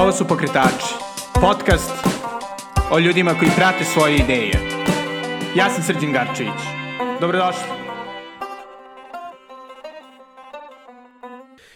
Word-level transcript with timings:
Ovo 0.00 0.12
su 0.12 0.24
Pokretači, 0.28 0.94
podcast 1.34 1.90
o 2.92 2.98
ljudima 2.98 3.34
koji 3.38 3.50
prate 3.56 3.84
svoje 3.84 4.16
ideje. 4.16 4.52
Ja 5.56 5.70
sam 5.70 5.82
Srđan 5.82 6.12
Garčević. 6.12 6.60
Dobrodošli. 7.20 7.62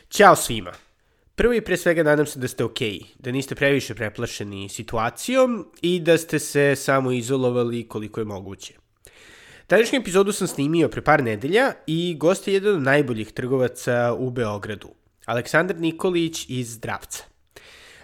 Ćao 0.09 0.37
svima. 0.37 0.73
Prvo 1.35 1.55
i 1.55 1.61
pre 1.61 1.77
svega 1.77 2.03
nadam 2.03 2.27
se 2.27 2.39
da 2.39 2.49
ste 2.49 2.65
okej, 2.65 2.91
okay, 2.91 3.05
da 3.19 3.33
niste 3.33 3.55
previše 3.55 3.95
preplašeni 3.95 4.69
situacijom 4.69 5.67
i 5.83 6.01
da 6.01 6.19
ste 6.19 6.39
se 6.39 6.77
samo 6.77 7.13
izolovali 7.13 7.89
koliko 7.89 8.21
je 8.21 8.25
moguće. 8.25 8.75
Današnju 9.69 10.01
epizodu 10.01 10.33
sam 10.33 10.49
snimio 10.49 10.89
pre 10.89 11.03
par 11.03 11.23
nedelja 11.23 11.73
i 11.87 12.17
gost 12.19 12.49
je 12.49 12.55
jedan 12.55 12.75
od 12.75 12.83
najboljih 12.83 13.33
trgovaca 13.33 14.15
u 14.19 14.31
Beogradu, 14.31 14.89
Aleksandar 15.25 15.77
Nikolić 15.77 16.47
iz 16.49 16.71
Zdravca. 16.71 17.34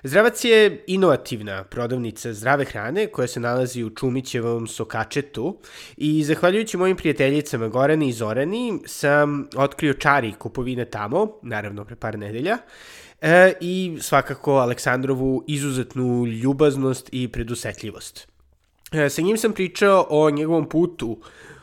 Zdravac 0.02 0.44
je 0.44 0.84
inovativna 0.86 1.64
prodavnica 1.64 2.32
zdrave 2.32 2.64
hrane 2.64 3.06
koja 3.06 3.28
se 3.28 3.40
nalazi 3.40 3.84
u 3.84 3.90
Čumićevom 3.90 4.66
Sokačetu 4.66 5.58
i 5.96 6.24
zahvaljujući 6.24 6.76
mojim 6.76 6.96
prijateljicama 6.96 7.68
Gorani 7.68 8.08
i 8.08 8.12
Zorani 8.12 8.78
sam 8.86 9.48
otkrio 9.56 9.94
čari 9.94 10.32
kupovine 10.38 10.84
tamo, 10.84 11.32
naravno 11.42 11.84
pre 11.84 11.96
par 11.96 12.18
nedelja, 12.18 12.58
e, 13.20 13.52
i 13.60 13.98
svakako 14.00 14.52
Aleksandrovu 14.52 15.44
izuzetnu 15.46 16.26
ljubaznost 16.26 17.08
i 17.12 17.28
predusetljivost. 17.28 18.28
E, 18.92 19.08
sa 19.08 19.22
njim 19.22 19.36
sam 19.36 19.52
pričao 19.52 20.06
o 20.10 20.30
njegovom 20.30 20.68
putu 20.68 21.18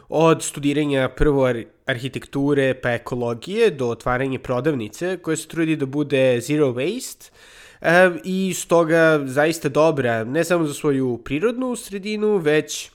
od 0.10 0.44
studiranja 0.44 1.10
prvo 1.10 1.46
ar 1.46 1.63
arhitekture 1.85 2.74
pa 2.82 2.91
ekologije 2.91 3.72
do 3.72 3.88
otvaranja 3.88 4.40
prodavnice 4.40 5.18
koja 5.18 5.38
se 5.38 5.48
trudi 5.48 5.76
da 5.76 5.85
bude 5.85 6.41
zero 6.41 6.68
waste, 6.68 7.32
e, 7.81 8.09
i 8.23 8.54
stoga 8.54 9.22
zaista 9.26 9.70
dobra, 9.70 10.24
ne 10.24 10.43
samo 10.43 10.65
za 10.65 10.74
svoju 10.74 11.21
prirodnu 11.26 11.76
sredinu, 11.76 12.38
već 12.38 12.91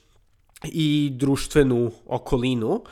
i 0.65 1.11
društvenu 1.13 1.91
okolinu. 2.07 2.85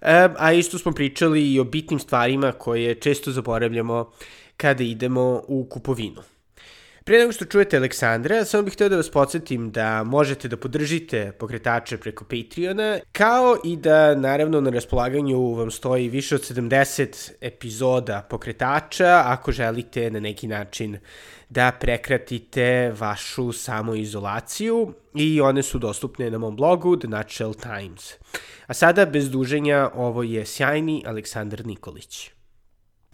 E, 0.00 0.28
a 0.38 0.52
isto 0.52 0.78
smo 0.78 0.92
pričali 0.92 1.52
i 1.52 1.60
o 1.60 1.64
bitnim 1.64 1.98
stvarima 2.00 2.52
koje 2.52 2.94
često 2.94 3.30
zaboravljamo 3.30 4.10
kada 4.56 4.84
idemo 4.84 5.42
u 5.48 5.66
kupovinu. 5.70 6.22
Pre 7.08 7.18
nego 7.18 7.32
što 7.32 7.44
čujete 7.44 7.76
Aleksandra, 7.76 8.44
samo 8.44 8.62
bih 8.62 8.72
hteo 8.72 8.88
da 8.88 8.96
vas 8.96 9.10
podsjetim 9.10 9.70
da 9.70 10.04
možete 10.04 10.48
da 10.48 10.56
podržite 10.56 11.32
pokretače 11.38 11.96
preko 11.96 12.24
Patreona, 12.24 12.98
kao 13.12 13.56
i 13.64 13.76
da 13.76 14.14
naravno 14.14 14.60
na 14.60 14.70
raspolaganju 14.70 15.54
vam 15.54 15.70
stoji 15.70 16.08
više 16.08 16.34
od 16.34 16.40
70 16.40 17.30
epizoda 17.40 18.26
pokretača 18.30 19.22
ako 19.24 19.52
želite 19.52 20.10
na 20.10 20.20
neki 20.20 20.46
način 20.46 20.98
da 21.48 21.72
prekratite 21.80 22.92
vašu 22.98 23.52
samoizolaciju 23.52 24.94
i 25.14 25.40
one 25.40 25.62
su 25.62 25.78
dostupne 25.78 26.30
na 26.30 26.38
mom 26.38 26.56
blogu 26.56 26.96
The 26.96 27.08
Natural 27.08 27.54
Times. 27.54 28.14
A 28.66 28.74
sada, 28.74 29.06
bez 29.06 29.30
duženja, 29.30 29.90
ovo 29.94 30.22
je 30.22 30.46
sjajni 30.46 31.04
Aleksandar 31.06 31.66
Nikolić. 31.66 32.37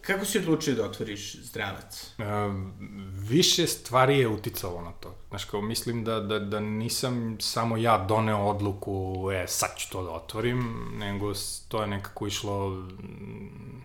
Kako 0.07 0.25
si 0.25 0.37
odlučio 0.37 0.75
da 0.75 0.85
otvoriš 0.85 1.35
zdravac? 1.35 2.13
E, 2.17 2.23
više 3.29 3.67
stvari 3.67 4.19
je 4.19 4.27
uticalo 4.27 4.81
na 4.81 4.91
to. 4.91 5.15
Znaš, 5.29 5.45
kao 5.45 5.61
mislim 5.61 6.03
da, 6.03 6.19
da, 6.19 6.39
da 6.39 6.59
nisam 6.59 7.37
samo 7.39 7.77
ja 7.77 7.97
doneo 7.97 8.45
odluku, 8.45 9.29
e, 9.33 9.47
sad 9.47 9.69
ću 9.77 9.91
to 9.91 10.03
da 10.03 10.11
otvorim, 10.11 10.89
nego 10.97 11.33
to 11.67 11.81
je 11.81 11.87
nekako 11.87 12.27
išlo 12.27 12.69
mm, 12.69 13.83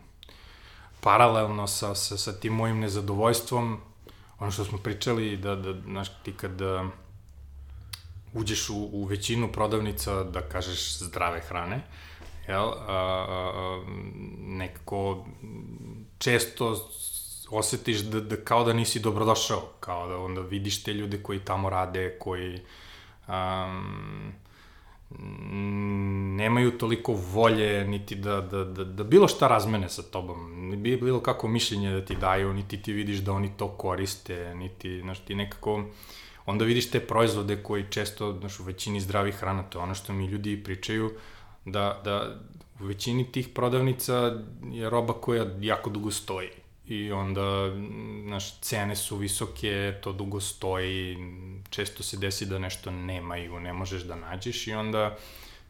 paralelno 1.00 1.66
sa, 1.66 1.94
sa, 1.94 2.16
sa 2.16 2.32
tim 2.32 2.52
mojim 2.52 2.80
nezadovoljstvom. 2.80 3.80
Ono 4.38 4.50
što 4.50 4.64
smo 4.64 4.78
pričali, 4.78 5.36
da, 5.36 5.56
da 5.56 5.80
znaš, 5.80 6.08
ti 6.22 6.32
kad 6.32 6.50
da 6.50 6.84
uđeš 8.32 8.70
u, 8.70 8.76
u 8.76 9.04
većinu 9.04 9.52
prodavnica 9.52 10.24
da 10.24 10.40
kažeš 10.40 10.98
zdrave 10.98 11.40
hrane, 11.40 11.82
jel, 12.50 12.68
a, 12.68 12.74
a, 12.88 13.82
nekako 14.38 15.26
često 16.18 16.90
osetiš 17.50 17.98
da, 17.98 18.20
da 18.20 18.36
kao 18.36 18.64
da 18.64 18.72
nisi 18.72 19.00
dobrodošao, 19.00 19.62
kao 19.80 20.08
da 20.08 20.16
onda 20.16 20.40
vidiš 20.40 20.82
te 20.82 20.92
ljude 20.92 21.22
koji 21.22 21.38
tamo 21.38 21.70
rade, 21.70 22.16
koji 22.18 22.60
um, 23.28 24.32
nemaju 26.36 26.78
toliko 26.78 27.12
volje 27.12 27.84
niti 27.84 28.14
da, 28.14 28.40
da, 28.40 28.64
da, 28.64 28.84
da 28.84 29.04
bilo 29.04 29.28
šta 29.28 29.48
razmene 29.48 29.88
sa 29.88 30.02
tobom, 30.02 30.68
ni 30.70 30.76
bilo 30.76 31.20
kako 31.20 31.48
mišljenje 31.48 31.90
da 31.90 32.04
ti 32.04 32.14
daju, 32.14 32.52
niti 32.52 32.82
ti 32.82 32.92
vidiš 32.92 33.18
da 33.18 33.32
oni 33.32 33.50
to 33.56 33.68
koriste, 33.68 34.54
niti, 34.54 35.00
znaš, 35.00 35.20
ti 35.20 35.34
nekako, 35.34 35.84
onda 36.46 36.64
vidiš 36.64 36.90
te 36.90 37.00
proizvode 37.00 37.62
koji 37.62 37.84
često, 37.90 38.32
znaš, 38.38 38.60
u 38.60 38.64
većini 38.64 39.00
zdravih 39.00 39.34
hrana, 39.34 39.62
to 39.62 39.78
je 39.78 39.82
ono 39.82 39.94
što 39.94 40.12
mi 40.12 40.26
ljudi 40.26 40.62
pričaju, 40.64 41.10
da, 41.64 42.00
da 42.04 42.36
u 42.80 42.84
većini 42.84 43.32
tih 43.32 43.48
prodavnica 43.48 44.42
je 44.72 44.90
roba 44.90 45.12
koja 45.12 45.46
jako 45.60 45.90
dugo 45.90 46.10
stoji. 46.10 46.48
I 46.86 47.12
onda, 47.12 47.42
znaš, 48.26 48.60
cene 48.60 48.96
su 48.96 49.16
visoke, 49.16 49.94
to 50.02 50.12
dugo 50.12 50.40
stoji, 50.40 51.16
često 51.70 52.02
se 52.02 52.16
desi 52.16 52.46
da 52.46 52.58
nešto 52.58 52.90
nemaju, 52.90 53.60
ne 53.60 53.72
možeš 53.72 54.02
da 54.02 54.14
nađeš 54.14 54.66
i 54.66 54.72
onda 54.72 55.16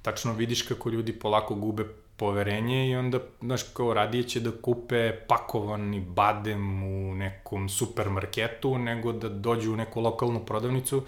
tačno 0.03 0.33
vidiš 0.33 0.63
kako 0.63 0.91
ljudi 0.91 1.13
polako 1.13 1.55
gube 1.55 1.85
poverenje 2.17 2.91
i 2.91 2.97
onda, 2.97 3.19
znaš, 3.41 3.63
kao 3.63 3.95
radije 3.95 4.23
će 4.23 4.41
da 4.41 4.51
kupe 4.63 5.13
pakovani 5.29 6.01
badem 6.01 6.83
u 6.83 7.15
nekom 7.15 7.69
supermarketu 7.69 8.79
nego 8.79 9.13
da 9.13 9.29
dođu 9.29 9.73
u 9.73 9.77
neku 9.77 10.01
lokalnu 10.01 10.41
prodavnicu 10.47 11.03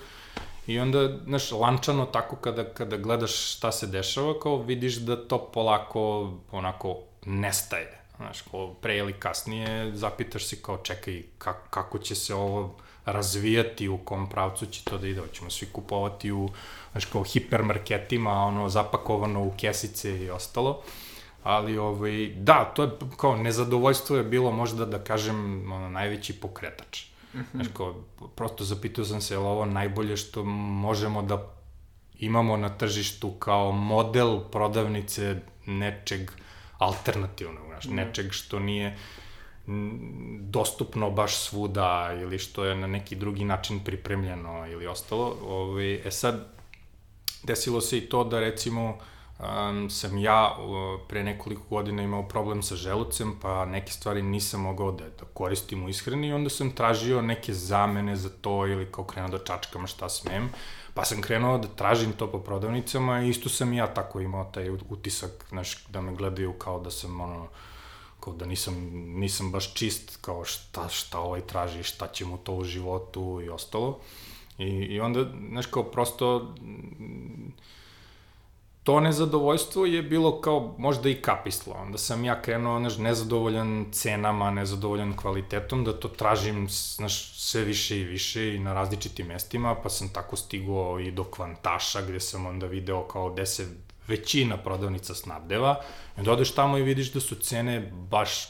I 0.67 0.78
onda, 0.78 1.19
znaš, 1.27 1.53
lančano 1.53 2.06
tako 2.06 2.37
kada, 2.37 2.65
kada 2.65 2.97
gledaš 2.97 3.55
šta 3.55 3.73
se 3.73 3.87
dešava, 3.87 4.41
kao 4.41 4.62
vidiš 4.62 4.97
da 4.97 5.28
to 5.28 5.39
polako, 5.39 6.33
onako, 6.53 6.99
nestaje. 7.27 7.99
Znaš, 8.17 8.43
kao 8.50 8.75
pre 8.75 8.97
ili 8.97 9.12
kasnije 9.12 9.97
zapitaš 9.97 10.47
se 10.47 10.62
kao, 10.62 10.78
čekaj, 10.78 11.23
kako, 11.39 11.69
kako 11.71 11.99
će 11.99 12.15
se 12.15 12.34
ovo 12.34 12.77
razvijati, 13.05 13.89
u 13.89 13.99
kom 13.99 14.28
pravcu 14.28 14.67
će 14.67 14.84
to 14.84 14.99
da 14.99 15.06
ide, 15.06 15.21
hoćemo 15.21 15.50
svi 15.50 15.67
kupovati 15.73 16.33
u, 16.33 16.49
znaš, 16.93 17.05
kao 17.05 17.23
hipermarketima, 17.25 18.33
ono, 18.33 18.69
zapakovano 18.69 19.43
u 19.43 19.53
kesice 19.61 20.25
i 20.25 20.31
ostalo. 20.31 20.83
Ali, 21.43 21.79
ovaj, 21.79 22.33
da, 22.37 22.73
to 22.77 22.83
je, 22.83 22.91
kao, 23.17 23.37
nezadovoljstvo 23.37 24.17
je 24.17 24.25
bilo 24.25 24.50
možda, 24.50 24.87
da 24.87 24.99
kažem, 24.99 25.73
ono, 25.73 25.89
najveći 25.89 26.41
pokretač. 26.41 27.12
Znaš, 27.53 27.66
kao, 27.76 27.94
prosto 28.37 28.65
zapitao 28.65 29.04
sam 29.04 29.20
se, 29.20 29.34
je 29.34 29.38
li 29.38 29.44
ovo 29.44 29.65
najbolje 29.65 30.16
što 30.16 30.44
možemo 30.44 31.22
da 31.22 31.54
imamo 32.19 32.56
na 32.56 32.69
tržištu 32.69 33.31
kao 33.31 33.72
model 33.72 34.41
prodavnice 34.50 35.41
nečeg 35.66 36.31
alternativnog, 36.78 37.65
znaš, 37.66 37.84
mm. 37.84 37.94
nečeg 37.94 38.32
što 38.32 38.59
nije 38.59 38.97
dostupno 40.41 41.10
baš 41.10 41.37
svuda 41.37 42.19
ili 42.22 42.38
što 42.38 42.65
je 42.65 42.75
na 42.75 42.87
neki 42.87 43.16
drugi 43.16 43.44
način 43.44 43.81
pripremljeno 43.84 44.66
ili 44.66 44.87
ostalo. 44.87 45.37
Ovaj, 45.47 45.94
e 45.94 46.10
sad, 46.10 46.47
desilo 47.43 47.81
se 47.81 47.99
i 47.99 48.09
to 48.09 48.25
da 48.25 48.41
recimo 48.41 48.99
um, 49.43 49.91
sam 49.91 50.19
ja 50.19 50.57
uh, 50.59 51.01
pre 51.09 51.25
nekoliko 51.25 51.63
godina 51.71 52.03
imao 52.03 52.29
problem 52.29 52.63
sa 52.63 52.77
želucem, 52.77 53.39
pa 53.43 53.65
neke 53.65 53.93
stvari 53.93 54.23
nisam 54.23 54.61
mogao 54.61 54.93
da, 54.93 55.05
da 55.05 55.25
koristim 55.35 55.85
u 55.85 55.89
ishrani 55.89 56.29
i 56.29 56.33
onda 56.33 56.51
sam 56.51 56.71
tražio 56.71 57.23
neke 57.23 57.55
zamene 57.55 58.17
za 58.17 58.29
to 58.29 58.67
ili 58.67 58.93
kao 58.93 59.05
krenuo 59.05 59.31
da 59.31 59.45
čačkam 59.45 59.87
šta 59.87 60.09
smem. 60.09 60.51
Pa 60.95 61.05
sam 61.05 61.23
krenuo 61.23 61.59
da 61.59 61.69
tražim 61.69 62.13
to 62.13 62.31
po 62.31 62.39
prodavnicama 62.39 63.23
i 63.23 63.29
isto 63.29 63.49
sam 63.49 63.73
ja 63.73 63.95
tako 63.95 64.21
imao 64.21 64.45
taj 64.45 64.71
utisak, 64.71 65.47
znaš, 65.49 65.87
da 65.87 66.01
me 66.01 66.15
gledaju 66.15 66.53
kao 66.53 66.81
da 66.81 66.91
sam 66.91 67.21
ono, 67.21 67.47
kao 68.21 68.33
da 68.33 68.47
nisam, 68.47 68.75
nisam 68.93 69.53
baš 69.53 69.75
čist, 69.75 70.19
kao 70.21 70.45
šta, 70.45 70.89
šta 70.89 71.21
ovaj 71.21 71.41
traži, 71.41 71.83
šta 71.83 72.09
će 72.09 72.25
mu 72.25 72.38
to 72.38 72.55
u 72.55 72.65
životu 72.65 73.41
i 73.45 73.49
ostalo. 73.49 73.99
I, 74.59 74.69
i 74.69 75.00
onda, 75.00 75.25
znaš, 75.50 75.67
kao 75.67 75.83
prosto, 75.83 76.55
to 78.82 79.00
nezadovoljstvo 79.00 79.87
je 79.87 80.02
bilo 80.02 80.40
kao 80.40 80.75
možda 80.79 81.08
i 81.08 81.23
kapislo. 81.23 81.75
Onda 81.75 81.99
sam 81.99 82.25
ja 82.25 82.43
krenuo 82.43 82.79
znaš, 82.79 82.99
nezadovoljan 82.99 83.87
cenama, 83.93 84.50
nezadovoljan 84.50 85.17
kvalitetom, 85.17 85.84
da 85.84 86.00
to 86.00 86.08
tražim 86.08 86.69
znaš, 86.69 87.40
sve 87.40 87.64
više 87.64 88.00
i 88.00 88.05
više 88.05 88.55
i 88.55 88.58
na 88.58 88.73
različitim 88.73 89.26
mestima, 89.26 89.75
pa 89.75 89.88
sam 89.88 90.08
tako 90.08 90.37
stigao 90.37 91.00
i 91.00 91.11
do 91.11 91.25
kvantaša 91.25 92.02
gde 92.02 92.20
sam 92.20 92.46
onda 92.46 92.67
video 92.67 93.02
kao 93.08 93.31
gde 93.31 93.46
se 93.46 93.69
većina 94.08 94.56
prodavnica 94.56 95.14
snabdeva 95.14 95.81
i 96.17 96.20
onda 96.20 96.32
odeš 96.32 96.55
tamo 96.55 96.78
i 96.78 96.82
vidiš 96.82 97.12
da 97.12 97.20
su 97.20 97.35
cene 97.35 97.93
baš 97.93 98.49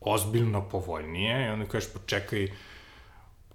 ozbiljno 0.00 0.68
povoljnije 0.68 1.46
i 1.46 1.48
onda 1.48 1.66
kažeš 1.66 1.92
počekaj, 1.92 2.52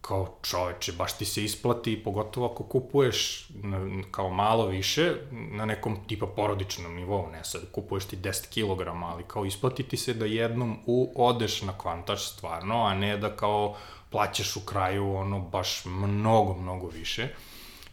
kao 0.07 0.37
čoveče, 0.41 0.91
baš 0.91 1.17
ti 1.17 1.25
se 1.25 1.43
isplati, 1.43 2.03
pogotovo 2.03 2.45
ako 2.45 2.63
kupuješ 2.63 3.49
na, 3.63 4.03
kao 4.11 4.29
malo 4.29 4.67
više, 4.67 5.15
na 5.31 5.65
nekom 5.65 5.97
tipa 6.07 6.27
porodičnom 6.27 6.95
nivou, 6.95 7.29
ne 7.31 7.43
sad, 7.43 7.61
kupuješ 7.71 8.05
ti 8.05 8.17
10 8.17 8.47
kg, 8.53 8.87
ali 9.03 9.23
kao 9.27 9.45
isplati 9.45 9.83
ti 9.83 9.97
se 9.97 10.13
da 10.13 10.25
jednom 10.25 10.77
u, 10.85 11.13
odeš 11.15 11.61
na 11.61 11.77
kvantaž 11.77 12.21
stvarno, 12.21 12.83
a 12.83 12.93
ne 12.93 13.17
da 13.17 13.35
kao 13.35 13.75
plaćaš 14.09 14.55
u 14.55 14.65
kraju 14.65 15.15
ono 15.15 15.39
baš 15.39 15.85
mnogo, 15.85 16.53
mnogo 16.53 16.87
više. 16.87 17.27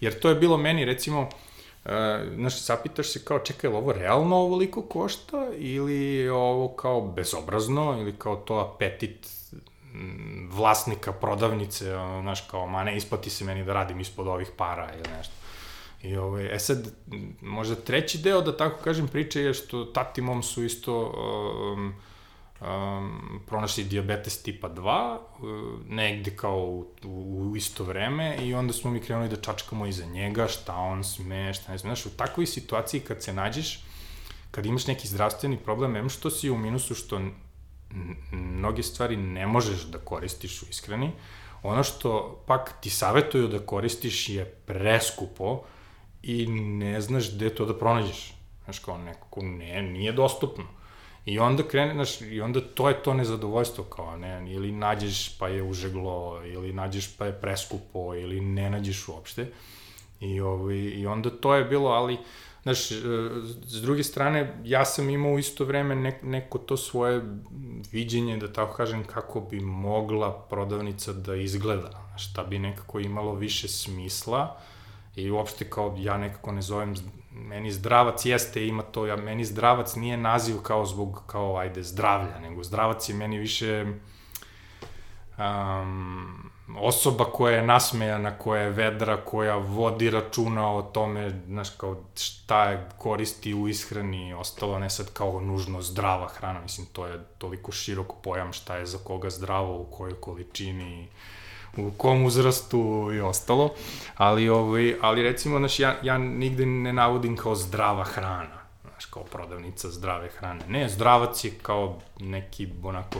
Jer 0.00 0.20
to 0.20 0.28
je 0.28 0.34
bilo 0.34 0.56
meni, 0.56 0.84
recimo, 0.84 1.28
Uh, 1.84 1.90
znaš, 2.34 2.64
zapitaš 2.64 3.12
se 3.12 3.24
kao, 3.24 3.38
čekaj, 3.38 3.70
ovo 3.70 3.92
realno 3.92 4.36
ovoliko 4.36 4.82
košta 4.82 5.48
ili 5.58 6.04
je 6.04 6.32
ovo 6.32 6.68
kao 6.68 7.00
bezobrazno 7.00 7.96
ili 8.00 8.14
kao 8.18 8.36
to 8.36 8.54
apetit 8.54 9.41
vlasnika 10.50 11.12
prodavnice, 11.12 11.84
znaš, 12.20 12.40
kao, 12.40 12.66
ma 12.66 12.84
ne, 12.84 12.96
isplati 12.96 13.30
se 13.30 13.44
meni 13.44 13.64
da 13.64 13.72
radim 13.72 14.00
ispod 14.00 14.26
ovih 14.26 14.50
para 14.56 14.90
ili 14.94 15.16
nešto. 15.16 15.34
I 16.02 16.16
ovaj, 16.16 16.54
e 16.54 16.58
sad, 16.58 16.94
možda 17.40 17.74
treći 17.74 18.18
deo, 18.18 18.40
da 18.40 18.56
tako 18.56 18.82
kažem, 18.84 19.08
priče 19.08 19.40
je 19.40 19.54
što 19.54 19.84
tati 19.84 20.20
mom 20.20 20.42
su 20.42 20.64
isto 20.64 21.12
um, 21.74 21.94
um, 22.60 23.40
pronašli 23.46 23.84
diabetes 23.84 24.42
tipa 24.42 24.68
2, 24.68 25.18
uh, 25.18 25.86
negde 25.88 26.36
kao 26.36 26.58
u, 26.58 26.86
u, 27.04 27.50
u 27.50 27.56
isto 27.56 27.84
vreme 27.84 28.36
i 28.36 28.54
onda 28.54 28.72
smo 28.72 28.90
mi 28.90 29.00
krenuli 29.00 29.28
da 29.28 29.36
čačkamo 29.36 29.86
iza 29.86 30.04
njega, 30.04 30.48
šta 30.48 30.74
on 30.74 31.04
sme, 31.04 31.54
šta 31.54 31.72
ne 31.72 31.78
sme. 31.78 31.88
Znaš, 31.88 32.06
u 32.06 32.16
takvoj 32.16 32.46
situaciji 32.46 33.00
kad 33.00 33.22
se 33.22 33.32
nađeš, 33.32 33.84
kad 34.50 34.66
imaš 34.66 34.86
neki 34.86 35.08
zdravstveni 35.08 35.56
problem, 35.56 35.96
em 35.96 36.08
što 36.08 36.30
si 36.30 36.50
u 36.50 36.58
minusu 36.58 36.94
što 36.94 37.20
mnoge 38.32 38.82
stvari 38.82 39.16
ne 39.16 39.46
možeš 39.46 39.82
da 39.82 39.98
koristiš 39.98 40.62
u 40.62 40.66
ishrani. 40.70 41.10
Ono 41.62 41.82
što 41.82 42.42
pak 42.46 42.74
ti 42.80 42.90
savjetuju 42.90 43.48
da 43.48 43.58
koristiš 43.58 44.28
je 44.28 44.44
preskupo 44.44 45.62
i 46.22 46.46
ne 46.46 47.00
znaš 47.00 47.34
gde 47.34 47.54
to 47.54 47.66
da 47.66 47.78
pronađeš. 47.78 48.34
Znaš, 48.64 48.78
kao 48.78 48.98
nekako 48.98 49.42
ne, 49.42 49.82
nije 49.82 50.12
dostupno. 50.12 50.64
I 51.24 51.38
onda 51.38 51.62
krene, 51.62 51.94
znaš, 51.94 52.20
i 52.20 52.40
onda 52.40 52.60
to 52.60 52.88
je 52.88 53.02
to 53.02 53.14
nezadovoljstvo, 53.14 53.84
kao 53.84 54.16
ne, 54.16 54.52
ili 54.52 54.72
nađeš 54.72 55.38
pa 55.38 55.48
je 55.48 55.62
užeglo, 55.62 56.42
ili 56.44 56.72
nađeš 56.72 57.16
pa 57.16 57.26
je 57.26 57.40
preskupo, 57.40 58.14
ili 58.14 58.40
ne 58.40 58.70
nađeš 58.70 59.08
uopšte. 59.08 59.52
I, 60.20 60.40
ovaj, 60.40 60.76
I 60.76 61.06
onda 61.06 61.30
to 61.30 61.54
je 61.54 61.64
bilo, 61.64 61.90
ali, 61.90 62.18
znaš, 62.62 62.90
e, 62.90 62.94
s 63.64 63.82
druge 63.82 64.02
strane, 64.02 64.60
ja 64.64 64.84
sam 64.84 65.10
imao 65.10 65.32
u 65.32 65.38
isto 65.38 65.64
vreme 65.64 65.94
ne, 65.94 66.18
neko 66.22 66.58
to 66.58 66.76
svoje 66.76 67.22
viđenje, 67.92 68.36
da 68.36 68.52
tako 68.52 68.76
kažem, 68.76 69.04
kako 69.04 69.40
bi 69.40 69.60
mogla 69.60 70.46
prodavnica 70.50 71.12
da 71.12 71.34
izgleda, 71.34 72.12
šta 72.16 72.44
bi 72.44 72.58
nekako 72.58 73.00
imalo 73.00 73.34
više 73.34 73.68
smisla. 73.68 74.58
I 75.16 75.30
uopšte 75.30 75.70
kao 75.70 75.96
ja 75.98 76.16
nekako 76.18 76.52
ne 76.52 76.62
zovem 76.62 76.94
meni 77.32 77.72
zdravac 77.72 78.26
jeste 78.26 78.66
ima 78.66 78.82
to, 78.82 79.06
ja, 79.06 79.16
meni 79.16 79.44
zdravac 79.44 79.94
nije 79.94 80.16
naziv 80.16 80.56
kao 80.62 80.86
zbog, 80.86 81.22
kao 81.26 81.56
ajde, 81.56 81.82
zdravlja, 81.82 82.38
nego 82.38 82.64
zdravac 82.64 83.08
je 83.08 83.14
meni 83.14 83.38
više 83.38 83.86
um, 85.38 86.51
osoba 86.78 87.24
koja 87.24 87.56
je 87.56 87.66
nasmejana, 87.66 88.38
koja 88.38 88.62
je 88.62 88.70
vedra, 88.70 89.16
koja 89.16 89.56
vodi 89.56 90.10
računa 90.10 90.74
o 90.74 90.82
tome, 90.82 91.42
znaš, 91.46 91.70
kao 91.70 91.96
šta 92.16 92.64
je 92.64 92.88
koristi 92.98 93.54
u 93.54 93.68
ishrani 93.68 94.28
i 94.28 94.34
ostalo, 94.34 94.78
ne 94.78 94.90
sad 94.90 95.12
kao 95.12 95.40
nužno 95.40 95.82
zdrava 95.82 96.28
hrana, 96.28 96.60
mislim, 96.60 96.86
to 96.92 97.06
je 97.06 97.24
toliko 97.38 97.72
širok 97.72 98.12
pojam 98.22 98.52
šta 98.52 98.76
je 98.76 98.86
za 98.86 98.98
koga 98.98 99.30
zdravo, 99.30 99.76
u 99.80 99.84
kojoj 99.84 100.20
količini, 100.20 101.08
u 101.76 101.90
kom 101.90 102.24
uzrastu 102.24 103.10
i 103.14 103.20
ostalo, 103.20 103.74
ali, 104.16 104.48
ovaj, 104.48 104.96
ali 105.00 105.22
recimo, 105.22 105.58
znaš, 105.58 105.78
ja, 105.78 105.96
ja 106.02 106.18
nigde 106.18 106.66
ne 106.66 106.92
navodim 106.92 107.36
kao 107.36 107.54
zdrava 107.54 108.04
hrana, 108.04 108.61
kao 109.12 109.24
prodavnica 109.24 109.90
zdrave 109.90 110.28
hrane. 110.28 110.60
Ne, 110.68 110.88
zdravac 110.88 111.44
je 111.44 111.50
kao 111.62 111.98
neki, 112.20 112.68
onako... 112.82 113.18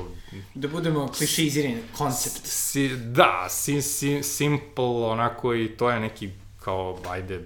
Da 0.54 0.68
budemo 0.68 1.08
klišizirani 1.08 1.82
koncept. 1.98 2.40
Si, 2.44 2.88
da, 2.96 3.46
si, 3.48 3.82
si, 3.82 4.22
simple, 4.22 4.84
onako, 4.84 5.54
i 5.54 5.68
to 5.68 5.90
je 5.90 6.00
neki, 6.00 6.30
kao, 6.60 6.98
ajde, 7.08 7.40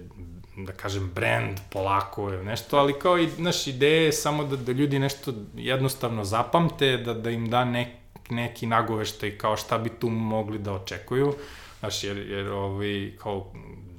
da 0.57 0.73
kažem, 0.73 1.11
brand, 1.15 1.59
polako, 1.71 2.31
nešto, 2.31 2.79
ali 2.79 2.99
kao 2.99 3.19
i, 3.19 3.29
znaš, 3.29 3.67
ideje 3.67 4.05
je 4.05 4.13
samo 4.13 4.45
da, 4.45 4.57
da 4.57 4.73
ljudi 4.73 4.99
nešto 4.99 5.35
jednostavno 5.55 6.25
zapamte, 6.25 6.97
da, 6.97 7.15
da 7.15 7.31
im 7.31 7.51
da 7.51 7.65
nek, 7.65 7.89
neki 8.31 8.67
nagoveštaj 8.67 9.39
kao 9.39 9.57
šta 9.57 9.79
bi 9.79 9.91
tu 9.91 10.09
mogli 10.09 10.59
da 10.59 10.73
očekuju, 10.73 11.35
znaš, 11.79 12.05
jer, 12.05 12.17
jer 12.17 12.49
ovaj, 12.49 13.13
kao 13.19 13.53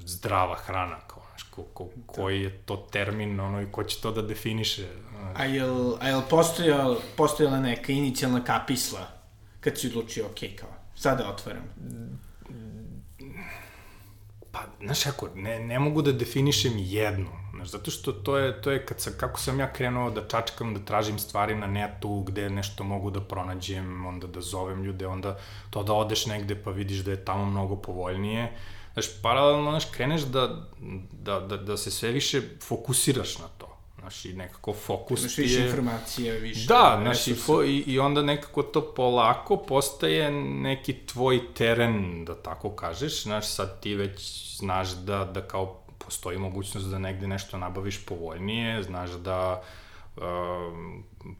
zdrava 0.04 0.54
hrana, 0.54 1.00
ko, 1.62 1.84
ko, 2.06 2.12
koji 2.12 2.42
je 2.42 2.50
to 2.50 2.76
termin, 2.76 3.40
ono, 3.40 3.62
i 3.62 3.66
ko 3.72 3.84
će 3.84 4.00
to 4.00 4.12
da 4.12 4.22
definiše. 4.22 4.88
A 5.34 5.44
jel, 5.44 5.94
a 6.00 6.08
jel 6.08 6.22
postojala, 6.30 6.96
postojala 7.16 7.60
neka 7.60 7.92
inicijalna 7.92 8.44
kapisla 8.44 9.06
kad 9.60 9.78
si 9.78 9.86
odlučio, 9.86 10.26
ok, 10.26 10.38
kao, 10.60 10.68
sada 10.94 11.30
otvaram? 11.30 11.62
Pa, 14.52 14.58
znaš, 14.80 15.06
ako, 15.06 15.28
ne, 15.34 15.58
ne 15.58 15.78
mogu 15.78 16.02
da 16.02 16.12
definišem 16.12 16.72
jednu, 16.76 17.30
znaš, 17.54 17.68
zato 17.68 17.90
što 17.90 18.12
to 18.12 18.38
je, 18.38 18.62
to 18.62 18.70
je 18.70 18.86
kad 18.86 19.00
sam, 19.00 19.12
kako 19.16 19.40
sam 19.40 19.60
ja 19.60 19.72
krenuo 19.72 20.10
da 20.10 20.28
čačkam, 20.28 20.74
da 20.74 20.84
tražim 20.84 21.18
stvari 21.18 21.54
na 21.54 21.66
netu, 21.66 22.20
gde 22.20 22.50
nešto 22.50 22.84
mogu 22.84 23.10
da 23.10 23.20
pronađem, 23.20 24.06
onda 24.06 24.26
da 24.26 24.40
zovem 24.40 24.84
ljude, 24.84 25.06
onda 25.06 25.38
to 25.70 25.82
da 25.82 25.92
odeš 25.92 26.26
negde 26.26 26.62
pa 26.62 26.70
vidiš 26.70 26.98
da 26.98 27.10
je 27.10 27.24
tamo 27.24 27.44
mnogo 27.44 27.76
povoljnije, 27.76 28.44
uh, 28.44 28.77
znaš, 28.92 29.22
paralelno, 29.22 29.70
znaš, 29.70 29.84
kreneš 29.84 30.22
da, 30.22 30.66
da, 31.12 31.40
da, 31.40 31.56
da 31.56 31.76
se 31.76 31.90
sve 31.90 32.10
više 32.10 32.42
fokusiraš 32.62 33.38
na 33.38 33.48
to. 33.58 33.78
Znaš, 34.00 34.24
i 34.24 34.32
nekako 34.32 34.72
fokus 34.72 35.20
Imaš 35.20 35.38
više 35.38 35.60
je... 35.60 35.66
informacija, 35.66 36.34
više 36.34 36.66
Da, 36.66 36.98
znaš, 37.02 37.26
i, 37.26 37.34
fo, 37.34 37.62
i, 37.62 37.78
i 37.86 37.98
onda 37.98 38.22
nekako 38.22 38.62
to 38.62 38.94
polako 38.94 39.56
postaje 39.56 40.30
neki 40.42 40.94
tvoj 41.06 41.40
teren, 41.54 42.24
da 42.24 42.34
tako 42.34 42.70
kažeš. 42.70 43.22
Znaš, 43.22 43.46
sad 43.46 43.80
ti 43.80 43.94
već 43.94 44.20
znaš 44.56 44.90
da, 44.90 45.24
da 45.24 45.40
kao 45.40 45.80
postoji 45.98 46.38
mogućnost 46.38 46.86
da 46.86 46.98
negde 46.98 47.26
nešto 47.26 47.58
nabaviš 47.58 48.06
povoljnije, 48.06 48.82
znaš 48.82 49.10
da 49.10 49.62
uh, 50.16 50.22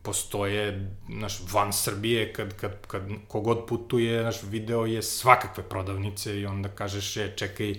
postoje, 0.03 0.91
znaš, 1.09 1.41
van 1.53 1.73
Srbije, 1.73 2.33
kad, 2.33 2.57
kad, 2.57 2.87
kad 2.87 3.03
kogod 3.29 3.65
putuje, 3.69 4.21
znaš, 4.23 4.43
video 4.43 4.87
je 4.87 5.03
svakakve 5.03 5.63
prodavnice 5.63 6.41
i 6.41 6.47
onda 6.47 6.69
kažeš, 6.69 7.17
je, 7.17 7.37
čekaj, 7.37 7.75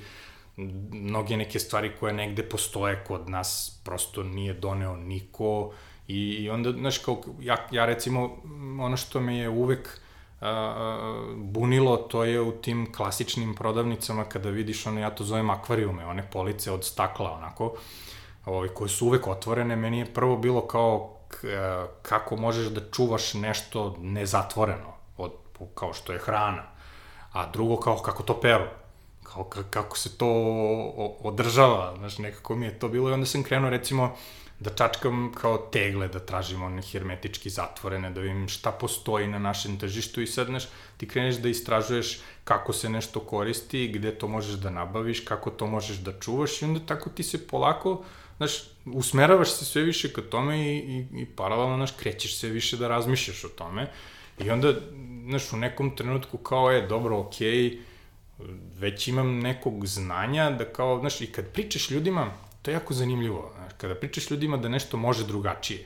mnoge 0.91 1.37
neke 1.37 1.59
stvari 1.59 1.91
koje 1.99 2.13
negde 2.13 2.43
postoje 2.43 3.03
kod 3.07 3.29
nas 3.29 3.79
prosto 3.83 4.23
nije 4.23 4.53
doneo 4.53 4.95
niko. 4.95 5.71
I, 6.07 6.19
i 6.19 6.49
onda, 6.49 6.71
znaš, 6.71 6.97
kao, 6.97 7.21
ja, 7.41 7.67
ja 7.71 7.85
recimo, 7.85 8.37
ono 8.79 8.97
što 8.97 9.19
me 9.19 9.37
je 9.37 9.49
uvek 9.49 9.99
a, 10.41 11.23
bunilo, 11.35 11.97
to 11.97 12.23
je 12.23 12.41
u 12.41 12.51
tim 12.51 12.93
klasičnim 12.93 13.55
prodavnicama 13.55 14.23
kada 14.23 14.49
vidiš, 14.49 14.85
ono, 14.85 14.99
ja 14.99 15.09
to 15.09 15.23
zovem 15.23 15.49
akvarijume, 15.49 16.05
one 16.05 16.29
police 16.31 16.71
od 16.71 16.85
stakla, 16.85 17.31
onako, 17.31 17.73
ovaj, 18.45 18.67
koje 18.67 18.89
su 18.89 19.07
uvek 19.07 19.27
otvorene, 19.27 19.75
meni 19.75 19.99
je 19.99 20.13
prvo 20.13 20.37
bilo 20.37 20.67
kao, 20.67 21.18
kako 22.01 22.35
možeš 22.35 22.67
da 22.67 22.81
čuvaš 22.91 23.33
nešto 23.33 23.95
nezatvoreno, 23.99 24.93
od, 25.17 25.31
kao 25.75 25.93
što 25.93 26.13
je 26.13 26.19
hrana, 26.19 26.63
a 27.31 27.51
drugo 27.51 27.77
kao 27.77 27.97
kako 27.97 28.23
to 28.23 28.39
peru, 28.41 28.65
kao 29.23 29.43
kako 29.69 29.97
se 29.97 30.17
to 30.17 30.27
održava, 31.23 31.95
znaš, 31.97 32.17
nekako 32.17 32.55
mi 32.55 32.65
je 32.65 32.79
to 32.79 32.89
bilo 32.89 33.09
i 33.09 33.13
onda 33.13 33.25
sam 33.25 33.43
krenuo 33.43 33.69
recimo 33.69 34.15
da 34.59 34.69
čačkam 34.69 35.31
kao 35.35 35.57
tegle, 35.57 36.07
da 36.07 36.19
tražim 36.19 36.63
one 36.63 36.81
hermetički 36.81 37.49
zatvorene, 37.49 38.09
da 38.09 38.21
vidim 38.21 38.47
šta 38.47 38.71
postoji 38.71 39.27
na 39.27 39.39
našem 39.39 39.79
tržištu 39.79 40.21
i 40.21 40.27
sad, 40.27 40.47
znaš, 40.47 40.67
ti 40.97 41.07
kreneš 41.07 41.35
da 41.35 41.49
istražuješ 41.49 42.19
kako 42.43 42.73
se 42.73 42.89
nešto 42.89 43.19
koristi, 43.19 43.87
gde 43.87 44.17
to 44.17 44.27
možeš 44.27 44.55
da 44.55 44.69
nabaviš, 44.69 45.19
kako 45.19 45.49
to 45.49 45.67
možeš 45.67 45.97
da 45.97 46.19
čuvaš 46.19 46.61
i 46.61 46.65
onda 46.65 46.79
tako 46.85 47.09
ti 47.09 47.23
se 47.23 47.47
polako 47.47 47.91
uh, 47.91 48.05
znaš, 48.39 48.51
usmeravaš 48.85 49.51
se 49.51 49.65
sve 49.65 49.81
više 49.81 50.13
ka 50.13 50.21
tome 50.21 50.59
i, 50.59 50.77
i, 50.77 51.21
i 51.21 51.25
paralelno, 51.25 51.75
znaš, 51.75 51.91
krećeš 51.91 52.37
sve 52.37 52.49
više 52.49 52.77
da 52.77 52.87
razmišljaš 52.87 53.43
o 53.43 53.49
tome. 53.49 53.91
I 54.39 54.49
onda, 54.49 54.73
znaš, 55.27 55.53
u 55.53 55.57
nekom 55.57 55.95
trenutku 55.95 56.37
kao 56.37 56.71
je, 56.71 56.87
dobro, 56.87 57.19
okej, 57.19 57.49
okay, 57.49 57.77
već 58.79 59.07
imam 59.07 59.39
nekog 59.39 59.87
znanja 59.87 60.49
da 60.51 60.65
kao, 60.65 60.99
znaš, 60.99 61.21
i 61.21 61.27
kad 61.27 61.51
pričaš 61.51 61.91
ljudima, 61.91 62.31
to 62.61 62.71
je 62.71 62.75
jako 62.75 62.93
zanimljivo, 62.93 63.51
znaš, 63.55 63.71
kada 63.77 63.95
pričaš 63.95 64.31
ljudima 64.31 64.57
da 64.57 64.69
nešto 64.69 64.97
može 64.97 65.27
drugačije, 65.27 65.85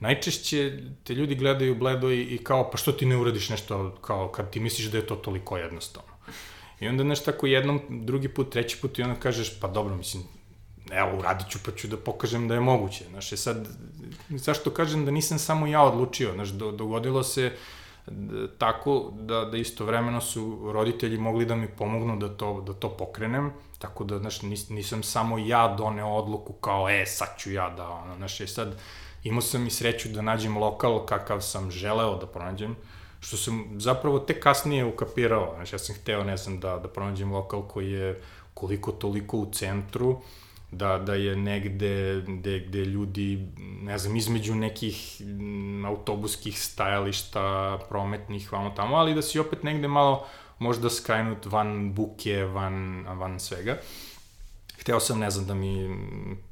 najčešće 0.00 0.78
te 1.04 1.14
ljudi 1.14 1.34
gledaju 1.34 1.74
bledo 1.74 2.10
i, 2.10 2.22
i 2.22 2.38
kao, 2.38 2.70
pa 2.70 2.78
što 2.78 2.92
ti 2.92 3.06
ne 3.06 3.16
uradiš 3.16 3.48
nešto, 3.48 3.98
kao, 4.00 4.28
kad 4.28 4.50
ti 4.50 4.60
misliš 4.60 4.86
da 4.86 4.98
je 4.98 5.06
to 5.06 5.16
toliko 5.16 5.56
jednostavno. 5.56 6.12
I 6.80 6.88
onda, 6.88 7.02
znaš, 7.02 7.24
tako 7.24 7.46
jednom, 7.46 7.80
drugi 7.88 8.28
put, 8.28 8.52
treći 8.52 8.76
put 8.80 8.98
i 8.98 9.02
onda 9.02 9.20
kažeš, 9.20 9.60
pa 9.60 9.68
dobro, 9.68 9.96
mislim, 9.96 10.24
evo, 10.92 11.18
uradit 11.18 11.48
ću 11.48 11.58
pa 11.64 11.72
ću 11.72 11.88
da 11.88 11.96
pokažem 11.96 12.48
da 12.48 12.54
je 12.54 12.60
moguće. 12.60 13.04
Znaš, 13.10 13.32
je 13.32 13.38
sad, 13.38 13.68
zašto 14.30 14.70
kažem 14.70 15.04
da 15.04 15.10
nisam 15.10 15.38
samo 15.38 15.66
ja 15.66 15.82
odlučio, 15.82 16.32
znaš, 16.34 16.48
do, 16.48 16.70
dogodilo 16.72 17.22
se, 17.22 17.52
d- 18.06 18.48
tako 18.58 19.12
da, 19.14 19.44
da 19.44 19.56
istovremeno 19.56 20.20
su 20.20 20.70
roditelji 20.72 21.18
mogli 21.18 21.44
da 21.44 21.56
mi 21.56 21.68
pomognu 21.68 22.16
da 22.16 22.28
to, 22.36 22.60
da 22.66 22.72
to 22.72 22.88
pokrenem, 22.88 23.52
tako 23.78 24.04
da, 24.04 24.18
znaš, 24.18 24.42
nis, 24.42 24.68
nisam 24.68 25.02
samo 25.02 25.38
ja 25.38 25.74
doneo 25.78 26.08
odluku 26.08 26.52
kao, 26.52 26.90
e, 26.90 27.06
sad 27.06 27.28
ću 27.38 27.52
ja 27.52 27.70
da, 27.70 27.88
ono, 27.88 28.16
znaš, 28.16 28.40
je 28.40 28.48
sad, 28.48 28.80
imao 29.24 29.40
sam 29.40 29.66
i 29.66 29.70
sreću 29.70 30.08
da 30.08 30.22
nađem 30.22 30.56
lokal 30.58 31.06
kakav 31.06 31.40
sam 31.40 31.70
želeo 31.70 32.16
da 32.16 32.26
pronađem, 32.26 32.76
što 33.20 33.36
sam 33.36 33.80
zapravo 33.80 34.18
tek 34.18 34.42
kasnije 34.42 34.84
ukapirao, 34.84 35.52
znaš, 35.54 35.72
ja 35.72 35.78
sam 35.78 35.96
hteo, 35.96 36.24
ne 36.24 36.36
znam, 36.36 36.60
da, 36.60 36.78
da 36.78 36.88
pronađem 36.88 37.32
lokal 37.32 37.62
koji 37.62 37.92
je 37.92 38.20
koliko 38.54 38.92
toliko 38.92 39.36
u 39.36 39.52
centru, 39.52 40.20
da, 40.70 40.98
da 40.98 41.14
je 41.14 41.36
negde 41.36 42.22
gde, 42.26 42.60
gde 42.60 42.78
ljudi, 42.78 43.48
ne 43.82 43.98
znam, 43.98 44.16
između 44.16 44.54
nekih 44.54 45.22
autobuskih 45.86 46.62
stajališta, 46.62 47.78
prometnih, 47.88 48.52
vamo 48.52 48.70
tamo, 48.70 48.96
ali 48.96 49.14
da 49.14 49.22
si 49.22 49.38
opet 49.38 49.62
negde 49.62 49.88
malo 49.88 50.26
možda 50.58 50.90
skrajnut 50.90 51.46
van 51.46 51.94
buke, 51.94 52.44
van, 52.44 53.06
van 53.06 53.40
svega. 53.40 53.78
Hteo 54.80 55.00
sam, 55.00 55.18
ne 55.18 55.30
znam, 55.30 55.46
da 55.46 55.54
mi 55.54 55.96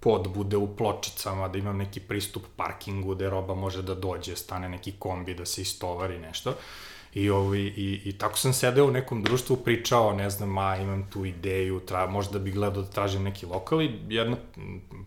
pod 0.00 0.28
bude 0.34 0.56
u 0.56 0.76
pločicama, 0.76 1.48
da 1.48 1.58
imam 1.58 1.76
neki 1.76 2.00
pristup 2.00 2.42
parkingu, 2.56 3.14
gde 3.14 3.30
roba 3.30 3.54
može 3.54 3.82
da 3.82 3.94
dođe, 3.94 4.36
stane 4.36 4.68
neki 4.68 4.92
kombi, 4.98 5.34
da 5.34 5.46
se 5.46 5.62
istovari 5.62 6.18
nešto. 6.18 6.54
I, 7.16 7.30
ovi, 7.30 7.60
i, 7.60 8.00
I 8.04 8.12
tako 8.12 8.38
sam 8.38 8.52
sedeo 8.52 8.86
u 8.86 8.90
nekom 8.90 9.22
društvu, 9.22 9.56
pričao, 9.56 10.12
ne 10.12 10.30
znam, 10.30 10.58
a 10.58 10.76
imam 10.76 11.06
tu 11.10 11.24
ideju, 11.24 11.80
tra, 11.80 12.06
možda 12.06 12.38
bi 12.38 12.50
gledao 12.50 12.82
da 12.82 12.90
tražim 12.90 13.22
neki 13.22 13.46
lokal 13.46 13.82
i 13.82 13.90
jedna 14.08 14.36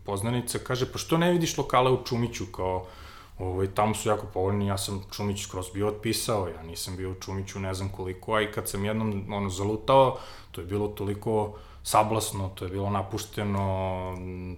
poznanica 0.06 0.60
kaže, 0.60 0.92
pa 0.92 0.98
što 0.98 1.18
ne 1.18 1.32
vidiš 1.32 1.58
lokale 1.58 1.92
u 1.92 2.04
Čumiću, 2.06 2.46
kao, 2.46 2.86
ovaj, 3.40 3.68
tamo 3.68 3.96
su 3.96 4.10
jako 4.10 4.26
povoljni, 4.34 4.68
ja 4.68 4.78
sam 4.78 5.04
Čumić 5.12 5.44
skroz 5.44 5.66
bio 5.74 5.88
otpisao, 5.88 6.48
ja 6.48 6.64
nisam 6.64 6.98
bio 6.98 7.12
u 7.12 7.16
Čumiću 7.16 7.60
ne 7.60 7.74
znam 7.74 7.90
koliko, 7.90 8.34
a 8.34 8.42
i 8.42 8.52
kad 8.52 8.70
sam 8.70 8.86
jednom 8.86 9.34
ono, 9.34 9.50
zalutao, 9.50 10.18
to 10.52 10.62
je 10.62 10.68
bilo 10.68 10.88
toliko 10.88 11.54
sablasno, 11.84 12.50
to 12.56 12.66
je 12.66 12.72
bilo 12.72 12.90
napušteno, 12.90 14.18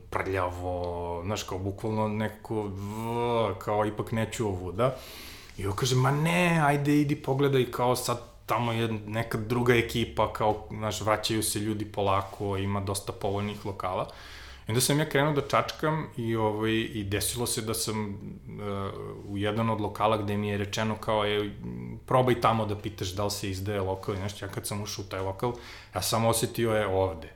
prljavo, 0.10 1.22
znaš, 1.26 1.44
kao 1.44 1.60
bukvalno 1.60 2.08
neko, 2.08 2.64
v, 2.64 3.56
kao 3.60 3.86
ipak 3.86 4.12
neću 4.12 4.48
ovuda. 4.48 4.96
I 5.62 5.68
on 5.68 5.76
kaže, 5.76 5.96
ma 5.96 6.12
ne, 6.12 6.60
ajde, 6.64 6.96
idi 7.02 7.16
pogledaj, 7.16 7.66
kao 7.72 7.96
sad 7.96 8.22
tamo 8.46 8.74
je 8.74 8.88
neka 9.08 9.38
druga 9.38 9.76
ekipa, 9.76 10.34
kao, 10.34 10.68
znaš, 10.70 11.02
vraćaju 11.02 11.44
se 11.44 11.60
ljudi 11.60 11.86
polako, 11.86 12.58
ima 12.58 12.80
dosta 12.80 13.14
povoljnih 13.14 13.66
lokala. 13.66 14.08
I 14.68 14.72
onda 14.72 14.82
sam 14.82 15.00
ja 15.00 15.10
krenuo 15.10 15.34
da 15.34 15.42
čačkam 15.48 16.08
i, 16.18 16.36
ovaj, 16.36 16.72
i 16.72 17.04
desilo 17.04 17.48
se 17.48 17.62
da 17.62 17.74
sam 17.74 18.10
uh, 18.10 19.32
u 19.32 19.38
jedan 19.38 19.70
od 19.70 19.82
lokala 19.82 20.18
gde 20.18 20.38
mi 20.38 20.50
je 20.50 20.58
rečeno 20.58 20.96
kao 20.96 21.24
je, 21.26 21.54
probaj 22.06 22.42
tamo 22.42 22.66
da 22.66 22.76
pitaš 22.76 23.14
da 23.16 23.26
li 23.26 23.32
se 23.32 23.50
izdaje 23.50 23.82
lokal 23.82 24.16
i 24.16 24.20
nešto. 24.20 24.46
Ja 24.46 24.52
kad 24.52 24.68
sam 24.68 24.82
ušao 24.82 25.06
u 25.06 25.10
taj 25.10 25.20
lokal, 25.20 25.54
ja 25.96 26.02
sam 26.02 26.26
osetio 26.26 26.76
je 26.76 26.88
ovde. 26.88 27.30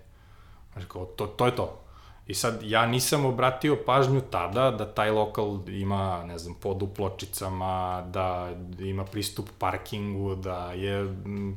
Znači, 0.74 0.88
kao, 0.88 1.06
to, 1.06 1.28
to 1.28 1.46
je 1.46 1.56
to. 1.56 1.85
I 2.28 2.34
sad, 2.34 2.60
ja 2.64 2.86
nisam 2.86 3.26
obratio 3.26 3.78
pažnju 3.86 4.22
tada 4.22 4.72
da 4.72 4.94
taj 4.94 5.12
lokal 5.12 5.60
ima, 5.70 6.24
ne 6.24 6.38
znam, 6.38 6.56
pod 6.62 6.84
u 6.84 6.88
pločicama, 6.88 8.04
da 8.14 8.56
ima 8.80 9.06
pristup 9.06 9.50
parkingu, 9.60 10.36
da 10.36 10.72
je 10.72 11.16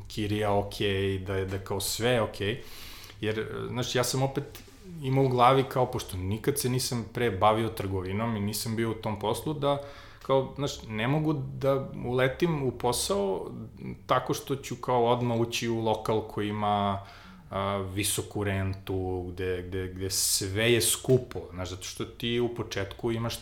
kirija 0.09 0.55
okej, 0.55 0.89
okay, 0.89 1.25
da 1.25 1.35
je 1.35 1.45
da 1.45 1.59
kao 1.59 1.81
sve 1.81 2.21
okej. 2.21 2.55
Okay. 2.55 2.59
Jer, 3.21 3.47
znaš, 3.69 3.95
ja 3.95 4.05
sam 4.05 4.23
opet 4.23 4.63
imao 5.03 5.25
u 5.25 5.29
glavi 5.29 5.65
kao, 5.69 5.87
pošto 5.87 6.17
nikad 6.17 6.59
se 6.59 6.69
nisam 6.69 7.07
pre 7.15 7.31
bavio 7.31 7.69
trgovinom 7.69 8.37
i 8.37 8.41
nisam 8.41 8.77
bio 8.77 8.91
u 8.91 8.95
tom 8.95 9.19
poslu, 9.19 9.55
da 9.55 9.83
kao, 10.23 10.53
znaš, 10.57 10.83
ne 10.89 11.09
mogu 11.09 11.33
da 11.33 11.89
uletim 12.05 12.63
u 12.63 12.71
posao 12.71 13.51
tako 14.07 14.35
što 14.35 14.57
ću 14.57 14.77
kao 14.77 15.05
odmah 15.05 15.41
ući 15.41 15.69
u 15.69 15.81
lokal 15.81 16.21
koji 16.21 16.49
ima 16.49 17.07
a, 17.51 17.77
visoku 17.95 18.45
rentu, 18.45 19.27
gde, 19.33 19.63
gde, 19.63 19.89
gde 19.89 20.11
sve 20.11 20.73
je 20.73 20.83
skupo, 20.83 21.41
znaš, 21.53 21.71
zato 21.71 21.83
što 21.83 22.05
ti 22.05 22.41
u 22.41 22.55
početku 22.55 23.13
imaš, 23.13 23.39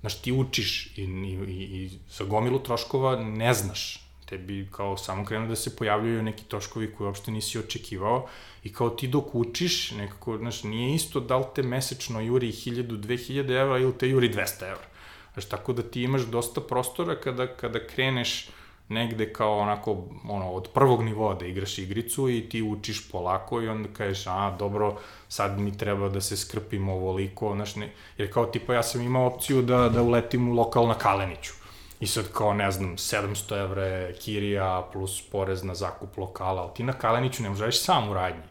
znaš, 0.00 0.20
ti 0.20 0.32
učiš 0.32 0.86
i, 0.96 1.02
i, 1.02 1.44
i, 1.48 1.90
za 2.10 2.24
gomilu 2.24 2.58
troškova 2.58 3.16
ne 3.16 3.54
znaš, 3.54 4.04
tebi 4.26 4.68
kao 4.72 4.96
samo 4.96 5.24
krenu 5.24 5.48
da 5.48 5.56
se 5.56 5.76
pojavljaju 5.76 6.22
neki 6.22 6.44
troškovi 6.44 6.92
koje 6.92 7.06
uopšte 7.06 7.30
nisi 7.30 7.58
očekivao 7.58 8.28
i 8.64 8.72
kao 8.72 8.90
ti 8.90 9.08
dok 9.08 9.34
učiš, 9.34 9.90
nekako, 9.90 10.38
znaš, 10.38 10.62
nije 10.62 10.94
isto 10.94 11.20
da 11.20 11.36
li 11.36 11.44
te 11.54 11.62
mesečno 11.62 12.20
juri 12.20 12.52
1000, 12.52 13.00
2000 13.00 13.60
evra 13.60 13.78
ili 13.78 13.98
te 13.98 14.08
juri 14.08 14.28
200 14.28 14.62
evra. 14.62 14.86
Znaš, 15.32 15.48
tako 15.48 15.72
da 15.72 15.82
ti 15.82 16.02
imaš 16.02 16.22
dosta 16.22 16.60
prostora 16.60 17.20
kada, 17.20 17.46
kada 17.46 17.86
kreneš 17.86 18.48
negde 18.88 19.32
kao 19.32 19.58
onako, 19.58 20.04
ono, 20.28 20.50
od 20.50 20.68
prvog 20.74 21.02
nivoa 21.02 21.34
da 21.34 21.46
igraš 21.46 21.78
igricu 21.78 22.30
i 22.30 22.48
ti 22.48 22.62
učiš 22.62 23.10
polako 23.10 23.62
i 23.62 23.68
onda 23.68 23.88
kažeš, 23.92 24.26
a, 24.26 24.56
dobro, 24.58 24.96
sad 25.28 25.58
mi 25.58 25.78
treba 25.78 26.08
da 26.08 26.20
se 26.20 26.36
skrpim 26.36 26.88
ovoliko, 26.88 27.54
znaš, 27.54 27.76
ne, 27.76 27.92
jer 28.18 28.32
kao 28.32 28.46
tipa 28.46 28.74
ja 28.74 28.82
sam 28.82 29.00
imao 29.00 29.26
opciju 29.26 29.62
da, 29.62 29.88
da 29.88 30.02
uletim 30.02 30.48
u 30.48 30.52
lokal 30.52 30.88
na 30.88 30.94
Kaleniću 30.94 31.52
I 32.00 32.06
sad 32.06 32.32
kao, 32.32 32.54
ne 32.54 32.70
znam, 32.70 32.96
700 32.96 33.60
evra 33.60 33.84
je 33.84 34.12
kirija 34.12 34.88
plus 34.92 35.22
porez 35.32 35.62
na 35.62 35.74
zakup 35.74 36.18
lokala, 36.18 36.62
ali 36.62 36.74
ti 36.74 36.82
na 36.82 36.92
Kaleniću 36.92 37.42
ne 37.42 37.50
možeš 37.50 37.80
sam 37.82 38.10
u 38.10 38.14
radnji. 38.14 38.42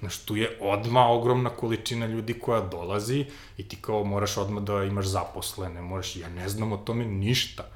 Znaš, 0.00 0.18
tu 0.18 0.36
je 0.36 0.58
odma 0.60 1.08
ogromna 1.08 1.50
količina 1.50 2.06
ljudi 2.06 2.34
koja 2.38 2.60
dolazi 2.60 3.26
i 3.56 3.68
ti 3.68 3.76
kao 3.80 4.04
moraš 4.04 4.36
odma 4.36 4.60
da 4.60 4.84
imaš 4.84 5.06
zaposlene, 5.06 5.82
moraš, 5.82 6.16
ja 6.16 6.28
ne 6.28 6.48
znam 6.48 6.72
o 6.72 6.76
tome 6.76 7.04
ništa. 7.04 7.68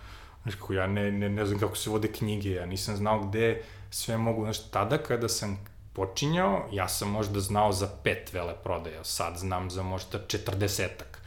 Znaš, 0.47 0.55
kako 0.55 0.73
ja 0.73 0.87
ne, 0.87 1.13
ne, 1.13 1.29
ne 1.29 1.47
znam 1.47 1.59
kako 1.59 1.77
se 1.77 1.91
vode 1.91 2.09
knjige, 2.09 2.51
ja 2.51 2.67
nisam 2.67 2.97
znao 2.97 3.21
gde 3.21 3.63
sve 3.91 4.17
mogu, 4.17 4.43
znaš, 4.43 4.71
tada 4.71 4.99
kada 4.99 5.29
sam 5.29 5.59
počinjao, 5.93 6.69
ja 6.73 6.89
sam 6.89 7.11
možda 7.11 7.41
znao 7.41 7.73
za 7.73 7.89
pet 8.05 8.33
vele 8.33 8.55
prodaja, 8.65 9.05
sad 9.05 9.37
znam 9.37 9.71
za 9.71 9.83
možda 9.83 10.19
četrdesetak. 10.29 11.23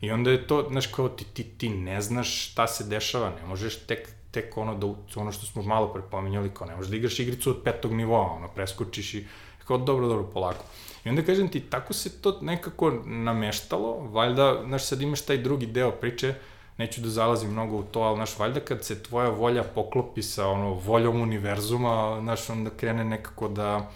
I 0.00 0.10
onda 0.10 0.30
je 0.30 0.46
to, 0.46 0.66
znaš, 0.70 0.86
kao 0.86 1.08
ti, 1.08 1.24
ti, 1.24 1.44
ti 1.44 1.68
ne 1.68 2.00
znaš 2.00 2.50
šta 2.50 2.66
se 2.66 2.84
dešava, 2.84 3.30
ne 3.40 3.46
možeš 3.46 3.76
tek, 3.86 4.08
tek 4.30 4.56
ono, 4.56 4.74
da, 4.74 5.20
ono 5.20 5.32
što 5.32 5.46
smo 5.46 5.62
malo 5.62 5.92
prepominjali, 5.92 6.54
kao 6.54 6.66
ne 6.66 6.76
možeš 6.76 6.90
da 6.90 6.96
igraš 6.96 7.18
igricu 7.18 7.50
od 7.50 7.60
petog 7.64 7.92
nivoa, 7.92 8.32
ono, 8.32 8.48
preskočiš 8.48 9.14
i 9.14 9.26
kao 9.66 9.78
dobro, 9.78 10.08
dobro, 10.08 10.30
polako. 10.32 10.64
I 11.04 11.08
onda 11.08 11.22
kažem 11.22 11.48
ti, 11.48 11.60
tako 11.60 11.92
se 11.92 12.22
to 12.22 12.38
nekako 12.40 12.90
nameštalo, 13.04 13.92
valjda, 13.98 14.62
znaš, 14.66 14.84
sad 14.84 15.02
imaš 15.02 15.22
taj 15.22 15.38
drugi 15.38 15.66
deo 15.66 15.90
priče, 15.90 16.34
neću 16.78 17.00
da 17.00 17.08
zalazim 17.08 17.50
mnogo 17.50 17.76
u 17.76 17.82
to, 17.82 18.00
ali, 18.00 18.16
znaš, 18.16 18.38
valjda 18.38 18.60
kad 18.60 18.84
se 18.84 19.02
tvoja 19.02 19.28
volja 19.28 19.62
poklopi 19.62 20.22
sa, 20.22 20.48
ono, 20.48 20.74
voljom 20.74 21.20
univerzuma, 21.20 22.18
znaš, 22.20 22.50
onda 22.50 22.70
krene 22.70 23.04
nekako 23.04 23.48
da, 23.48 23.90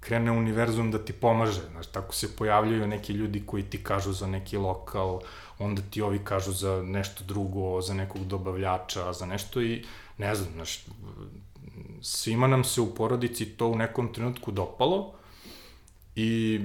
krene 0.00 0.32
univerzum 0.32 0.90
da 0.90 1.04
ti 1.04 1.12
pomaže, 1.12 1.60
znaš, 1.72 1.86
tako 1.86 2.14
se 2.14 2.36
pojavljaju 2.36 2.86
neki 2.86 3.12
ljudi 3.12 3.42
koji 3.46 3.62
ti 3.62 3.84
kažu 3.84 4.12
za 4.12 4.26
neki 4.26 4.56
lokal, 4.56 5.20
onda 5.58 5.82
ti 5.90 6.02
ovi 6.02 6.18
kažu 6.24 6.52
za 6.52 6.82
nešto 6.82 7.24
drugo, 7.24 7.80
za 7.80 7.94
nekog 7.94 8.24
dobavljača, 8.24 9.12
za 9.12 9.26
nešto 9.26 9.62
i 9.62 9.84
ne 10.18 10.34
znam, 10.34 10.52
znaš, 10.52 10.84
svima 12.02 12.46
nam 12.46 12.64
se 12.64 12.80
u 12.80 12.94
porodici 12.94 13.46
to 13.46 13.68
u 13.68 13.76
nekom 13.76 14.12
trenutku 14.12 14.50
dopalo 14.50 15.14
i 16.16 16.60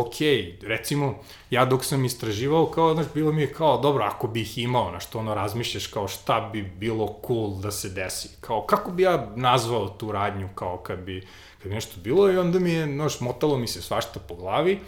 ok, 0.00 0.14
recimo, 0.62 1.14
ja 1.50 1.64
dok 1.64 1.84
sam 1.84 2.04
istraživao, 2.04 2.66
kao, 2.66 2.94
znaš, 2.94 3.06
bilo 3.14 3.32
mi 3.32 3.42
je 3.42 3.52
kao, 3.52 3.78
dobro, 3.80 4.04
ako 4.04 4.26
bih 4.26 4.58
imao, 4.58 4.90
na 4.90 5.00
što 5.00 5.18
ono 5.18 5.34
razmišljaš, 5.34 5.86
kao 5.86 6.08
šta 6.08 6.50
bi 6.52 6.62
bilo 6.62 7.18
cool 7.26 7.60
da 7.60 7.70
se 7.70 7.88
desi, 7.88 8.28
kao, 8.40 8.66
kako 8.66 8.90
bi 8.90 9.02
ja 9.02 9.32
nazvao 9.36 9.88
tu 9.88 10.12
radnju, 10.12 10.48
kao, 10.54 10.76
kad 10.76 10.98
bi, 10.98 11.26
kad 11.58 11.68
bi 11.68 11.74
nešto 11.74 12.00
bilo, 12.00 12.32
i 12.32 12.38
onda 12.38 12.58
mi 12.58 12.70
je, 12.70 12.86
znaš, 12.86 13.20
motalo 13.20 13.58
mi 13.58 13.66
se 13.66 13.82
svašta 13.82 14.20
po 14.20 14.34
glavi, 14.34 14.80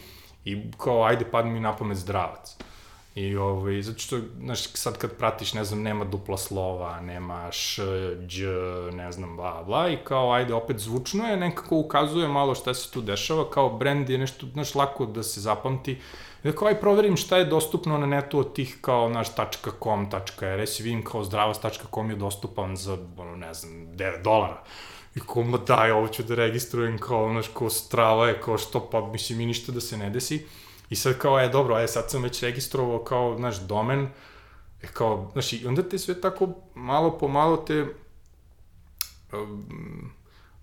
i 0.44 0.62
kao, 0.78 1.04
ajde, 1.04 1.24
padne 1.24 1.52
mi 1.52 1.60
na 1.60 1.76
pamet 1.76 1.98
zdravac. 1.98 2.56
I 3.16 3.36
ovaj, 3.36 3.82
zato 3.82 3.98
što, 3.98 4.18
znaš, 4.40 4.66
sad 4.72 4.98
kad 4.98 5.16
pratiš, 5.16 5.54
ne 5.54 5.64
znam, 5.64 5.82
nema 5.82 6.04
dupla 6.04 6.36
slova, 6.36 7.00
nema 7.00 7.48
š, 7.52 7.82
dž, 8.28 8.42
ne 8.92 9.12
znam, 9.12 9.36
bla, 9.36 9.62
bla, 9.66 9.88
i 9.88 9.96
kao, 10.04 10.32
ajde, 10.32 10.54
opet 10.54 10.78
zvučno 10.78 11.24
je, 11.24 11.36
nekako 11.36 11.76
ukazuje 11.76 12.28
malo 12.28 12.54
šta 12.54 12.74
se 12.74 12.90
tu 12.92 13.00
dešava, 13.00 13.50
kao 13.50 13.70
brand 13.70 14.10
je 14.10 14.18
nešto, 14.18 14.46
znaš, 14.52 14.74
lako 14.74 15.06
da 15.06 15.22
se 15.22 15.40
zapamti. 15.40 15.98
I 16.44 16.52
kao, 16.52 16.68
aj, 16.68 16.80
proverim 16.80 17.16
šta 17.16 17.36
je 17.36 17.44
dostupno 17.44 17.98
na 17.98 18.06
netu 18.06 18.38
od 18.38 18.52
tih, 18.54 18.78
kao, 18.80 19.08
znaš, 19.08 19.28
.com, 19.82 20.10
.rs, 20.40 20.80
i 20.80 20.82
vidim 20.82 21.04
kao 21.04 21.24
zdravac.com 21.24 22.10
je 22.10 22.16
dostupan 22.16 22.76
za, 22.76 22.98
ono, 23.16 23.36
ne 23.36 23.54
znam, 23.54 23.72
9 23.72 24.22
dolara. 24.22 24.62
I 25.14 25.20
kao, 25.20 25.42
ma 25.42 25.58
daj, 25.58 25.90
ovo 25.90 26.08
ću 26.08 26.22
da 26.22 26.34
registrujem, 26.34 26.98
kao, 26.98 27.30
znaš, 27.30 27.48
kao 27.48 27.70
strava 27.70 28.28
je, 28.28 28.40
kao 28.40 28.58
što, 28.58 28.90
pa, 28.90 29.00
mislim, 29.00 29.40
i 29.40 29.46
ništa 29.46 29.72
da 29.72 29.80
se 29.80 29.96
ne 29.96 30.10
desi. 30.10 30.44
I 30.90 30.96
sad 30.96 31.18
kao, 31.18 31.40
e, 31.40 31.48
dobro, 31.48 31.78
e, 31.78 31.88
sad 31.88 32.10
sam 32.10 32.22
već 32.22 32.42
registrovao 32.42 33.04
kao, 33.04 33.36
znaš, 33.36 33.60
domen, 33.60 34.08
e, 34.82 34.86
kao, 34.86 35.30
znaš, 35.32 35.52
i 35.52 35.66
onda 35.66 35.88
te 35.88 35.98
sve 35.98 36.20
tako 36.20 36.48
malo 36.74 37.18
po 37.18 37.28
malo 37.28 37.56
te 37.56 37.86
um, 39.32 40.12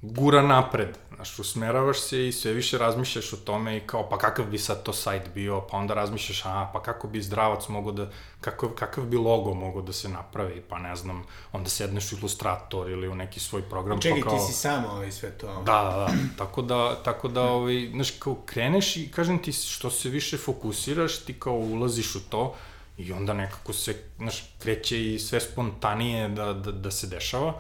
gura 0.03 0.41
napred. 0.41 0.97
Znaš, 1.15 1.39
usmeravaš 1.39 1.99
se 1.99 2.27
i 2.27 2.31
sve 2.31 2.53
više 2.53 2.77
razmišljaš 2.77 3.33
o 3.33 3.37
tome 3.37 3.77
i 3.77 3.79
kao, 3.79 4.09
pa 4.09 4.17
kakav 4.17 4.45
bi 4.45 4.57
sad 4.57 4.83
to 4.83 4.93
sajt 4.93 5.29
bio, 5.33 5.61
pa 5.71 5.77
onda 5.77 5.93
razmišljaš, 5.93 6.45
a, 6.45 6.69
pa 6.73 6.81
kako 6.81 7.07
bi 7.07 7.21
zdravac 7.21 7.67
mogao 7.67 7.91
da, 7.91 8.09
kakav, 8.41 8.69
kakav 8.69 9.05
bi 9.05 9.17
logo 9.17 9.53
mogao 9.53 9.81
da 9.81 9.93
se 9.93 10.09
napravi, 10.09 10.61
pa 10.69 10.79
ne 10.79 10.95
znam, 10.95 11.23
onda 11.51 11.69
sedneš 11.69 12.11
u 12.11 12.15
Illustrator 12.15 12.89
ili 12.89 13.07
u 13.07 13.15
neki 13.15 13.39
svoj 13.39 13.61
program. 13.61 14.01
Čekaj, 14.01 14.21
pa 14.21 14.29
kao... 14.29 14.39
ti 14.39 14.45
si 14.45 14.53
sam 14.53 14.85
ovaj 14.85 15.11
sve 15.11 15.31
to. 15.31 15.47
Da, 15.47 15.83
da, 15.83 15.97
da. 15.97 16.07
tako 16.37 16.61
da, 16.61 16.95
tako 17.03 17.27
da 17.27 17.41
ovaj, 17.41 17.89
znaš, 17.93 18.11
kao 18.11 18.35
kreneš 18.45 18.97
i 18.97 19.11
kažem 19.11 19.43
ti, 19.43 19.51
što 19.51 19.89
se 19.89 20.09
više 20.09 20.37
fokusiraš, 20.37 21.17
ti 21.17 21.39
kao 21.39 21.53
ulaziš 21.53 22.15
u 22.15 22.19
to 22.29 22.55
i 22.97 23.13
onda 23.13 23.33
nekako 23.33 23.73
se, 23.73 23.95
znaš, 24.17 24.53
kreće 24.59 25.13
i 25.13 25.19
sve 25.19 25.39
spontanije 25.39 26.29
da, 26.29 26.53
da, 26.53 26.71
da 26.71 26.91
se 26.91 27.07
dešava 27.07 27.53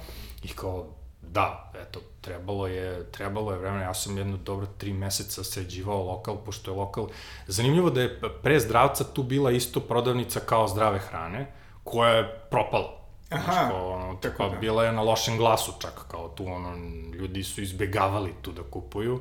i 0.43 0.47
kao, 0.47 0.87
da, 1.21 1.71
eto, 1.81 1.99
trebalo 2.23 2.67
je, 2.67 3.03
trebalo 3.11 3.51
je 3.51 3.59
vremena, 3.59 3.83
ja 3.83 3.93
sam 3.93 4.17
jedno 4.17 4.37
dobro 4.37 4.67
tri 4.77 4.93
meseca 4.93 5.43
sređivao 5.43 6.03
lokal, 6.03 6.37
pošto 6.45 6.71
je 6.71 6.77
lokal, 6.77 7.07
zanimljivo 7.47 7.89
da 7.89 8.01
je 8.01 8.19
pre 8.43 8.59
zdravca 8.59 9.03
tu 9.03 9.23
bila 9.23 9.51
isto 9.51 9.79
prodavnica 9.79 10.39
kao 10.39 10.67
zdrave 10.67 10.99
hrane, 10.99 11.51
koja 11.83 12.09
je 12.09 12.39
propala. 12.51 13.03
Aha, 13.29 13.43
Znaš, 13.43 13.71
kao, 13.71 13.89
ono, 13.91 14.15
tako 14.15 14.49
da. 14.49 14.57
bila 14.57 14.85
je 14.85 14.91
na 14.91 15.01
lošem 15.01 15.37
glasu 15.37 15.73
čak, 15.79 16.05
kao 16.07 16.29
tu, 16.29 16.45
ono, 16.45 16.75
ljudi 17.13 17.43
su 17.43 17.61
izbegavali 17.61 18.33
tu 18.41 18.51
da 18.51 18.63
kupuju. 18.63 19.19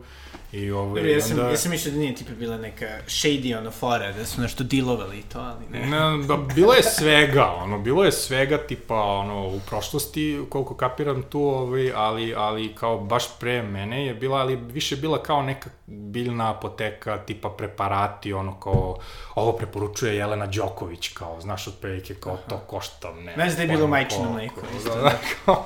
I 0.52 0.70
ovo, 0.70 0.94
Dobro, 0.94 1.10
ja 1.10 1.20
sam, 1.20 1.38
ja 1.38 1.56
sam 1.56 1.70
mišljao 1.70 1.92
da 1.92 1.98
nije 1.98 2.14
tipa 2.14 2.32
bila 2.32 2.58
neka 2.58 2.86
shady 3.06 3.58
ono 3.58 3.70
fora, 3.70 4.12
da 4.12 4.24
su 4.24 4.40
nešto 4.40 4.64
dilovali 4.64 5.18
i 5.18 5.22
to, 5.22 5.38
ali 5.38 5.66
ne. 5.70 5.86
Ne, 5.86 6.26
da, 6.26 6.36
bilo 6.36 6.72
je 6.72 6.82
svega, 6.82 7.52
ono, 7.52 7.78
bilo 7.78 8.04
je 8.04 8.12
svega, 8.12 8.58
tipa, 8.66 9.02
ono, 9.02 9.46
u 9.46 9.60
prošlosti, 9.66 10.40
koliko 10.48 10.74
kapiram 10.74 11.22
tu, 11.22 11.40
ovaj, 11.42 11.92
ali, 11.94 12.34
ali 12.34 12.74
kao 12.74 12.98
baš 12.98 13.38
pre 13.38 13.62
mene 13.62 14.06
je 14.06 14.14
bila, 14.14 14.38
ali 14.38 14.56
više 14.56 14.96
bila 14.96 15.22
kao 15.22 15.42
neka 15.42 15.70
biljna 15.86 16.50
apoteka, 16.50 17.18
tipa 17.18 17.50
preparati, 17.50 18.32
ono, 18.32 18.60
kao, 18.60 18.96
ovo 19.34 19.52
preporučuje 19.52 20.16
Jelena 20.16 20.46
Đoković, 20.46 21.08
kao, 21.08 21.40
znaš, 21.40 21.68
otprilike, 21.68 22.14
kao, 22.14 22.38
to 22.48 22.58
košta, 22.58 23.12
ne. 23.12 23.34
Znaš 23.34 23.52
da 23.56 23.62
je 23.62 23.68
bilo 23.68 23.86
majčino 23.86 24.30
mleko, 24.32 24.60
Da, 24.84 25.00
da, 25.00 25.12
kao, 25.44 25.64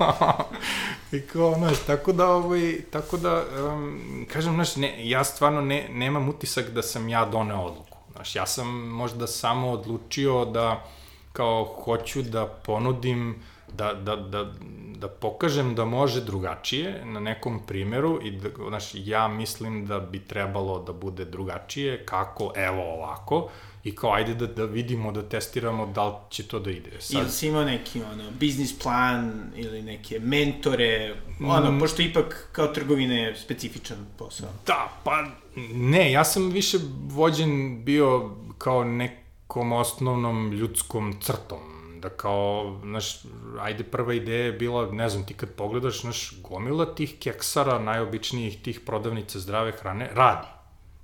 i 1.13 1.21
kao, 1.21 1.55
znaš, 1.55 1.79
tako 1.87 2.13
da, 2.13 2.29
ovaj, 2.29 2.77
tako 2.91 3.17
da, 3.17 3.45
um, 3.73 4.27
kažem, 4.33 4.55
znaš, 4.55 4.76
ne, 4.77 5.09
ja 5.09 5.25
stvarno 5.25 5.61
ne, 5.61 5.89
nemam 5.91 6.29
utisak 6.29 6.71
da 6.71 6.83
sam 6.83 7.09
ja 7.09 7.25
doneo 7.25 7.61
odluku. 7.61 7.99
Znaš, 8.13 8.37
ja 8.37 8.47
sam 8.47 8.89
možda 8.89 9.27
samo 9.27 9.71
odlučio 9.71 10.45
da, 10.45 10.85
kao, 11.33 11.65
hoću 11.85 12.23
da 12.23 12.47
ponudim, 12.47 13.43
da, 13.77 13.93
da, 13.95 14.17
da, 14.17 14.53
da 14.99 15.09
pokažem 15.09 15.75
da 15.75 15.85
može 15.85 16.21
drugačije 16.25 17.05
na 17.05 17.21
nekom 17.21 17.61
primeru 17.67 18.21
i 18.23 18.31
da, 18.31 18.49
znaš, 18.69 18.91
ja 18.95 19.29
mislim 19.29 19.87
da 19.87 20.01
bi 20.01 20.19
trebalo 20.19 20.79
da 20.83 20.93
bude 20.93 21.25
drugačije, 21.25 22.05
kako, 22.07 22.53
evo 22.57 22.83
ovako, 22.95 23.49
i 23.85 23.95
kao, 23.97 24.13
ajde 24.13 24.35
da, 24.35 24.47
da 24.47 24.65
vidimo, 24.65 25.13
da 25.13 25.23
testiramo 25.23 25.87
da 25.87 26.09
li 26.09 26.15
će 26.31 26.43
to 26.49 26.59
da 26.59 26.71
ide. 26.71 26.91
Sad, 27.01 27.21
Ili 27.23 27.31
si 27.31 27.47
imao 27.49 27.65
neki 27.65 28.03
ono, 28.03 28.31
biznis 28.31 28.79
plan 28.79 29.51
ili 29.57 29.83
neke 29.83 30.19
mentore, 30.21 31.15
ono, 31.47 31.73
Mm. 31.73 31.81
pošto 31.81 32.03
ipak 32.03 32.49
kao 32.53 32.67
trgovina 32.67 33.15
je 33.15 33.37
specifičan 33.37 34.07
posao. 34.19 34.49
Da, 34.67 34.93
pa 35.05 35.27
ne, 35.75 36.13
ja 36.13 36.25
sam 36.25 36.51
više 36.51 36.79
vođen 37.09 37.85
bio 37.85 38.31
kao 38.59 38.85
nekom 38.85 39.73
osnovnom 39.73 40.53
ljudskom 40.53 41.15
crtom. 41.21 41.76
Da 42.01 42.09
kao, 42.09 42.81
znaš, 42.83 43.23
ajde 43.61 43.85
prva 43.85 44.15
ideja 44.15 44.45
je 44.45 44.53
bila, 44.53 44.93
ne 44.93 45.09
znam, 45.09 45.27
ti 45.27 45.35
kad 45.35 45.51
pogledaš, 45.51 46.01
znaš, 46.01 46.35
gomila 46.43 46.95
tih 46.95 47.15
keksara, 47.21 47.79
najobičnijih 47.79 48.63
tih 48.63 48.81
prodavnica 48.81 49.39
zdrave 49.39 49.73
hrane, 49.73 50.11
radi. 50.15 50.47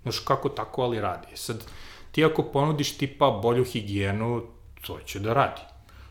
Znaš, 0.02 0.18
kako 0.18 0.48
tako, 0.48 0.82
ali 0.82 1.00
radi. 1.00 1.26
Sad, 1.34 1.64
ti 2.12 2.24
ako 2.24 2.42
ponudiš 2.42 2.98
tipa 2.98 3.30
bolju 3.42 3.64
higijenu, 3.64 4.42
to 4.86 4.98
će 5.06 5.20
da 5.20 5.32
radi. 5.32 5.60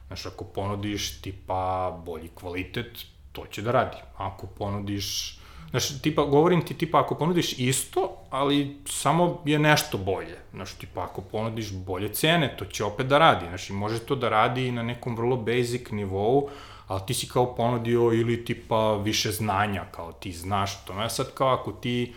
Znaš, 0.07 0.25
ako 0.25 0.43
ponudiš 0.45 1.21
tipa 1.21 1.91
bolji 2.05 2.29
kvalitet, 2.35 3.05
to 3.31 3.45
će 3.51 3.61
da 3.61 3.71
radi. 3.71 3.97
Ako 4.17 4.47
ponudiš, 4.47 5.39
znaš, 5.71 6.01
tipa, 6.01 6.23
govorim 6.23 6.65
ti 6.65 6.73
tipa 6.73 6.99
ako 6.99 7.15
ponudiš 7.15 7.59
isto, 7.59 8.11
ali 8.29 8.77
samo 8.85 9.41
je 9.45 9.59
nešto 9.59 9.97
bolje. 9.97 10.37
Znaš, 10.53 10.73
tipa 10.73 11.03
ako 11.03 11.21
ponudiš 11.21 11.71
bolje 11.71 12.13
cene, 12.13 12.55
to 12.57 12.65
će 12.65 12.83
opet 12.83 13.07
da 13.07 13.17
radi. 13.17 13.45
Znaš, 13.47 13.69
i 13.69 13.73
može 13.73 13.99
to 13.99 14.15
da 14.15 14.29
radi 14.29 14.67
i 14.67 14.71
na 14.71 14.83
nekom 14.83 15.15
vrlo 15.15 15.37
basic 15.37 15.91
nivou, 15.91 16.49
ali 16.87 17.01
ti 17.07 17.13
si 17.13 17.27
kao 17.27 17.55
ponudio 17.55 18.11
ili 18.13 18.45
tipa 18.45 18.97
više 18.97 19.31
znanja, 19.31 19.85
kao 19.91 20.11
ti 20.11 20.31
znaš 20.31 20.85
to. 20.85 20.93
Ja 20.93 21.09
sad 21.09 21.33
kao 21.33 21.47
ako 21.47 21.71
ti, 21.71 22.13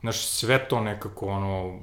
znaš, 0.00 0.26
sve 0.26 0.68
to 0.68 0.80
nekako 0.80 1.26
ono, 1.26 1.78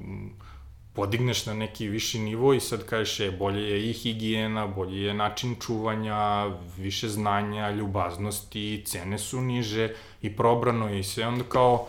podigneš 0.92 1.46
na 1.46 1.54
neki 1.54 1.88
viši 1.88 2.18
nivo 2.18 2.54
i 2.54 2.60
sad 2.60 2.86
kažeš 2.86 3.20
je, 3.20 3.30
bolje 3.30 3.70
je 3.70 3.90
i 3.90 3.92
higijena, 3.92 4.66
bolje 4.66 5.02
je 5.02 5.14
način 5.14 5.56
čuvanja, 5.60 6.50
više 6.76 7.08
znanja, 7.08 7.70
ljubaznosti, 7.70 8.82
cene 8.86 9.18
su 9.18 9.40
niže 9.40 9.94
i 10.22 10.36
probrano 10.36 10.94
i 10.94 11.02
sve, 11.02 11.26
onda 11.26 11.44
kao, 11.44 11.88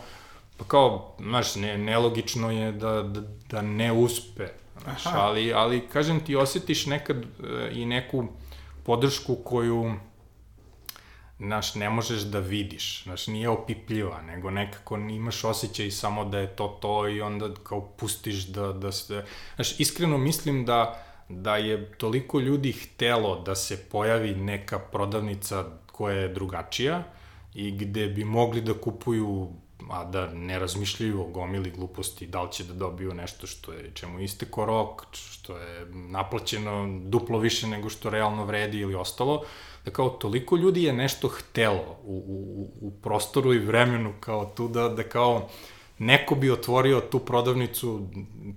pa 0.56 0.64
kao, 0.64 1.16
znaš, 1.20 1.54
ne, 1.54 1.78
nelogično 1.78 2.50
je 2.50 2.72
da, 2.72 3.02
da, 3.02 3.20
da 3.50 3.62
ne 3.62 3.92
uspe, 3.92 4.48
znaš, 4.82 5.06
Aha. 5.06 5.18
ali, 5.18 5.52
ali, 5.52 5.88
kažem 5.88 6.20
ti, 6.20 6.36
osjetiš 6.36 6.86
nekad 6.86 7.16
e, 7.16 7.26
i 7.72 7.86
neku 7.86 8.26
podršku 8.84 9.34
koju, 9.34 9.94
znaš, 11.38 11.74
ne 11.74 11.90
možeš 11.90 12.20
da 12.20 12.38
vidiš, 12.38 13.02
znaš, 13.02 13.26
nije 13.26 13.48
opipljiva, 13.48 14.22
nego 14.22 14.50
nekako 14.50 14.96
imaš 14.96 15.44
osjećaj 15.44 15.90
samo 15.90 16.24
da 16.24 16.38
je 16.38 16.56
to 16.56 16.78
to 16.82 17.08
i 17.08 17.20
onda 17.20 17.54
kao 17.62 17.80
pustiš 17.80 18.46
da, 18.46 18.72
da 18.72 18.92
se, 18.92 19.24
znaš, 19.54 19.80
iskreno 19.80 20.18
mislim 20.18 20.64
da, 20.64 21.04
da 21.28 21.56
je 21.56 21.92
toliko 21.92 22.40
ljudi 22.40 22.72
htelo 22.72 23.40
da 23.40 23.54
se 23.54 23.88
pojavi 23.90 24.34
neka 24.34 24.78
prodavnica 24.78 25.64
koja 25.92 26.16
je 26.16 26.28
drugačija 26.28 27.02
i 27.54 27.70
gde 27.70 28.06
bi 28.06 28.24
mogli 28.24 28.60
da 28.60 28.74
kupuju 28.74 29.48
a 29.90 30.04
da 30.04 30.34
ne 30.34 30.58
razmišljaju 30.58 31.20
o 31.20 31.26
gomili 31.26 31.70
gluposti, 31.70 32.26
da 32.26 32.42
li 32.42 32.52
će 32.52 32.64
da 32.64 32.74
dobiju 32.74 33.14
nešto 33.14 33.46
što 33.46 33.72
je 33.72 33.90
čemu 33.94 34.20
isteko 34.20 34.64
rok, 34.64 35.02
što 35.12 35.58
je 35.58 35.86
naplaćeno 35.90 37.00
duplo 37.04 37.38
više 37.38 37.66
nego 37.66 37.90
što 37.90 38.10
realno 38.10 38.44
vredi 38.44 38.78
ili 38.78 38.94
ostalo, 38.94 39.44
da 39.84 39.90
kao 39.90 40.08
toliko 40.08 40.56
ljudi 40.56 40.82
je 40.82 40.92
nešto 40.92 41.28
htelo 41.28 41.98
u, 42.04 42.16
u, 42.26 42.70
u 42.86 42.90
prostoru 42.90 43.54
i 43.54 43.58
vremenu 43.58 44.12
kao 44.20 44.52
tu 44.56 44.68
da, 44.68 44.88
da 44.88 45.02
kao 45.02 45.48
neko 45.98 46.34
bi 46.34 46.50
otvorio 46.50 47.00
tu 47.00 47.18
prodavnicu 47.18 48.08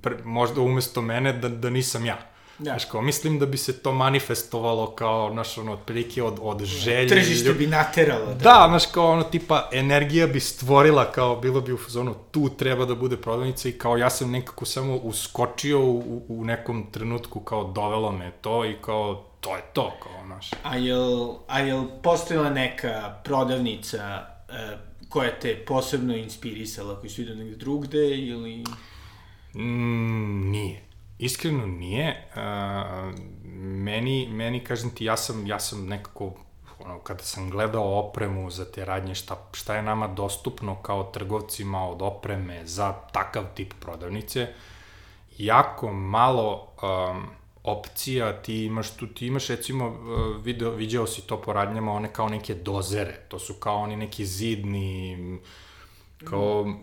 pre, 0.02 0.18
možda 0.24 0.62
umesto 0.62 1.02
mene 1.02 1.34
da, 1.34 1.50
da 1.50 1.70
nisam 1.70 2.06
ja. 2.06 2.37
Da. 2.60 2.72
Znaš, 2.72 2.86
kao, 2.86 3.02
mislim 3.02 3.40
da 3.40 3.46
bi 3.46 3.58
se 3.58 3.80
to 3.80 3.92
manifestovalo 3.94 4.96
kao, 4.96 5.32
znaš, 5.32 5.58
ono, 5.58 5.74
otprilike 5.74 6.24
od, 6.24 6.40
od 6.42 6.64
želje. 6.64 7.08
Tržište 7.08 7.54
bi 7.54 7.68
nateralo. 7.68 8.26
Da. 8.26 8.34
Da, 8.34 8.66
znaš, 8.70 8.86
kao 8.86 9.12
ono, 9.12 9.24
tipa, 9.24 9.70
energija 9.72 10.28
bi 10.28 10.40
stvorila, 10.40 11.12
kao, 11.12 11.36
bilo 11.36 11.62
bi 11.62 11.74
u 11.74 11.78
fazonu, 11.78 12.16
tu 12.32 12.50
treba 12.50 12.86
da 12.86 12.96
bude 12.96 13.18
prodavnica 13.18 13.70
i 13.70 13.72
kao, 13.72 13.98
ja 13.98 14.10
sam 14.10 14.32
nekako 14.32 14.66
samo 14.66 14.96
uskočio 14.96 15.82
u, 15.82 16.26
u 16.28 16.46
nekom 16.46 16.92
trenutku, 16.92 17.40
kao, 17.40 17.64
dovelo 17.64 18.12
me 18.12 18.32
to 18.42 18.66
i 18.66 18.76
kao, 18.82 19.24
to 19.40 19.56
je 19.56 19.62
to, 19.74 19.94
kao, 20.04 20.26
znaš. 20.26 20.50
A 20.64 20.78
jel, 20.78 21.34
a 21.48 21.60
jel 21.60 21.84
postojala 22.04 22.50
neka 22.50 23.20
prodavnica 23.24 24.28
e, 24.50 24.78
koja 25.10 25.40
te 25.40 25.66
posebno 25.66 26.16
inspirisala, 26.16 27.00
koji 27.00 27.10
su 27.10 27.22
idu 27.22 27.36
negde 27.36 27.56
drugde 27.56 28.18
ili... 28.18 28.64
Mm, 29.56 30.52
nije. 30.52 30.87
Iskreno 31.20 31.66
nije. 31.66 32.30
Uh, 32.36 33.20
meni, 33.58 34.28
meni, 34.32 34.64
kažem 34.64 34.90
ti, 34.90 35.06
ja 35.06 35.18
sam, 35.18 35.48
ja 35.48 35.60
sam 35.60 35.88
nekako, 35.88 36.34
ono, 36.80 37.00
kada 37.00 37.24
sam 37.24 37.50
gledao 37.50 38.00
opremu 38.00 38.50
za 38.50 38.66
te 38.72 38.86
radnje, 38.86 39.16
šta, 39.16 39.38
šta 39.54 39.76
je 39.76 39.82
nama 39.82 40.08
dostupno 40.08 40.76
kao 40.76 41.04
trgovcima 41.04 41.88
od 41.88 42.02
opreme 42.02 42.66
za 42.66 42.94
takav 42.94 43.44
tip 43.56 43.74
prodavnice, 43.80 44.48
jako 45.38 45.94
malo 45.94 46.68
um, 46.82 47.26
opcija 47.64 48.42
ti 48.42 48.66
imaš 48.66 48.90
tu, 48.98 49.08
ti 49.08 49.28
imaš 49.28 49.48
recimo, 49.48 49.96
video, 50.44 50.72
viđao 50.72 51.08
si 51.08 51.22
to 51.22 51.42
po 51.42 51.54
radnjama, 51.54 51.92
one 51.92 52.14
kao 52.14 52.30
neke 52.30 52.56
dozere, 52.56 53.26
to 53.28 53.40
su 53.40 53.54
kao 53.54 53.78
oni 53.78 53.96
neki 53.96 54.26
zidni, 54.26 55.40
kao, 56.26 56.74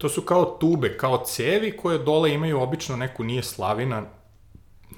to 0.00 0.08
su 0.08 0.22
kao 0.22 0.44
tube, 0.44 0.96
kao 0.96 1.24
cevi 1.26 1.76
koje 1.76 1.98
dole 1.98 2.34
imaju 2.34 2.60
obično 2.60 2.96
neku, 2.96 3.24
nije 3.24 3.42
slavina, 3.42 4.02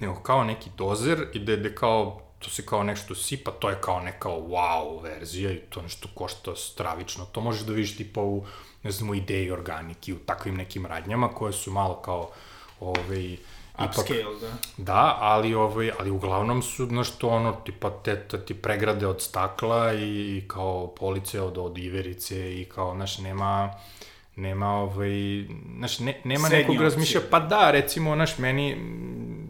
nego 0.00 0.14
kao 0.14 0.44
neki 0.44 0.70
dozer 0.76 1.26
i 1.34 1.38
gde, 1.38 1.56
gde 1.56 1.74
kao, 1.74 2.22
to 2.38 2.50
se 2.50 2.66
kao 2.66 2.82
nešto 2.82 3.14
sipa, 3.14 3.50
to 3.50 3.70
je 3.70 3.80
kao 3.80 4.00
neka 4.00 4.28
wow 4.28 5.02
verzija 5.02 5.52
i 5.52 5.56
to 5.56 5.82
nešto 5.82 6.08
košta 6.14 6.56
stravično. 6.56 7.24
To 7.24 7.40
možeš 7.40 7.62
da 7.62 7.72
vidiš 7.72 7.96
tipa 7.96 8.20
u, 8.20 8.44
ne 8.82 8.90
znam, 8.90 9.10
u 9.10 9.14
ideji 9.14 9.50
organiki, 9.50 10.12
u 10.12 10.18
takvim 10.18 10.54
nekim 10.54 10.86
radnjama 10.86 11.28
koje 11.28 11.52
su 11.52 11.70
malo 11.70 11.94
kao, 11.94 12.30
ovaj, 12.80 13.36
Upscale, 13.84 14.40
da. 14.40 14.52
Da, 14.76 15.18
ali, 15.20 15.54
ovaj, 15.54 15.90
ali 15.98 16.10
uglavnom 16.10 16.62
su, 16.62 16.86
znaš, 16.86 17.10
to 17.10 17.28
ono, 17.28 17.52
tipa, 17.52 17.90
te, 17.90 18.28
te, 18.28 18.44
ti 18.44 18.54
pregrade 18.54 19.06
od 19.06 19.22
stakla 19.22 19.92
i, 19.92 20.36
i 20.36 20.48
kao 20.48 20.94
police 20.94 21.40
od, 21.40 21.58
od 21.58 21.78
iverice 21.78 22.60
i 22.60 22.64
kao, 22.64 22.94
znaš, 22.94 23.18
nema, 23.18 23.74
nema, 24.42 24.74
ovaj, 24.74 25.11
znaš, 25.76 25.98
ne, 25.98 26.20
nema 26.24 26.48
Srednje 26.48 26.62
nekog 26.62 26.74
opcije. 26.74 26.85
razmišlja, 26.85 27.20
pa 27.31 27.40
da, 27.40 27.70
recimo, 27.70 28.14
znaš, 28.14 28.38
meni, 28.38 28.76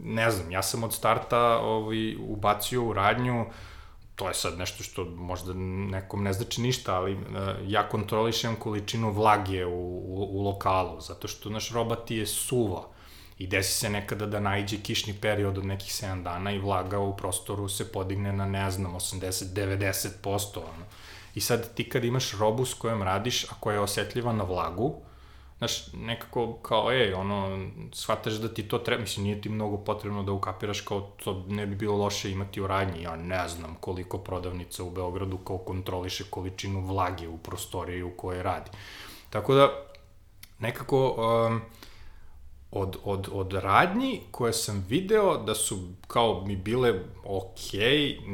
ne 0.03 0.31
znam, 0.31 0.51
ja 0.51 0.63
sam 0.63 0.83
od 0.83 0.93
starta 0.93 1.39
ovaj, 1.57 2.15
ubacio 2.15 2.83
u 2.83 2.93
radnju, 2.93 3.45
to 4.15 4.27
je 4.27 4.33
sad 4.33 4.57
nešto 4.57 4.83
što 4.83 5.05
možda 5.05 5.53
nekom 5.53 6.23
ne 6.23 6.33
znači 6.33 6.61
ništa, 6.61 6.95
ali 6.95 7.13
uh, 7.13 7.21
ja 7.67 7.89
kontrolišem 7.89 8.55
količinu 8.55 9.11
vlage 9.11 9.65
u, 9.65 9.71
u, 9.71 10.27
u 10.31 10.41
lokalu, 10.41 11.01
zato 11.01 11.27
što 11.27 11.49
naš 11.49 11.71
roba 11.71 11.95
ti 11.95 12.15
je 12.15 12.27
suva 12.27 12.83
i 13.37 13.47
desi 13.47 13.77
se 13.77 13.89
nekada 13.89 14.25
da 14.25 14.39
najđe 14.39 14.77
kišni 14.77 15.13
period 15.21 15.57
od 15.57 15.65
nekih 15.65 15.91
7 15.91 16.23
dana 16.23 16.51
i 16.51 16.59
vlaga 16.59 16.99
u 16.99 17.17
prostoru 17.17 17.69
se 17.69 17.91
podigne 17.91 18.33
na, 18.33 18.45
ne 18.45 18.71
znam, 18.71 18.93
80-90%. 18.93 20.57
Ono. 20.57 20.85
I 21.35 21.41
sad 21.41 21.73
ti 21.75 21.89
kad 21.89 22.03
imaš 22.03 22.31
robu 22.31 22.65
s 22.65 22.73
kojom 22.73 23.03
radiš, 23.03 23.43
a 23.43 23.55
koja 23.59 23.73
je 23.73 23.79
osetljiva 23.79 24.33
na 24.33 24.43
vlagu, 24.43 24.95
znaš, 25.57 25.93
nekako 25.93 26.53
kao, 26.53 26.91
ej, 26.91 27.13
ono, 27.13 27.69
shvataš 27.93 28.33
da 28.33 28.53
ti 28.53 28.67
to 28.67 28.77
treba, 28.77 29.01
mislim, 29.01 29.23
nije 29.23 29.41
ti 29.41 29.49
mnogo 29.49 29.77
potrebno 29.77 30.23
da 30.23 30.31
ukapiraš 30.31 30.81
kao 30.81 31.01
to 31.23 31.45
ne 31.47 31.65
bi 31.65 31.75
bilo 31.75 31.97
loše 31.97 32.31
imati 32.31 32.61
u 32.61 32.67
radnji, 32.67 33.01
ja 33.01 33.15
ne 33.15 33.47
znam 33.47 33.75
koliko 33.79 34.17
prodavnica 34.17 34.83
u 34.83 34.91
Beogradu 34.91 35.37
kao 35.37 35.57
kontroliše 35.57 36.23
količinu 36.29 36.85
vlage 36.85 37.27
u 37.27 37.37
prostoriji 37.37 38.03
u 38.03 38.11
kojoj 38.17 38.43
radi. 38.43 38.71
Tako 39.29 39.53
da, 39.53 39.69
nekako, 40.59 41.15
um, 41.47 41.61
od, 42.75 42.97
od, 43.03 43.29
od 43.31 43.53
radnji 43.53 44.21
koje 44.31 44.53
sam 44.53 44.85
video 44.89 45.37
da 45.37 45.55
su 45.55 45.79
kao 46.07 46.43
mi 46.45 46.55
bile 46.55 46.93
okay, 47.25 48.27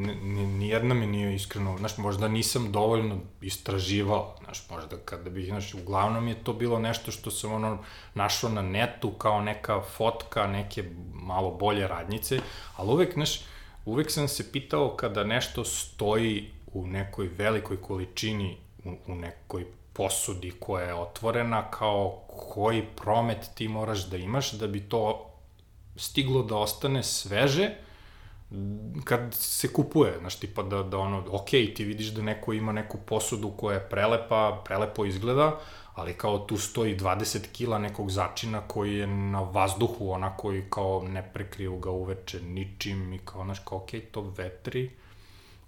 nijedna 0.57 0.93
mi 0.93 1.07
nije 1.07 1.35
iskreno, 1.35 1.77
znaš, 1.77 1.97
možda 1.97 2.27
nisam 2.27 2.71
dovoljno 2.71 3.19
istraživao, 3.41 4.35
znaš, 4.43 4.69
možda 4.69 4.97
kada 5.05 5.29
bih, 5.29 5.45
znaš, 5.45 5.73
uglavnom 5.73 6.27
je 6.27 6.43
to 6.43 6.53
bilo 6.53 6.79
nešto 6.79 7.11
što 7.11 7.31
sam 7.31 7.53
ono 7.53 7.77
našao 8.13 8.49
na 8.49 8.61
netu 8.61 9.11
kao 9.11 9.41
neka 9.41 9.81
fotka, 9.81 10.47
neke 10.47 10.83
malo 11.13 11.51
bolje 11.51 11.87
radnjice, 11.87 12.39
ali 12.75 12.89
uvek, 12.89 13.13
znaš, 13.13 13.41
uvek 13.85 14.11
sam 14.11 14.27
se 14.27 14.51
pitao 14.51 14.95
kada 14.95 15.23
nešto 15.23 15.63
stoji 15.63 16.51
u 16.73 16.87
nekoj 16.87 17.27
velikoj 17.27 17.81
količini, 17.81 18.57
u, 18.85 18.95
u 19.07 19.15
nekoj 19.15 19.65
posudi 19.99 20.51
koja 20.59 20.85
je 20.85 20.93
otvorena, 20.93 21.71
kao 21.71 22.21
koji 22.27 22.85
promet 22.95 23.49
ti 23.55 23.67
moraš 23.67 24.05
da 24.09 24.17
imaš 24.17 24.51
da 24.51 24.67
bi 24.67 24.79
to 24.79 25.31
stiglo 25.95 26.43
da 26.43 26.55
ostane 26.57 27.03
sveže 27.03 27.69
kad 29.03 29.33
se 29.33 29.73
kupuje, 29.73 30.13
znaš, 30.19 30.35
tipa 30.39 30.63
da, 30.63 30.83
da 30.83 30.97
ono, 30.97 31.23
ok, 31.31 31.49
ti 31.49 31.83
vidiš 31.83 32.07
da 32.07 32.21
neko 32.21 32.53
ima 32.53 32.71
neku 32.71 32.97
posudu 32.97 33.51
koja 33.57 33.73
je 33.73 33.89
prelepa, 33.89 34.61
prelepo 34.65 35.05
izgleda, 35.05 35.59
ali 35.95 36.13
kao 36.13 36.39
tu 36.39 36.57
stoji 36.57 36.97
20 36.97 37.51
kila 37.51 37.79
nekog 37.79 38.11
začina 38.11 38.61
koji 38.61 38.95
je 38.95 39.07
na 39.07 39.41
vazduhu, 39.41 40.11
onako 40.11 40.53
i 40.53 40.63
kao 40.69 41.03
ne 41.07 41.31
prekriju 41.33 41.77
ga 41.77 41.91
uveče 41.91 42.41
ničim 42.41 43.13
i 43.13 43.19
kao, 43.25 43.43
znaš, 43.43 43.59
kao, 43.59 43.77
ok, 43.77 43.89
to 44.11 44.21
vetri, 44.37 44.91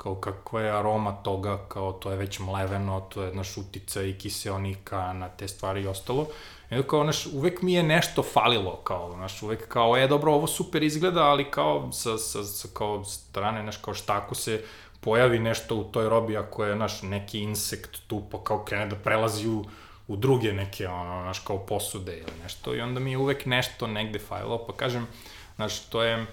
kao 0.02 0.16
kakva 0.16 0.62
je 0.62 0.72
aroma 0.72 1.12
toga, 1.12 1.58
kao 1.68 1.92
to 1.94 2.12
je 2.12 2.18
već 2.18 2.40
mleveno, 2.40 3.02
to 3.02 3.24
je 3.24 3.36
naš 3.36 3.58
utica 3.58 4.02
i 4.02 4.14
kiseonika 4.14 5.14
na 5.14 5.30
te 5.30 5.48
stvari 5.48 5.82
i 5.82 5.88
ostalo. 5.88 6.28
I 6.72 6.84
kao, 6.84 7.04
naš, 7.04 7.26
uvek 7.26 7.62
mi 7.62 7.74
je 7.74 7.84
nešto 7.84 8.24
falilo, 8.24 8.76
kao, 8.76 9.18
naš, 9.18 9.44
uvek 9.44 9.68
kao, 9.68 9.98
e, 9.98 10.08
dobro, 10.08 10.34
ovo 10.34 10.48
super 10.48 10.84
izgleda, 10.84 11.24
ali 11.24 11.52
kao, 11.52 11.92
sa, 11.92 12.18
sa, 12.18 12.44
sa 12.44 12.68
kao 12.74 13.04
strane, 13.04 13.64
naš, 13.64 13.78
kao 13.78 13.94
štako 13.94 14.36
se 14.36 14.64
pojavi 15.02 15.40
nešto 15.40 15.76
u 15.76 15.84
toj 15.84 16.10
robi, 16.10 16.38
ako 16.38 16.66
je, 16.66 16.76
naš, 16.76 17.02
neki 17.02 17.40
insekt 17.40 18.00
tu, 18.08 18.24
pa 18.32 18.44
kao 18.44 18.64
krene 18.66 18.88
da 18.88 18.96
prelazi 18.96 19.48
u, 19.48 19.66
u 20.08 20.16
druge 20.16 20.54
neke, 20.54 20.88
ono, 20.88 21.24
naš, 21.26 21.40
kao 21.40 21.60
posude 21.66 22.18
ili 22.18 22.34
nešto, 22.44 22.76
i 22.76 22.82
onda 22.82 23.00
mi 23.00 23.12
je 23.12 23.18
uvek 23.18 23.46
nešto 23.46 23.88
negde 23.88 24.20
falilo, 24.20 24.66
pa 24.68 24.74
kažem, 24.74 25.08
znaš, 25.56 25.80
to 25.80 26.04
je, 26.04 26.26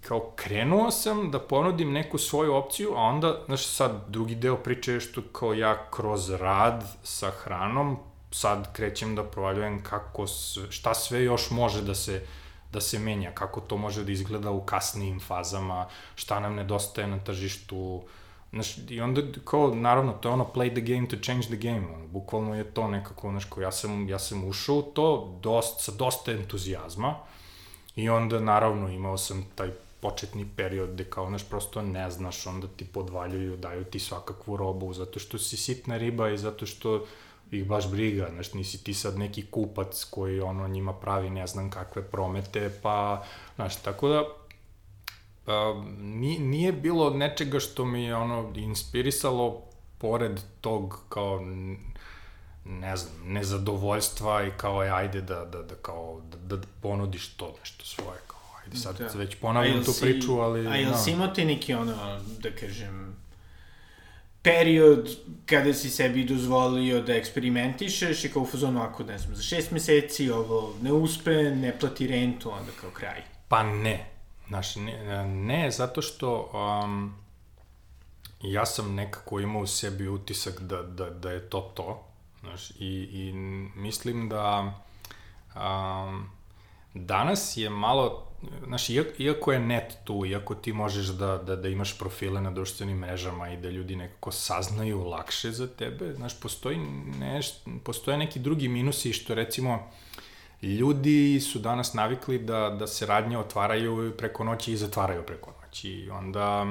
kao 0.00 0.32
krenuo 0.36 0.90
sam 0.90 1.30
da 1.30 1.40
ponudim 1.40 1.92
neku 1.92 2.18
svoju 2.18 2.54
opciju, 2.54 2.92
a 2.96 3.00
onda, 3.00 3.42
znaš, 3.46 3.66
sad 3.66 4.04
drugi 4.08 4.34
deo 4.34 4.56
priče 4.56 4.92
je 4.92 5.00
što 5.00 5.22
kao 5.22 5.54
ja 5.54 5.90
kroz 5.90 6.30
rad 6.30 6.84
sa 7.02 7.30
hranom 7.30 7.96
sad 8.30 8.72
krećem 8.72 9.14
da 9.14 9.24
provaljujem 9.24 9.82
kako, 9.82 10.26
šta 10.70 10.94
sve 10.94 11.24
još 11.24 11.50
može 11.50 11.82
da 11.82 11.94
se 11.94 12.26
da 12.72 12.80
se 12.80 12.98
menja, 12.98 13.30
kako 13.30 13.60
to 13.60 13.76
može 13.76 14.04
da 14.04 14.12
izgleda 14.12 14.50
u 14.50 14.60
kasnijim 14.60 15.20
fazama, 15.20 15.86
šta 16.14 16.40
nam 16.40 16.54
nedostaje 16.54 17.06
na 17.06 17.18
tržištu, 17.18 18.02
Znaš, 18.52 18.78
i 18.88 19.00
onda, 19.00 19.22
kao, 19.44 19.74
naravno, 19.74 20.12
to 20.12 20.28
je 20.28 20.32
ono 20.32 20.46
play 20.54 20.70
the 20.70 20.80
game 20.80 21.08
to 21.08 21.16
change 21.16 21.46
the 21.46 21.56
game, 21.56 21.86
ono, 21.94 22.06
bukvalno 22.06 22.54
je 22.54 22.64
to 22.64 22.88
nekako, 22.88 23.30
znaš, 23.30 23.44
kao, 23.44 23.62
ja 23.62 23.72
sam, 23.72 24.08
ja 24.08 24.18
sam 24.18 24.44
ušao 24.44 24.76
u 24.76 24.82
to 24.82 25.38
dost, 25.42 25.84
sa 25.84 25.92
dosta 25.92 26.32
entuzijazma, 26.32 27.14
I 27.96 28.08
onda, 28.08 28.40
naravno, 28.40 28.88
imao 28.88 29.18
sam 29.18 29.46
taj 29.54 29.70
početni 30.00 30.48
period 30.56 30.92
gde 30.92 31.04
kao, 31.04 31.28
znaš, 31.28 31.48
prosto 31.48 31.82
ne 31.82 32.10
znaš, 32.10 32.46
onda 32.46 32.66
ti 32.76 32.84
podvaljuju, 32.84 33.56
daju 33.56 33.84
ti 33.84 33.98
svakakvu 33.98 34.56
robu, 34.56 34.92
zato 34.92 35.18
što 35.18 35.38
si 35.38 35.56
sitna 35.56 35.96
riba 35.96 36.30
i 36.30 36.38
zato 36.38 36.66
što 36.66 37.06
ih 37.50 37.66
baš 37.66 37.90
briga, 37.90 38.28
znaš, 38.32 38.54
nisi 38.54 38.84
ti 38.84 38.94
sad 38.94 39.18
neki 39.18 39.46
kupac 39.46 40.04
koji, 40.04 40.40
ono, 40.40 40.68
njima 40.68 40.92
pravi 40.92 41.30
ne 41.30 41.46
znam 41.46 41.70
kakve 41.70 42.02
promete, 42.02 42.70
pa, 42.82 43.24
znaš, 43.54 43.76
tako 43.76 44.08
da, 44.08 44.24
nije, 45.98 46.40
nije 46.40 46.72
bilo 46.72 47.10
nečega 47.10 47.60
što 47.60 47.84
mi 47.84 48.04
je, 48.04 48.16
ono, 48.16 48.52
inspirisalo 48.54 49.62
pored 49.98 50.40
tog, 50.60 51.00
kao, 51.08 51.40
ne 52.68 52.96
znam, 52.96 53.12
nezadovoljstva 53.24 54.46
i 54.46 54.50
kao 54.56 54.82
je 54.82 54.90
ajde 54.90 55.20
da, 55.20 55.44
da, 55.44 55.62
da 55.62 55.74
kao 55.74 56.20
da, 56.30 56.56
da 56.56 56.66
ponudiš 56.82 57.28
to 57.28 57.54
nešto 57.60 57.84
svoje 57.84 58.18
kao 58.26 58.40
ajde 58.64 58.76
sad 58.76 58.98
da. 58.98 59.18
već 59.18 59.36
ponavljam 59.36 59.84
tu 59.84 59.92
si, 59.92 60.00
priču, 60.00 60.32
ali 60.32 60.66
A 60.66 60.76
jel 60.76 60.90
no. 60.90 60.98
si 60.98 61.10
imao 61.10 61.28
ti 61.28 61.44
neki 61.44 61.74
ono, 61.74 62.20
da 62.38 62.50
kažem, 62.50 63.16
period 64.42 65.16
kada 65.46 65.74
si 65.74 65.90
sebi 65.90 66.24
dozvolio 66.24 67.02
da 67.02 67.14
eksperimentišeš 67.14 68.24
i 68.24 68.28
kao 68.28 68.42
u 68.42 68.46
fazonu 68.46 68.82
ako, 68.82 69.04
ne 69.04 69.18
znam, 69.18 69.36
za 69.36 69.42
šest 69.42 69.70
meseci 69.70 70.30
ovo 70.30 70.74
ne 70.82 70.92
uspe, 70.92 71.30
ne 71.34 71.78
plati 71.78 72.06
rentu, 72.06 72.50
onda 72.50 72.72
kao 72.80 72.90
kraj. 72.90 73.22
Pa 73.48 73.62
ne. 73.62 74.10
Znaš, 74.48 74.76
ne, 74.76 75.24
ne 75.26 75.70
zato 75.70 76.02
što 76.02 76.50
um, 76.84 77.14
ja 78.42 78.66
sam 78.66 78.94
nekako 78.94 79.40
imao 79.40 79.62
u 79.62 79.66
sebi 79.66 80.08
utisak 80.08 80.60
da, 80.60 80.82
da, 80.82 81.10
da 81.10 81.30
je 81.30 81.50
to 81.50 81.72
to 81.74 82.06
Znaš, 82.46 82.70
i, 82.70 83.08
i 83.12 83.32
mislim 83.76 84.28
da 84.28 84.74
um, 85.54 86.30
danas 86.94 87.56
je 87.56 87.70
malo, 87.70 88.26
znaš, 88.66 88.88
iako 89.18 89.52
je 89.52 89.58
net 89.58 89.96
tu, 90.04 90.26
iako 90.26 90.54
ti 90.54 90.72
možeš 90.72 91.06
da, 91.06 91.38
da, 91.38 91.56
da 91.56 91.68
imaš 91.68 91.98
profile 91.98 92.40
na 92.40 92.50
društvenim 92.50 92.98
mrežama 92.98 93.52
i 93.52 93.56
da 93.56 93.70
ljudi 93.70 93.96
nekako 93.96 94.32
saznaju 94.32 95.04
lakše 95.04 95.50
za 95.50 95.66
tebe, 95.66 96.14
znaš, 96.14 96.40
postoji 96.40 96.78
neš, 97.18 97.46
postoje 97.84 98.18
neki 98.18 98.38
drugi 98.38 98.68
minusi 98.68 99.12
što 99.12 99.34
recimo 99.34 99.90
ljudi 100.62 101.40
su 101.40 101.58
danas 101.58 101.94
navikli 101.94 102.38
da, 102.38 102.76
da 102.78 102.86
se 102.86 103.06
radnje 103.06 103.38
otvaraju 103.38 104.14
preko 104.18 104.44
noći 104.44 104.72
i 104.72 104.76
zatvaraju 104.76 105.22
preko 105.26 105.52
noći. 105.62 105.90
I 105.90 106.10
onda 106.10 106.66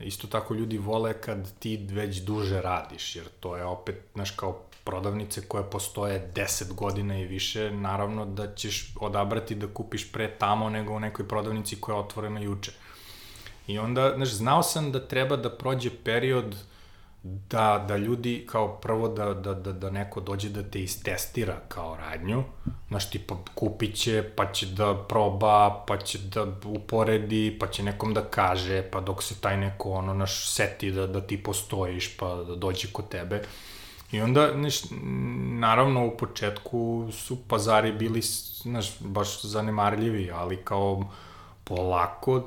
isto 0.00 0.26
tako 0.26 0.54
ljudi 0.54 0.78
vole 0.78 1.20
kad 1.20 1.58
ti 1.58 1.76
već 1.90 2.16
duže 2.16 2.60
radiš, 2.60 3.16
jer 3.16 3.28
to 3.40 3.56
je 3.56 3.64
opet, 3.64 3.96
znaš, 4.14 4.30
kao 4.30 4.65
prodavnice 4.86 5.42
koje 5.48 5.70
postoje 5.70 6.30
10 6.34 6.72
godina 6.72 7.18
i 7.18 7.26
više, 7.26 7.70
naravno 7.70 8.26
da 8.26 8.54
ćeš 8.54 8.94
odabrati 9.00 9.54
da 9.54 9.66
kupiš 9.66 10.12
pre 10.12 10.30
tamo 10.38 10.70
nego 10.70 10.94
u 10.94 11.00
nekoj 11.00 11.28
prodavnici 11.28 11.80
koja 11.80 11.96
je 11.96 12.00
otvorena 12.00 12.40
juče. 12.40 12.72
I 13.66 13.78
onda, 13.78 14.12
znaš, 14.16 14.32
znao 14.32 14.62
sam 14.62 14.92
da 14.92 15.08
treba 15.08 15.36
da 15.36 15.50
prođe 15.50 15.90
period 16.04 16.56
da, 17.22 17.84
da 17.88 17.96
ljudi, 17.96 18.46
kao 18.50 18.76
prvo 18.80 19.08
da, 19.08 19.34
da, 19.34 19.54
da, 19.54 19.72
da 19.72 19.90
neko 19.90 20.20
dođe 20.20 20.48
da 20.48 20.62
te 20.62 20.80
istestira 20.80 21.56
kao 21.68 21.96
radnju, 21.96 22.44
znaš, 22.88 23.10
tipa 23.10 23.36
kupit 23.54 23.96
će, 23.96 24.22
pa 24.36 24.52
će 24.52 24.66
da 24.66 24.94
proba, 25.08 25.84
pa 25.86 25.98
će 25.98 26.18
da 26.18 26.46
uporedi, 26.64 27.56
pa 27.60 27.66
će 27.66 27.82
nekom 27.82 28.14
da 28.14 28.22
kaže, 28.22 28.82
pa 28.90 29.00
dok 29.00 29.22
se 29.22 29.40
taj 29.40 29.56
neko, 29.56 29.90
ono, 29.90 30.14
naš, 30.14 30.54
seti 30.54 30.90
da, 30.90 31.06
da 31.06 31.20
ti 31.20 31.42
postojiš, 31.42 32.16
pa 32.16 32.34
da 32.34 32.54
dođe 32.54 32.88
kod 32.92 33.08
tebe. 33.08 33.42
I 34.16 34.20
onda, 34.20 34.50
znaš, 34.54 34.80
naravno 35.58 36.06
u 36.06 36.16
početku 36.16 37.08
su 37.12 37.38
pazari 37.48 37.92
bili, 37.92 38.20
znaš, 38.62 38.98
baš 39.00 39.42
zanemarljivi, 39.42 40.30
ali 40.30 40.56
kao 40.56 41.04
polako 41.64 42.42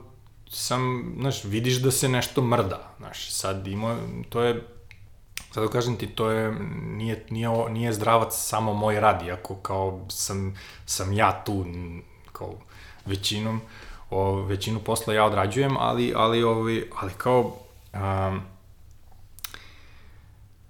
sam, 0.50 1.14
znaš, 1.20 1.44
vidiš 1.44 1.82
da 1.82 1.92
se 1.92 2.10
nešto 2.10 2.42
mrda, 2.42 2.94
znaš, 2.98 3.32
sad 3.32 3.68
ima, 3.68 3.98
to 4.30 4.42
je, 4.42 4.64
sad 5.54 5.64
da 5.64 5.70
kažem 5.70 5.96
ti, 5.96 6.08
to 6.08 6.32
je, 6.32 6.52
nije, 6.82 7.26
nije, 7.30 7.50
nije 7.70 7.94
zdravac 7.94 8.36
samo 8.36 8.74
moj 8.74 9.00
rad, 9.00 9.22
iako 9.22 9.56
kao 9.56 10.06
sam, 10.10 10.56
sam 10.86 11.14
ja 11.14 11.44
tu 11.46 11.66
kao 12.32 12.54
većinom, 13.06 13.62
o, 14.10 14.42
većinu 14.42 14.80
posla 14.80 15.14
ja 15.14 15.26
odrađujem, 15.26 15.78
ali, 15.78 16.14
ali, 16.16 16.44
ovaj, 16.44 16.84
ali 17.02 17.12
kao, 17.18 17.58
um, 17.94 18.42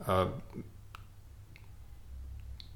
a, 0.08 0.26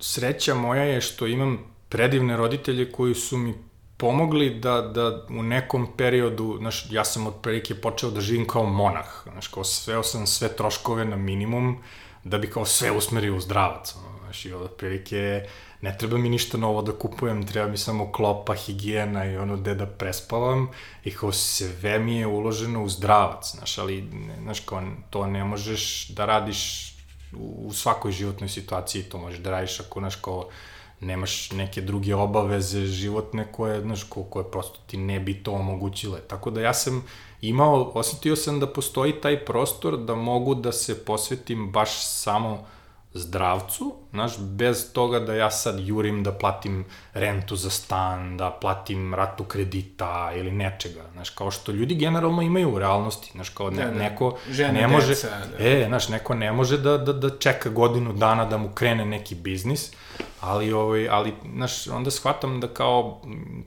sreća 0.03 0.55
moja 0.55 0.83
je 0.83 1.01
što 1.01 1.27
imam 1.27 1.59
predivne 1.89 2.37
roditelje 2.37 2.91
koji 2.91 3.15
su 3.15 3.37
mi 3.37 3.53
pomogli 3.97 4.49
da, 4.59 4.81
da 4.81 5.25
u 5.29 5.43
nekom 5.43 5.87
periodu, 5.97 6.57
znaš, 6.59 6.85
ja 6.91 7.05
sam 7.05 7.27
otprilike 7.27 7.75
počeo 7.75 8.11
da 8.11 8.21
živim 8.21 8.47
kao 8.47 8.65
monah, 8.65 9.07
znaš, 9.31 9.47
kao 9.47 9.63
sveo 9.63 10.03
sam 10.03 10.27
sve 10.27 10.55
troškove 10.55 11.05
na 11.05 11.15
minimum, 11.15 11.77
da 12.23 12.37
bi 12.37 12.49
kao 12.49 12.65
sve 12.65 12.91
usmerio 12.91 13.35
u 13.35 13.39
zdravac, 13.39 13.95
znaš, 14.23 14.45
i 14.45 14.53
otprilike 14.53 15.47
ne 15.81 15.97
treba 15.97 16.17
mi 16.17 16.29
ništa 16.29 16.57
novo 16.57 16.81
da 16.81 16.91
kupujem, 16.91 17.47
treba 17.47 17.67
mi 17.67 17.77
samo 17.77 18.11
klopa, 18.11 18.55
higijena 18.55 19.25
i 19.25 19.37
ono 19.37 19.57
gde 19.57 19.75
da 19.75 19.85
prespavam 19.85 20.69
i 21.03 21.11
kao 21.11 21.31
sve 21.31 21.99
mi 21.99 22.17
je 22.17 22.27
uloženo 22.27 22.83
u 22.83 22.89
zdravac, 22.89 23.51
znaš, 23.55 23.77
ali, 23.77 24.09
znaš, 24.41 24.59
kao 24.59 24.83
to 25.09 25.27
ne 25.27 25.43
možeš 25.43 26.07
da 26.07 26.25
radiš 26.25 26.92
u, 27.37 27.73
svakoj 27.73 28.11
životnoj 28.11 28.49
situaciji, 28.49 29.03
to 29.03 29.17
možeš 29.17 29.39
da 29.39 29.51
radiš 29.51 29.79
ako, 29.79 29.99
znaš, 29.99 30.15
kao 30.15 30.47
nemaš 30.99 31.51
neke 31.51 31.81
druge 31.81 32.15
obaveze 32.15 32.85
životne 32.85 33.51
koje, 33.51 33.81
znaš, 33.81 34.03
ko, 34.03 34.23
koje 34.23 34.51
prosto 34.51 34.79
ti 34.87 34.97
ne 34.97 35.19
bi 35.19 35.43
to 35.43 35.51
omogućile. 35.51 36.19
Tako 36.27 36.51
da 36.51 36.61
ja 36.61 36.73
sam 36.73 37.03
imao, 37.41 37.91
osetio 37.95 38.35
sam 38.35 38.59
da 38.59 38.67
postoji 38.67 39.21
taj 39.21 39.45
prostor 39.45 39.97
da 39.97 40.15
mogu 40.15 40.55
da 40.55 40.71
se 40.71 41.05
posvetim 41.05 41.71
baš 41.71 41.89
samo 42.07 42.65
zdravcu, 43.13 43.95
znaš, 44.13 44.39
bez 44.39 44.93
toga 44.93 45.19
da 45.19 45.33
ja 45.33 45.51
sad 45.51 45.79
jurim 45.79 46.23
da 46.23 46.31
platim 46.31 46.85
rentu 47.13 47.55
za 47.55 47.69
stan, 47.69 48.37
da 48.37 48.57
platim 48.61 49.13
ratu 49.13 49.43
kredita 49.43 50.31
ili 50.35 50.51
nečega, 50.51 51.01
znaš, 51.13 51.29
kao 51.29 51.51
što 51.51 51.71
ljudi 51.71 51.95
generalno 51.95 52.41
imaju 52.41 52.73
u 52.73 52.79
realnosti, 52.79 53.31
znaš, 53.31 53.49
kao 53.49 53.69
ne, 53.69 53.85
da, 53.85 53.91
da. 53.91 53.99
neko 53.99 54.37
Žene, 54.49 54.81
ne 54.81 54.87
može, 54.87 55.07
deca, 55.07 55.27
da. 55.57 55.65
e, 55.65 55.85
znaš, 55.87 56.09
neko 56.09 56.33
ne 56.33 56.51
može 56.51 56.77
da, 56.77 56.97
da, 56.97 57.13
da 57.13 57.37
čeka 57.37 57.69
godinu 57.69 58.13
dana 58.13 58.45
da 58.45 58.57
mu 58.57 58.69
krene 58.69 59.05
neki 59.05 59.35
biznis, 59.35 59.91
ali, 60.43 60.73
ovaj, 60.73 61.09
ali, 61.09 61.33
znaš, 61.55 61.87
onda 61.87 62.11
shvatam 62.11 62.59
da 62.59 62.67
kao, 62.67 63.21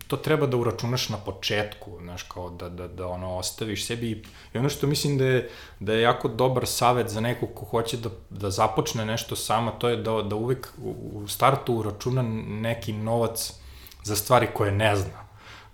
to 0.06 0.16
treba 0.16 0.46
da 0.46 0.56
uračunaš 0.56 1.08
na 1.08 1.16
početku, 1.16 1.98
znaš, 2.02 2.22
kao 2.22 2.50
da, 2.50 2.68
da, 2.68 2.88
da 2.88 3.06
ono, 3.06 3.36
ostaviš 3.36 3.86
sebi 3.86 4.22
i 4.54 4.58
ono 4.58 4.68
što 4.68 4.86
mislim 4.86 5.18
da 5.18 5.24
je, 5.24 5.50
da 5.80 5.92
je 5.92 6.02
jako 6.02 6.28
dobar 6.28 6.66
savet 6.66 7.08
za 7.08 7.20
nekog 7.20 7.48
ko 7.54 7.64
hoće 7.64 7.96
da, 7.96 8.08
da 8.30 8.50
započne 8.50 9.04
nešto 9.04 9.36
sama, 9.36 9.70
to 9.70 9.88
je 9.88 9.96
da, 9.96 10.22
da 10.22 10.35
uvek 10.36 10.68
u 11.12 11.28
startu 11.28 11.74
uračuna 11.74 12.22
neki 12.48 12.92
novac 12.92 13.52
za 14.04 14.16
stvari 14.16 14.48
koje 14.54 14.72
ne 14.72 14.96
zna. 14.96 15.26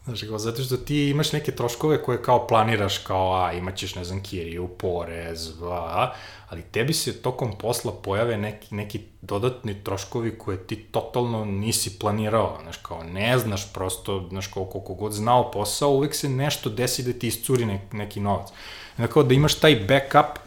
Znaš, 0.05 0.23
kao, 0.23 0.39
zato 0.39 0.63
što 0.63 0.77
ti 0.77 1.11
imaš 1.11 1.33
neke 1.33 1.53
troškove 1.53 2.03
koje 2.03 2.23
kao 2.23 2.47
planiraš, 2.47 2.99
kao, 2.99 3.35
a, 3.35 3.53
imaćeš, 3.53 3.95
ne 3.95 4.05
znam, 4.05 4.23
kiriju, 4.23 4.69
porez, 4.69 5.53
a, 5.63 6.13
ali 6.49 6.63
tebi 6.63 6.93
se 6.93 7.23
tokom 7.23 7.59
posla 7.59 7.93
pojave 7.93 8.37
neki, 8.37 8.75
neki 8.75 9.01
dodatni 9.21 9.85
troškovi 9.85 10.39
koje 10.39 10.67
ti 10.67 10.77
totalno 10.77 11.45
nisi 11.45 11.99
planirao, 11.99 12.59
znaš, 12.63 12.77
kao, 12.77 13.05
ne 13.05 13.39
znaš 13.39 13.73
prosto, 13.73 14.27
znaš, 14.29 14.47
kao, 14.47 14.65
koliko 14.65 14.95
god 14.95 15.13
znao 15.13 15.51
posao, 15.51 15.91
uvek 15.91 16.15
se 16.15 16.29
nešto 16.29 16.71
desi 16.71 17.03
da 17.03 17.19
ti 17.19 17.29
iscuri 17.29 17.67
ne, 17.67 17.89
neki 17.93 18.21
novac. 18.21 18.49
Znači, 18.97 19.13
da 19.25 19.35
imaš 19.35 19.55
taj 19.55 19.77
backup, 19.89 20.39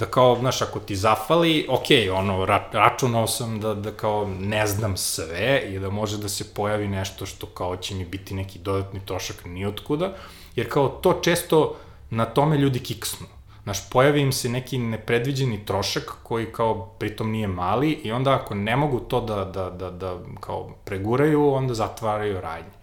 da 0.00 0.06
kao, 0.06 0.36
znaš, 0.40 0.62
ako 0.62 0.80
ti 0.80 0.96
zafali, 0.96 1.66
ok, 1.68 1.86
ono, 2.12 2.44
ra, 2.44 2.68
računao 2.72 3.26
sam 3.26 3.60
da, 3.60 3.74
da 3.74 3.90
kao 3.92 4.28
ne 4.40 4.66
znam 4.66 4.96
sve 4.96 5.62
i 5.72 5.78
da 5.78 5.90
može 5.90 6.18
da 6.18 6.28
se 6.28 6.54
pojavi 6.54 6.88
nešto 6.88 7.26
što 7.26 7.46
kao 7.46 7.76
će 7.76 7.94
mi 7.94 8.04
biti 8.04 8.34
neki 8.34 8.58
dodatni 8.58 9.00
trošak 9.06 9.44
nijotkuda, 9.44 10.12
jer 10.56 10.70
kao 10.72 10.88
to 10.88 11.12
često 11.22 11.76
na 12.10 12.24
tome 12.24 12.56
ljudi 12.56 12.78
kiksnu. 12.78 13.26
Znaš, 13.62 13.90
pojavi 13.90 14.20
im 14.20 14.32
se 14.32 14.48
neki 14.48 14.78
nepredviđeni 14.78 15.66
trošak 15.66 16.16
koji 16.22 16.52
kao 16.52 16.86
pritom 16.98 17.30
nije 17.30 17.48
mali 17.48 17.90
i 17.90 18.12
onda 18.12 18.34
ako 18.34 18.54
ne 18.54 18.76
mogu 18.76 19.00
to 19.00 19.20
da, 19.20 19.44
da, 19.44 19.70
da, 19.70 19.90
da 19.90 20.18
kao 20.40 20.70
preguraju, 20.84 21.52
onda 21.52 21.74
zatvaraju 21.74 22.40
radnje. 22.40 22.80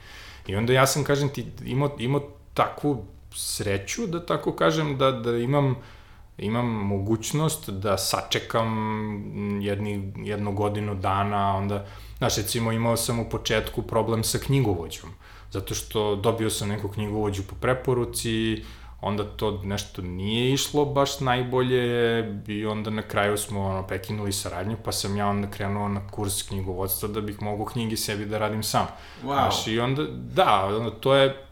I 0.47 0.55
onda 0.55 0.73
ja 0.73 0.87
sam, 0.87 1.03
kažem 1.03 1.29
ti, 1.29 1.47
imao, 1.65 1.95
imao 1.99 2.21
takvu 2.53 3.05
sreću, 3.33 4.07
da 4.07 4.25
tako 4.25 4.51
kažem, 4.51 4.97
da, 4.97 5.11
da 5.11 5.37
imam 5.37 5.75
imam 6.37 6.65
mogućnost 6.65 7.69
da 7.69 7.97
sačekam 7.97 8.71
jedni, 9.61 10.13
jednu 10.17 10.51
godinu 10.53 10.95
dana, 10.95 11.55
onda, 11.55 11.85
znaš, 12.17 12.37
recimo 12.37 12.71
imao 12.71 12.97
sam 12.97 13.19
u 13.19 13.29
početku 13.29 13.81
problem 13.81 14.23
sa 14.23 14.37
knjigovođom, 14.37 15.09
zato 15.51 15.75
što 15.75 16.15
dobio 16.15 16.49
sam 16.49 16.69
neku 16.69 16.87
knjigovođu 16.87 17.43
po 17.43 17.55
preporuci, 17.55 18.63
onda 19.01 19.23
to 19.23 19.61
nešto 19.63 20.01
nije 20.01 20.53
išlo 20.53 20.85
baš 20.85 21.19
najbolje 21.19 22.23
i 22.47 22.65
onda 22.65 22.89
na 22.89 23.01
kraju 23.01 23.37
smo 23.37 23.65
ono, 23.65 23.87
prekinuli 23.87 24.31
saradnju, 24.33 24.77
pa 24.85 24.91
sam 24.91 25.17
ja 25.17 25.27
onda 25.27 25.47
krenuo 25.51 25.87
na 25.87 26.07
kurs 26.07 26.43
knjigovodstva 26.43 27.09
da 27.09 27.21
bih 27.21 27.41
mogao 27.41 27.65
knjigi 27.65 27.97
sebi 27.97 28.25
da 28.25 28.37
radim 28.37 28.63
sam. 28.63 28.87
Wow. 29.23 29.33
Znaš, 29.33 29.67
i 29.67 29.79
onda, 29.79 30.03
da, 30.11 30.65
onda 30.65 30.91
to 30.91 31.15
je 31.15 31.43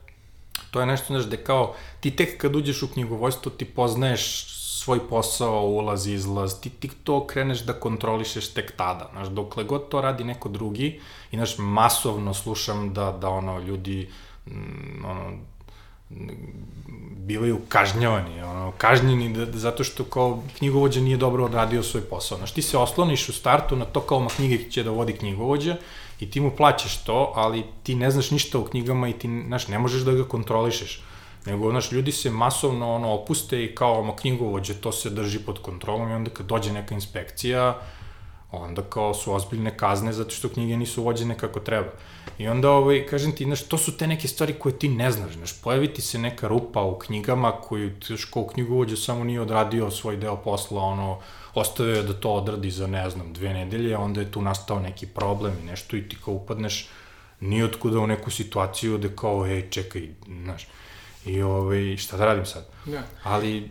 to 0.71 0.79
je 0.79 0.85
nešto, 0.85 1.05
znaš, 1.07 1.23
da 1.25 1.37
kao, 1.37 1.75
ti 1.99 2.11
tek 2.11 2.37
kad 2.37 2.55
uđeš 2.55 2.83
u 2.83 2.87
knjigovodstvo, 2.87 3.51
ti 3.51 3.65
poznaješ 3.65 4.45
svoj 4.85 4.99
posao, 5.09 5.61
ulaz, 5.65 6.07
izlaz, 6.07 6.59
ti, 6.61 6.69
ti 6.69 6.89
to 7.03 7.23
kreneš 7.27 7.63
da 7.65 7.73
kontrolišeš 7.73 8.51
tek 8.53 8.75
tada, 8.77 9.09
znaš, 9.13 9.27
dokle 9.27 9.63
god 9.63 9.87
to 9.89 10.01
radi 10.01 10.23
neko 10.23 10.49
drugi, 10.49 10.99
i, 11.31 11.37
znaš, 11.37 11.55
masovno 11.57 12.33
slušam 12.33 12.93
da, 12.93 13.11
da 13.11 13.29
ono, 13.29 13.59
ljudi, 13.59 14.09
mm, 14.45 15.05
ono, 15.05 15.31
bivaju 17.25 17.57
kažnjavani, 17.69 18.41
ono, 18.43 18.71
kažnjeni 18.77 19.33
da, 19.33 19.45
da, 19.45 19.57
zato 19.57 19.83
što 19.83 20.03
kao 20.03 20.43
knjigovođa 20.57 21.01
nije 21.01 21.17
dobro 21.17 21.45
odradio 21.45 21.83
svoj 21.83 22.03
posao. 22.03 22.37
Znaš, 22.37 22.53
ti 22.53 22.61
se 22.61 22.77
osloniš 22.77 23.29
u 23.29 23.33
startu 23.33 23.75
na 23.75 23.85
to 23.85 24.01
kao 24.01 24.19
ma 24.19 24.29
knjige 24.29 24.69
će 24.69 24.83
da 24.83 24.91
vodi 24.91 25.13
knjigovođa 25.13 25.77
i 26.19 26.29
ti 26.31 26.39
mu 26.41 26.51
plaćaš 26.51 27.03
to, 27.03 27.31
ali 27.35 27.63
ti 27.83 27.95
ne 27.95 28.11
znaš 28.11 28.31
ništa 28.31 28.59
o 28.59 28.65
knjigama 28.65 29.09
i 29.09 29.13
ti, 29.13 29.29
znaš, 29.47 29.67
ne 29.67 29.79
možeš 29.79 30.01
da 30.01 30.11
ga 30.11 30.27
kontrolišeš. 30.27 31.01
Nego, 31.45 31.71
znaš, 31.71 31.91
ljudi 31.91 32.11
se 32.11 32.29
masovno 32.29 32.95
ono, 32.95 33.13
opuste 33.13 33.63
i 33.63 33.75
kao 33.75 34.01
ono, 34.01 34.15
knjigovođe, 34.15 34.73
to 34.73 34.91
se 34.91 35.09
drži 35.09 35.39
pod 35.39 35.61
kontrolom 35.61 36.11
i 36.11 36.13
onda 36.13 36.29
kad 36.29 36.45
dođe 36.45 36.73
neka 36.73 36.95
inspekcija, 36.95 37.79
onda 38.51 38.81
kao 38.81 39.13
su 39.13 39.33
ozbiljne 39.33 39.77
kazne 39.77 40.13
zato 40.13 40.29
što 40.29 40.49
knjige 40.49 40.77
nisu 40.77 41.03
vođene 41.03 41.37
kako 41.37 41.59
treba. 41.59 41.87
I 42.37 42.47
onda, 42.47 42.71
ovaj, 42.71 43.05
kažem 43.05 43.31
ti, 43.35 43.43
znaš, 43.43 43.63
to 43.63 43.77
su 43.77 43.97
te 43.97 44.07
neke 44.07 44.27
stvari 44.27 44.53
koje 44.53 44.79
ti 44.79 44.89
ne 44.89 45.11
znaš, 45.11 45.33
znaš, 45.33 45.61
pojaviti 45.61 46.01
se 46.01 46.19
neka 46.19 46.47
rupa 46.47 46.81
u 46.81 46.99
knjigama 46.99 47.51
koju, 47.51 47.91
znaš, 48.05 48.25
kao 48.25 48.47
knjigovođe 48.47 48.97
samo 48.97 49.23
nije 49.23 49.41
odradio 49.41 49.91
svoj 49.91 50.17
deo 50.17 50.35
posla, 50.35 50.81
ono, 50.81 51.19
ostavio 51.53 51.95
je 51.95 52.03
da 52.03 52.13
to 52.13 52.33
odradi 52.33 52.71
za, 52.71 52.87
ne 52.87 53.09
znam, 53.09 53.33
dve 53.33 53.53
nedelje, 53.53 53.97
onda 53.97 54.21
je 54.21 54.31
tu 54.31 54.41
nastao 54.41 54.79
neki 54.79 55.07
problem 55.07 55.53
i 55.61 55.65
nešto 55.65 55.97
i 55.97 56.09
ti 56.09 56.17
kao 56.25 56.33
upadneš 56.33 56.87
nijotkuda 57.39 57.99
u 57.99 58.07
neku 58.07 58.31
situaciju 58.31 58.97
gde 58.97 59.15
kao, 59.15 59.45
ej, 59.47 59.69
čekaj, 59.69 60.09
znaš, 60.43 60.67
I 61.25 61.41
ovaj, 61.41 61.97
šta 61.97 62.17
da 62.17 62.25
radim 62.25 62.45
sad? 62.45 62.67
Ja. 62.85 63.03
Ali 63.23 63.69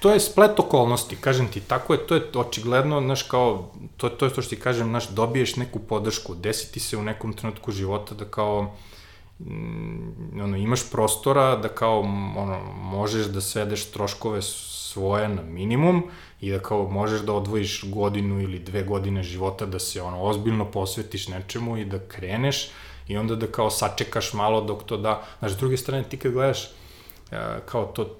to 0.00 0.10
je 0.10 0.20
splet 0.20 0.60
okolnosti, 0.60 1.16
kažem 1.16 1.48
ti, 1.48 1.60
tako 1.60 1.94
je, 1.94 2.06
to 2.06 2.14
je 2.14 2.22
očigledno, 2.34 3.00
znaš, 3.00 3.22
kao, 3.22 3.70
to, 3.96 4.08
to 4.08 4.24
je 4.24 4.32
to 4.32 4.42
što 4.42 4.50
ti 4.50 4.62
kažem, 4.62 4.88
znaš, 4.88 5.08
dobiješ 5.08 5.56
neku 5.56 5.78
podršku, 5.78 6.34
desi 6.34 6.72
ti 6.72 6.80
se 6.80 6.96
u 6.96 7.02
nekom 7.02 7.32
trenutku 7.32 7.72
života 7.72 8.14
da 8.14 8.24
kao, 8.24 8.74
mm, 9.38 10.40
ono, 10.42 10.56
imaš 10.56 10.90
prostora 10.90 11.56
da 11.56 11.68
kao, 11.68 12.00
ono, 12.36 12.60
možeš 12.74 13.26
da 13.26 13.40
svedeš 13.40 13.90
troškove 13.90 14.42
svoje 14.42 15.28
na 15.28 15.42
minimum 15.42 16.02
i 16.40 16.50
da 16.50 16.58
kao 16.58 16.88
možeš 16.90 17.20
da 17.20 17.32
odvojiš 17.32 17.84
godinu 17.84 18.40
ili 18.40 18.58
dve 18.58 18.82
godine 18.82 19.22
života 19.22 19.66
da 19.66 19.78
se 19.78 20.02
ono 20.02 20.22
ozbiljno 20.22 20.64
posvetiš 20.64 21.28
nečemu 21.28 21.76
i 21.76 21.84
da 21.84 21.98
kreneš 21.98 22.68
i 23.08 23.16
onda 23.16 23.36
da 23.36 23.46
kao 23.46 23.70
sačekaš 23.70 24.32
malo 24.32 24.60
dok 24.60 24.82
to 24.82 24.96
da, 24.96 25.22
znaš, 25.38 25.52
s 25.52 25.56
druge 25.56 25.76
strane 25.76 26.04
ti 26.04 26.16
kad 26.16 26.32
gledaš 26.32 26.70
kao 27.66 27.86
to, 27.86 28.18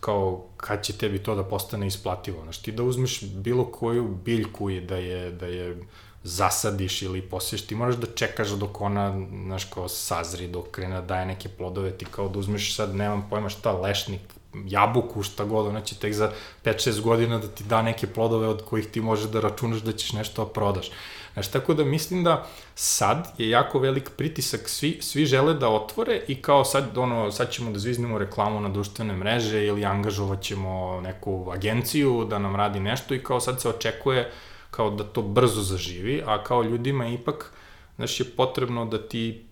kao 0.00 0.44
kad 0.56 0.84
će 0.84 0.92
tebi 0.92 1.18
to 1.18 1.34
da 1.34 1.44
postane 1.44 1.86
isplativo. 1.86 2.42
Znaš, 2.42 2.62
ti 2.62 2.72
da 2.72 2.82
uzmeš 2.82 3.22
bilo 3.22 3.64
koju 3.64 4.08
biljku 4.24 4.70
i 4.70 4.80
da 4.80 4.96
je, 4.96 5.30
da 5.30 5.46
je 5.46 5.76
zasadiš 6.22 7.02
ili 7.02 7.22
posiješ, 7.22 7.66
ti 7.66 7.74
moraš 7.74 7.96
da 7.96 8.06
čekaš 8.14 8.48
dok 8.48 8.80
ona, 8.80 9.26
znaš, 9.44 9.64
kao 9.64 9.88
sazri, 9.88 10.48
dok 10.48 10.70
krene 10.70 10.94
da 10.94 11.00
daje 11.00 11.26
neke 11.26 11.48
plodove, 11.48 11.90
ti 11.90 12.04
kao 12.10 12.28
da 12.28 12.38
uzmeš 12.38 12.76
sad, 12.76 12.94
nemam 12.94 13.26
pojma 13.30 13.48
šta, 13.48 13.72
lešnik, 13.72 14.20
jabuku, 14.66 15.22
šta 15.22 15.44
god, 15.44 15.66
ona 15.66 15.80
će 15.80 15.94
tek 15.94 16.14
za 16.14 16.32
5-6 16.64 17.00
godina 17.00 17.38
da 17.38 17.48
ti 17.48 17.64
da 17.64 17.82
neke 17.82 18.06
plodove 18.06 18.48
od 18.48 18.64
kojih 18.64 18.86
ti 18.86 19.00
možeš 19.00 19.30
da 19.30 19.40
računaš 19.40 19.80
da 19.80 19.92
ćeš 19.92 20.12
nešto 20.12 20.44
da 20.44 20.52
prodaš. 20.52 20.90
Znaš, 21.32 21.48
tako 21.48 21.74
da 21.74 21.84
mislim 21.84 22.24
da 22.24 22.46
sad 22.74 23.34
je 23.38 23.48
jako 23.48 23.78
velik 23.78 24.10
pritisak, 24.16 24.68
svi, 24.68 24.98
svi 25.00 25.26
žele 25.26 25.54
da 25.54 25.68
otvore 25.68 26.22
i 26.28 26.42
kao 26.42 26.64
sad, 26.64 26.98
ono, 26.98 27.32
sad 27.32 27.50
ćemo 27.50 27.70
da 27.70 27.78
zviznemo 27.78 28.18
reklamu 28.18 28.60
na 28.60 28.68
društvene 28.68 29.16
mreže 29.16 29.66
ili 29.66 29.84
angažovat 29.84 30.42
ćemo 30.42 31.00
neku 31.00 31.50
agenciju 31.52 32.24
da 32.24 32.38
nam 32.38 32.56
radi 32.56 32.80
nešto 32.80 33.14
i 33.14 33.22
kao 33.22 33.40
sad 33.40 33.60
se 33.60 33.68
očekuje 33.68 34.30
kao 34.70 34.90
da 34.90 35.04
to 35.04 35.22
brzo 35.22 35.62
zaživi, 35.62 36.22
a 36.26 36.44
kao 36.44 36.62
ljudima 36.62 37.08
ipak, 37.08 37.52
znaš, 37.96 38.20
je 38.20 38.26
potrebno 38.36 38.84
da 38.84 39.08
ti 39.08 39.44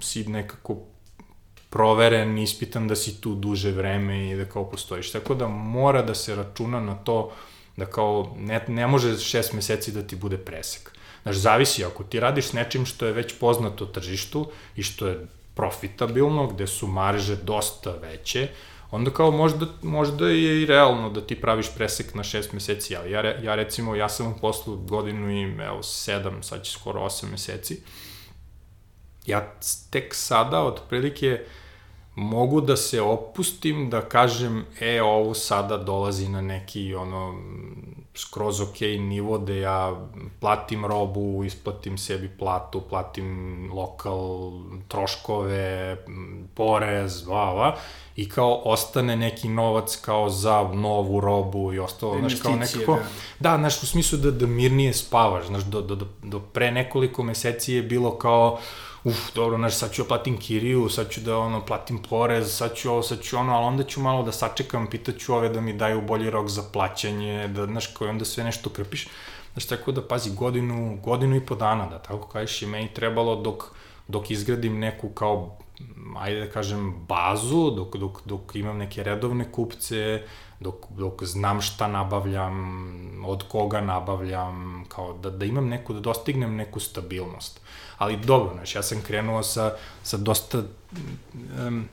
si 0.00 0.24
nekako 0.24 0.76
proveren, 1.70 2.38
ispitan 2.38 2.88
da 2.88 2.96
si 2.96 3.20
tu 3.20 3.34
duže 3.34 3.70
vreme 3.70 4.30
i 4.30 4.36
da 4.36 4.44
kao 4.44 4.70
postojiš. 4.70 5.12
Tako 5.12 5.34
da 5.34 5.48
mora 5.48 6.02
da 6.02 6.14
se 6.14 6.34
računa 6.34 6.80
na 6.80 6.94
to 6.94 7.30
da 7.76 7.86
kao 7.86 8.34
ne, 8.38 8.64
ne 8.68 8.86
može 8.86 9.18
šest 9.18 9.52
meseci 9.52 9.92
da 9.92 10.02
ti 10.02 10.16
bude 10.16 10.38
presek. 10.38 10.97
Znaš, 11.28 11.36
zavisi, 11.36 11.84
ako 11.84 12.04
ti 12.04 12.20
radiš 12.20 12.46
s 12.46 12.52
nečim 12.52 12.86
što 12.86 13.06
je 13.06 13.12
već 13.12 13.34
poznato 13.40 13.86
tržištu 13.86 14.50
i 14.76 14.82
što 14.82 15.06
je 15.06 15.26
profitabilno, 15.54 16.46
gde 16.46 16.66
su 16.66 16.86
marže 16.86 17.36
dosta 17.36 17.90
veće, 17.90 18.48
onda 18.90 19.10
kao 19.10 19.30
možda, 19.30 19.66
možda 19.82 20.28
je 20.28 20.62
i 20.62 20.66
realno 20.66 21.10
da 21.10 21.20
ti 21.20 21.40
praviš 21.40 21.74
presek 21.74 22.14
na 22.14 22.22
šest 22.22 22.52
meseci, 22.52 22.96
ali 22.96 23.10
ja, 23.10 23.20
ja 23.42 23.54
recimo, 23.54 23.94
ja 23.94 24.08
sam 24.08 24.26
u 24.26 24.38
poslu 24.40 24.76
godinu 24.76 25.30
i 25.30 25.64
evo 25.64 25.82
sedam, 25.82 26.42
sad 26.42 26.62
će 26.62 26.72
skoro 26.72 27.00
osam 27.00 27.30
meseci, 27.30 27.80
ja 29.26 29.54
tek 29.90 30.14
sada 30.14 30.62
otprilike 30.62 31.40
mogu 32.14 32.60
da 32.60 32.76
se 32.76 33.00
opustim, 33.00 33.90
da 33.90 34.00
kažem, 34.00 34.64
e, 34.80 35.02
ovo 35.02 35.34
sada 35.34 35.76
dolazi 35.76 36.28
na 36.28 36.40
neki, 36.40 36.94
ono, 36.94 37.42
skroz 38.18 38.60
ok 38.60 38.80
nivo 38.80 39.38
da 39.38 39.52
ja 39.52 40.08
platim 40.40 40.86
robu, 40.86 41.44
isplatim 41.44 41.98
sebi 41.98 42.28
platu, 42.38 42.80
platim 42.80 43.70
lokal, 43.72 44.50
troškove, 44.88 45.96
porez, 46.54 47.26
va, 47.26 47.52
va, 47.52 47.76
i 48.16 48.28
kao 48.28 48.62
ostane 48.64 49.16
neki 49.16 49.48
novac 49.48 49.96
kao 49.96 50.30
za 50.30 50.62
novu 50.62 51.20
robu 51.20 51.72
i 51.72 51.78
ostalo, 51.78 52.18
znaš, 52.18 52.40
kao 52.40 52.56
nekako... 52.56 52.94
Da. 52.94 53.50
da, 53.50 53.58
znaš, 53.58 53.82
u 53.82 53.86
smislu 53.86 54.18
da, 54.18 54.30
da 54.30 54.46
mirnije 54.46 54.92
spavaš, 54.92 55.46
znaš, 55.46 55.64
do, 55.64 55.80
do, 55.80 55.94
do, 55.94 56.06
do 56.22 56.40
pre 56.40 56.70
nekoliko 56.70 57.22
meseci 57.22 57.72
je 57.72 57.82
bilo 57.82 58.18
kao 58.18 58.58
uf, 59.04 59.34
dobro, 59.34 59.56
znaš, 59.56 59.74
sad 59.74 59.92
ću 59.92 60.02
ja 60.02 60.06
platim 60.08 60.38
kiriju, 60.38 60.88
sad 60.88 61.10
ću 61.10 61.20
da, 61.20 61.38
ono, 61.38 61.66
platim 61.66 62.02
porez, 62.02 62.56
sad 62.56 62.74
ću 62.74 62.90
ovo, 62.90 63.02
sad 63.02 63.20
ću 63.20 63.36
ono, 63.36 63.54
ali 63.54 63.64
onda 63.64 63.84
ću 63.84 64.00
malo 64.00 64.22
da 64.22 64.32
sačekam, 64.32 64.86
pitaću 64.86 65.34
ove 65.34 65.48
da 65.48 65.60
mi 65.60 65.72
daju 65.72 66.02
bolji 66.02 66.30
rok 66.30 66.48
za 66.48 66.62
plaćanje, 66.72 67.48
da, 67.48 67.66
znaš, 67.66 67.86
koji 67.86 68.10
onda 68.10 68.24
sve 68.24 68.44
nešto 68.44 68.70
krpiš. 68.70 69.08
Znaš, 69.52 69.66
tako 69.66 69.92
da, 69.92 70.08
pazi, 70.08 70.30
godinu, 70.34 70.98
godinu 71.04 71.36
i 71.36 71.46
po 71.46 71.54
dana, 71.54 71.86
da 71.86 71.98
tako 71.98 72.28
kažeš, 72.28 72.62
i 72.62 72.66
meni 72.66 72.94
trebalo 72.94 73.36
dok, 73.36 73.64
dok 74.08 74.30
izgradim 74.30 74.78
neku 74.78 75.08
kao, 75.08 75.56
ajde 76.18 76.40
da 76.40 76.50
kažem, 76.50 76.94
bazu, 77.08 77.70
dok, 77.70 77.96
dok, 77.96 78.20
dok 78.24 78.54
imam 78.54 78.78
neke 78.78 79.02
redovne 79.02 79.52
kupce, 79.52 80.22
dok, 80.60 80.74
dok 80.90 81.24
znam 81.24 81.60
šta 81.60 81.88
nabavljam, 81.88 83.24
od 83.26 83.44
koga 83.48 83.80
nabavljam, 83.80 84.84
kao 84.88 85.12
da, 85.12 85.30
da 85.30 85.44
imam 85.44 85.68
neku, 85.68 85.92
da 85.92 86.00
dostignem 86.00 86.56
neku 86.56 86.80
stabilnost 86.80 87.60
ali 87.98 88.16
dobro, 88.16 88.54
znaš, 88.54 88.74
ja 88.74 88.82
sam 88.82 89.02
krenuo 89.02 89.42
sa, 89.42 89.76
sa 90.02 90.16
dosta 90.16 90.62
um, 91.66 91.88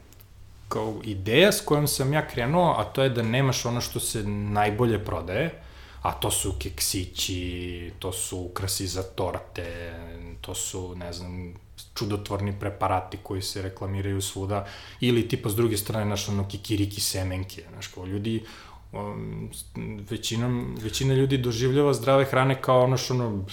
kao 0.67 1.01
ideja 1.03 1.51
s 1.51 1.61
kojom 1.61 1.87
sam 1.87 2.13
ja 2.13 2.27
krenuo, 2.27 2.75
a 2.77 2.83
to 2.83 3.03
je 3.03 3.09
da 3.09 3.21
nemaš 3.21 3.65
ono 3.65 3.81
što 3.81 3.99
se 3.99 4.23
najbolje 4.27 5.05
prodaje, 5.05 5.61
a 6.01 6.11
to 6.11 6.31
su 6.31 6.53
keksići, 6.59 7.91
to 7.99 8.11
su 8.11 8.37
ukrasi 8.37 8.87
za 8.87 9.03
torte, 9.03 9.93
to 10.41 10.55
su, 10.55 10.95
ne 10.95 11.13
znam, 11.13 11.53
čudotvorni 11.93 12.59
preparati 12.59 13.17
koji 13.23 13.41
se 13.41 13.61
reklamiraju 13.61 14.21
svuda, 14.21 14.67
ili 14.99 15.27
tipa 15.27 15.49
s 15.49 15.55
druge 15.55 15.77
strane, 15.77 16.05
naš 16.05 16.29
ono 16.29 16.47
kikiriki 16.47 17.01
semenke, 17.01 17.63
znaš, 17.71 17.87
kao 17.87 18.05
ljudi, 18.05 18.43
um, 18.91 19.49
većinom, 20.09 20.77
većina 20.81 21.13
ljudi 21.13 21.37
doživljava 21.37 21.93
zdrave 21.93 22.25
hrane 22.25 22.61
kao 22.61 22.83
ono 22.83 22.97
što 22.97 23.13
ono, 23.13 23.45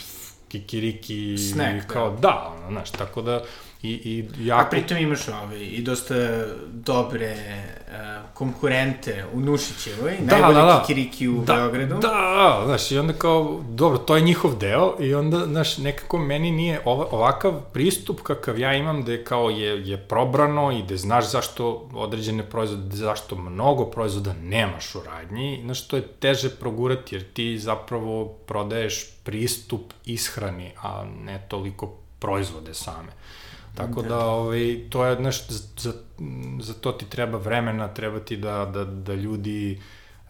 kikiriki, 0.53 1.38
Snack, 1.38 1.87
kao, 1.87 2.11
da, 2.11 2.17
da 2.21 2.55
ono, 2.57 2.71
znaš, 2.71 2.91
tako 2.91 3.23
da, 3.23 3.43
i, 3.83 3.91
i 3.91 4.29
jako... 4.47 4.67
A 4.67 4.71
pritom 4.71 4.99
imaš 4.99 5.29
ovaj, 5.29 5.61
i 5.61 5.83
dosta 5.83 6.15
dobre 6.73 7.37
konkurente 8.35 9.25
u 9.33 9.41
Nušićevoj, 9.41 10.17
da, 10.21 10.33
najbolji 10.33 10.55
da, 10.55 10.63
da. 10.63 10.81
kikiriki 10.81 11.29
u 11.29 11.45
da, 11.45 11.55
Beogradu. 11.55 11.95
Da, 11.95 12.09
da, 12.09 12.63
znaš, 12.65 12.91
i 12.91 12.99
onda 12.99 13.13
kao, 13.13 13.61
dobro, 13.69 13.99
to 13.99 14.17
je 14.17 14.23
njihov 14.23 14.59
deo 14.59 14.95
i 15.01 15.15
onda, 15.15 15.39
znaš, 15.47 15.79
nekako 15.79 16.19
meni 16.19 16.51
nije 16.51 16.81
ova, 16.85 17.07
ovakav 17.11 17.53
pristup 17.73 18.21
kakav 18.23 18.59
ja 18.59 18.75
imam, 18.75 19.05
da 19.05 19.13
je 19.13 19.25
kao 19.25 19.51
je, 19.51 19.89
je 19.89 19.97
probrano 19.97 20.73
i 20.73 20.83
da 20.83 20.97
znaš 20.97 21.31
zašto 21.31 21.89
određene 21.95 22.51
proizvode, 22.51 22.97
zašto 22.97 23.37
mnogo 23.37 23.85
proizvoda 23.85 24.35
nemaš 24.43 24.95
u 24.95 25.01
radnji, 25.07 25.61
znaš, 25.65 25.89
to 25.89 25.97
je 25.97 26.03
teže 26.03 26.51
progurati, 26.51 27.15
jer 27.15 27.25
ti 27.33 27.59
zapravo 27.59 28.29
prodaješ 28.47 29.11
pristup 29.23 29.93
ishrani, 30.05 30.73
a 30.83 31.05
ne 31.25 31.47
toliko 31.49 31.93
proizvode 32.19 32.75
same. 32.75 33.13
Tako 33.75 34.03
da, 34.03 34.09
da 34.09 34.25
ovaj, 34.25 34.81
to 34.91 35.07
je, 35.07 35.17
znaš, 35.17 35.49
za, 35.49 35.93
za 36.61 36.75
to 36.75 36.93
ti 36.93 37.07
treba 37.07 37.39
vremena, 37.39 37.89
treba 37.89 38.21
ti 38.21 38.37
da, 38.37 38.65
da, 38.65 38.85
da 38.85 39.15
ljudi, 39.15 39.81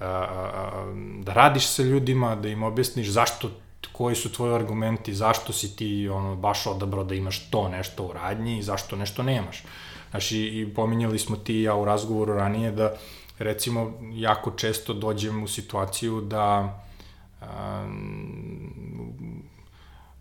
a, 0.00 0.06
a, 0.06 0.94
da 1.22 1.32
radiš 1.32 1.66
sa 1.66 1.82
ljudima, 1.82 2.36
da 2.36 2.48
im 2.48 2.62
objasniš 2.62 3.08
zašto 3.08 3.50
koji 3.92 4.16
su 4.16 4.32
tvoji 4.32 4.54
argumenti, 4.54 5.14
zašto 5.14 5.52
si 5.52 5.76
ti 5.76 6.08
ono, 6.08 6.36
baš 6.36 6.66
odabrao 6.66 7.04
da 7.04 7.14
imaš 7.14 7.50
to 7.50 7.68
nešto 7.68 8.04
u 8.04 8.12
radnji 8.12 8.58
i 8.58 8.62
zašto 8.62 8.96
nešto 8.96 9.22
nemaš. 9.22 9.62
Znaš, 10.10 10.32
i, 10.32 10.60
i 10.60 10.74
pominjali 10.74 11.18
smo 11.18 11.36
ti 11.36 11.54
i 11.54 11.62
ja 11.62 11.74
u 11.74 11.84
razgovoru 11.84 12.34
ranije 12.34 12.70
da, 12.70 12.92
recimo, 13.38 13.92
jako 14.12 14.50
često 14.50 14.94
dođem 14.94 15.42
u 15.42 15.48
situaciju 15.48 16.20
da 16.20 16.78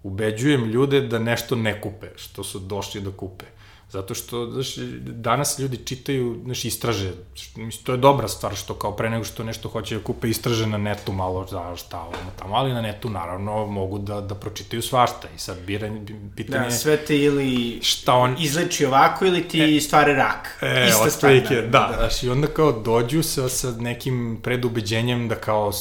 ubeđujem 0.03 0.65
ljude 0.65 1.01
da 1.01 1.19
nešto 1.19 1.55
ne 1.55 1.81
kupe, 1.81 2.07
što 2.15 2.43
su 2.43 2.59
došli 2.59 3.01
da 3.01 3.11
kupe. 3.11 3.45
Zato 3.91 4.13
što, 4.13 4.51
znaš, 4.51 4.75
danas 5.01 5.59
ljudi 5.59 5.77
čitaju, 5.77 6.39
znaš, 6.43 6.65
istraže. 6.65 7.11
Mislim, 7.55 7.83
to 7.83 7.91
je 7.91 7.97
dobra 7.97 8.27
stvar 8.27 8.55
što 8.55 8.73
kao 8.73 8.95
pre 8.95 9.09
nego 9.09 9.23
što 9.23 9.43
nešto 9.43 9.69
hoće 9.69 9.97
da 9.97 10.03
kupe, 10.03 10.29
istraže 10.29 10.67
na 10.67 10.77
netu 10.77 11.11
malo 11.11 11.47
za 11.47 11.75
šta 11.75 11.99
ono 11.99 12.31
tamo, 12.39 12.55
ali 12.55 12.73
na 12.73 12.81
netu 12.81 13.09
naravno 13.09 13.65
mogu 13.65 13.99
da, 13.99 14.21
da 14.21 14.35
pročitaju 14.35 14.81
svašta 14.81 15.27
i 15.35 15.39
sad 15.39 15.57
biranje, 15.59 16.01
pitanje... 16.35 16.65
Da, 16.65 16.71
sve 16.71 16.97
te 16.97 17.17
ili 17.17 17.79
šta 17.83 18.13
on... 18.13 18.35
izleči 18.39 18.85
ovako 18.85 19.25
ili 19.25 19.47
ti 19.47 19.77
e, 19.77 19.81
stvare 19.81 20.13
rak. 20.13 20.57
E, 20.61 20.87
Ista 20.89 21.09
stvar. 21.09 21.33
Da, 21.33 21.49
da, 21.49 21.61
da, 21.61 21.95
znaš, 21.97 22.23
i 22.23 22.29
onda 22.29 22.47
kao 22.47 22.71
dođu 22.71 23.23
sa, 23.23 23.49
sa 23.49 23.71
nekim 23.71 24.39
predubeđenjem 24.43 25.27
da 25.27 25.35
kao, 25.35 25.71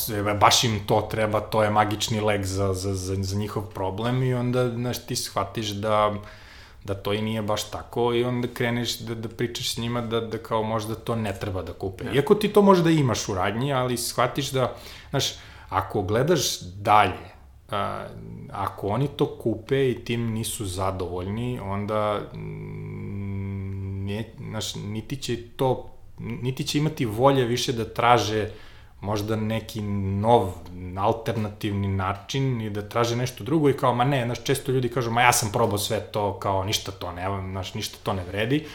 baš 0.41 0.65
im 0.65 0.81
to 0.87 1.09
treba, 1.11 1.41
to 1.41 1.63
je 1.63 1.71
magični 1.71 2.21
lek 2.21 2.45
za, 2.45 2.75
za, 2.75 2.95
za, 2.95 3.15
za 3.21 3.37
njihov 3.37 3.63
problem 3.63 4.23
i 4.23 4.35
onda, 4.35 4.71
znaš, 4.71 5.07
ti 5.07 5.17
shvatiš 5.17 5.69
da 5.69 6.15
da 6.85 6.95
to 6.95 7.13
i 7.13 7.23
nije 7.23 7.43
baš 7.43 7.71
tako 7.71 8.15
i 8.15 8.25
onda 8.25 8.49
kreneš 8.49 8.99
da, 8.99 9.15
da 9.15 9.29
pričaš 9.29 9.75
s 9.75 9.79
njima 9.79 10.01
da, 10.01 10.21
da 10.21 10.39
kao 10.39 10.63
možda 10.63 10.95
to 10.95 11.17
ne 11.17 11.35
treba 11.41 11.63
da 11.63 11.73
kupe. 11.73 12.05
Ja. 12.05 12.13
Iako 12.13 12.35
ti 12.35 12.49
to 12.49 12.63
možda 12.63 12.91
imaš 12.91 13.29
u 13.29 13.35
radnji, 13.35 13.73
ali 13.73 13.97
shvatiš 13.97 14.51
da, 14.51 14.77
znaš, 15.11 15.35
ako 15.69 16.03
gledaš 16.03 16.61
dalje, 16.61 17.31
a, 17.71 18.07
ako 18.51 18.89
oni 18.89 19.09
to 19.09 19.39
kupe 19.39 19.91
i 19.91 20.05
tim 20.05 20.33
nisu 20.33 20.67
zadovoljni, 20.67 21.61
onda 21.63 22.21
mm, 22.35 24.05
ne, 24.07 24.25
znaš, 24.39 24.75
niti 24.75 25.17
će 25.17 25.37
to, 25.57 25.91
niti 26.19 26.65
će 26.65 26.79
imati 26.79 27.05
volje 27.05 27.45
više 27.45 27.73
da 27.73 27.85
traže 27.85 28.43
uh, 28.43 28.70
možda 29.01 29.37
neki 29.37 29.83
nov, 29.83 30.53
alternativni 30.99 31.89
način 31.89 32.61
i 32.61 32.71
da 32.71 32.89
traže 32.89 33.17
nešto 33.17 33.45
drugo 33.45 33.71
i 33.71 33.77
kao, 33.77 33.95
ma 33.95 34.05
ne, 34.05 34.25
znaš, 34.25 34.45
često 34.45 34.73
ljudi 34.73 34.89
kažu, 34.89 35.11
ma 35.11 35.23
ja 35.23 35.33
sam 35.33 35.53
probao 35.53 35.79
sve 35.79 36.01
to, 36.01 36.39
kao 36.39 36.65
ništa 36.65 36.93
to 36.93 37.13
ne, 37.13 37.27
znaš, 37.51 37.75
ništa 37.75 37.99
to 38.03 38.13
ne 38.13 38.25
vredi. 38.25 38.67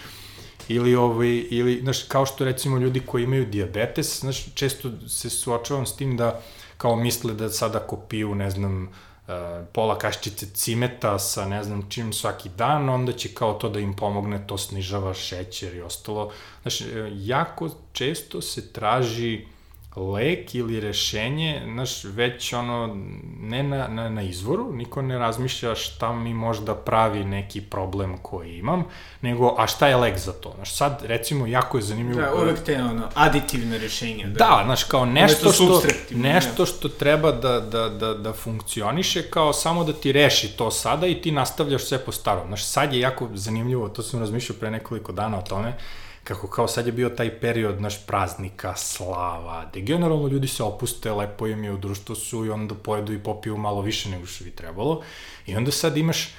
Ili, 0.67 0.95
ovaj, 0.95 1.45
ili, 1.49 1.79
znaš, 1.81 2.03
kao 2.03 2.25
što 2.25 2.45
recimo 2.45 2.77
ljudi 2.77 2.99
koji 2.99 3.23
imaju 3.23 3.45
diabetes, 3.45 4.19
znaš, 4.19 4.53
često 4.53 4.91
se 5.07 5.29
suočavam 5.29 5.85
s 5.85 5.95
tim 5.95 6.17
da 6.17 6.41
kao 6.77 6.95
misle 6.95 7.33
da 7.33 7.49
sada 7.49 7.79
kopiju, 7.79 8.35
ne 8.35 8.49
znam, 8.49 8.89
Uh, 9.27 9.33
pola 9.73 9.95
kaščice 9.97 10.45
cimeta 10.53 11.19
sa 11.19 11.47
ne 11.49 11.63
znam 11.63 11.79
čim 11.89 12.13
svaki 12.13 12.49
dan, 12.57 12.89
onda 12.89 13.13
će 13.13 13.33
kao 13.33 13.53
to 13.53 13.69
da 13.69 13.79
im 13.79 13.95
pomogne, 13.95 14.37
to 14.47 14.57
snižava 14.57 15.13
šećer 15.13 15.75
i 15.75 15.81
ostalo. 15.81 16.31
Znaš, 16.61 16.81
e, 16.81 17.09
jako 17.13 17.69
često 17.93 18.41
se 18.41 18.73
traži 18.73 19.47
lek 19.95 20.55
ili 20.55 20.79
rešenje, 20.79 21.61
znaš, 21.73 22.03
već 22.03 22.53
ono, 22.53 22.97
ne 23.39 23.63
na, 23.63 23.87
na, 23.87 24.09
na 24.09 24.21
izvoru, 24.21 24.73
niko 24.73 25.01
ne 25.01 25.17
razmišlja 25.17 25.75
šta 25.75 26.13
mi 26.13 26.33
možda 26.33 26.75
pravi 26.75 27.23
neki 27.23 27.61
problem 27.61 28.17
koji 28.17 28.57
imam, 28.57 28.83
nego, 29.21 29.55
a 29.57 29.67
šta 29.67 29.87
je 29.87 29.95
lek 29.95 30.17
za 30.17 30.31
to? 30.31 30.53
Znaš, 30.55 30.75
sad, 30.75 31.03
recimo, 31.05 31.47
jako 31.47 31.77
je 31.77 31.81
zanimljivo... 31.81 32.21
Da, 32.21 32.33
uvek 32.33 32.63
te, 32.63 32.83
ono, 32.83 33.09
aditivne 33.13 33.77
rešenje. 33.77 34.25
Da, 34.25 34.33
da 34.33 34.61
znaš, 34.65 34.83
kao 34.83 35.05
nešto 35.05 35.51
što, 35.51 35.81
nešto 36.11 36.65
što 36.65 36.89
treba 36.89 37.31
da, 37.31 37.59
da, 37.59 37.89
da, 37.89 38.13
da 38.13 38.33
funkcioniše, 38.33 39.29
kao 39.29 39.53
samo 39.53 39.83
da 39.83 39.93
ti 39.93 40.11
reši 40.11 40.57
to 40.57 40.71
sada 40.71 41.07
i 41.07 41.21
ti 41.21 41.31
nastavljaš 41.31 41.85
sve 41.85 41.97
po 41.97 42.11
starom. 42.11 42.47
Znaš, 42.47 42.65
sad 42.65 42.93
je 42.93 42.99
jako 42.99 43.29
zanimljivo, 43.33 43.89
to 43.89 44.03
sam 44.03 44.19
razmišljao 44.19 44.59
pre 44.59 44.71
nekoliko 44.71 45.11
dana 45.11 45.37
o 45.39 45.41
tome, 45.41 45.77
kako 46.25 46.47
kao 46.47 46.67
sad 46.67 46.85
je 46.85 46.91
bio 46.91 47.09
taj 47.09 47.39
period 47.39 47.81
naš 47.81 48.05
praznika, 48.05 48.75
slava, 48.75 49.65
gde 49.71 49.81
generalno 49.81 50.27
ljudi 50.27 50.47
se 50.47 50.63
opuste, 50.63 51.11
lepo 51.11 51.47
im 51.47 51.63
je 51.63 51.71
u 51.71 51.77
društvu 51.77 52.15
su 52.15 52.45
i 52.45 52.49
onda 52.49 52.75
pojedu 52.75 53.13
i 53.13 53.23
popiju 53.23 53.57
malo 53.57 53.81
više 53.81 54.09
nego 54.09 54.25
što 54.25 54.43
bi 54.43 54.51
trebalo. 54.51 55.01
I 55.45 55.55
onda 55.55 55.71
sad 55.71 55.97
imaš 55.97 56.33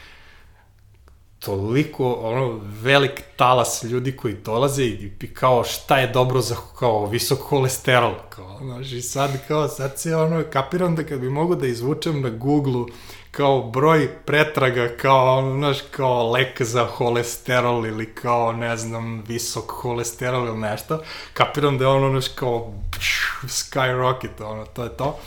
toliko, 1.39 2.13
ono, 2.13 2.61
velik 2.63 3.23
talas 3.37 3.83
ljudi 3.83 4.17
koji 4.17 4.35
dolaze 4.35 4.85
i, 4.85 5.13
i 5.23 5.35
kao 5.35 5.65
šta 5.65 5.99
je 5.99 6.07
dobro 6.07 6.41
za 6.41 6.57
kao 6.79 7.07
visok 7.07 7.39
holesterol, 7.41 8.15
kao, 8.29 8.59
znaš, 8.63 8.93
i 8.93 9.03
sad 9.03 9.31
kao, 9.49 9.69
sad 9.69 10.01
se 10.01 10.17
ono, 10.17 10.45
kapiram 10.53 10.97
da 10.97 11.05
kad 11.05 11.21
bi 11.21 11.31
mogo 11.31 11.55
da 11.55 11.67
izvučem 11.67 12.21
na 12.23 12.31
Google-u 12.31 12.87
kao 13.37 13.63
broj 13.63 14.09
pretraga, 14.25 14.89
kao, 14.97 15.55
znaš, 15.57 15.79
kao 15.91 16.31
lek 16.31 16.63
za 16.63 16.85
holesterol 16.85 17.87
ili 17.87 18.15
kao, 18.15 18.53
ne 18.53 18.77
znam, 18.77 19.25
visok 19.29 19.71
holesterol 19.71 20.47
ili 20.47 20.59
nešto, 20.59 21.03
kapiram 21.33 21.79
da 21.79 21.85
je 21.85 21.89
ono, 21.89 22.11
znaš, 22.11 22.29
kao, 22.35 22.73
skyrocket, 23.43 24.43
ono, 24.43 24.67
to 24.67 24.85
je 24.85 24.97
to 24.97 25.19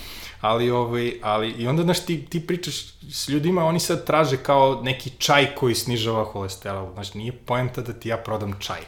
ali 0.41 0.71
ovaj, 0.71 1.13
ali 1.21 1.49
i 1.49 1.67
onda 1.67 1.83
znaš 1.83 2.05
ti 2.05 2.25
ti 2.25 2.47
pričaš 2.47 2.75
s 3.11 3.29
ljudima, 3.29 3.65
oni 3.65 3.79
sad 3.79 4.05
traže 4.05 4.37
kao 4.37 4.79
neki 4.83 5.09
čaj 5.09 5.55
koji 5.55 5.75
snižava 5.75 6.23
holesterol. 6.23 6.93
Znači 6.93 7.17
nije 7.17 7.31
poenta 7.31 7.81
da 7.81 7.93
ti 7.93 8.09
ja 8.09 8.17
prodam 8.17 8.53
čaj. 8.59 8.79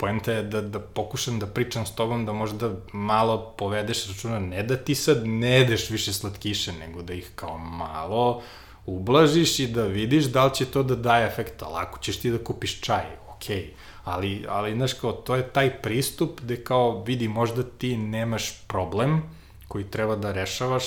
Poenta 0.00 0.32
je 0.32 0.42
da, 0.42 0.60
da 0.60 0.80
pokušam 0.80 1.38
da 1.38 1.46
pričam 1.46 1.86
s 1.86 1.94
tobom, 1.94 2.26
da 2.26 2.32
možda 2.32 2.70
malo 2.92 3.54
povedeš 3.58 4.06
računa, 4.08 4.38
ne 4.38 4.62
da 4.62 4.76
ti 4.76 4.94
sad 4.94 5.26
ne 5.26 5.50
jedeš 5.50 5.90
više 5.90 6.12
slatkiše, 6.12 6.72
nego 6.72 7.02
da 7.02 7.14
ih 7.14 7.30
kao 7.34 7.58
malo 7.58 8.42
ublažiš 8.86 9.58
i 9.58 9.66
da 9.66 9.84
vidiš 9.84 10.24
da 10.24 10.44
li 10.44 10.54
će 10.54 10.64
to 10.64 10.82
da 10.82 10.96
daje 10.96 11.26
efekt, 11.26 11.62
ali 11.62 11.74
ako 11.76 11.98
ćeš 11.98 12.20
ti 12.20 12.30
da 12.30 12.44
kupiš 12.44 12.80
čaj, 12.80 13.04
okej. 13.28 13.56
Okay. 13.56 13.68
Ali, 14.04 14.46
ali, 14.48 14.74
znaš, 14.74 14.92
kao, 14.92 15.12
to 15.12 15.36
je 15.36 15.48
taj 15.48 15.82
pristup 15.82 16.40
gde 16.40 16.64
kao, 16.64 17.02
vidi, 17.02 17.28
možda 17.28 17.62
ti 17.62 17.96
nemaš 17.96 18.62
problem, 18.66 19.22
koji 19.68 19.84
treba 19.84 20.16
da 20.16 20.32
rešavaš 20.32 20.84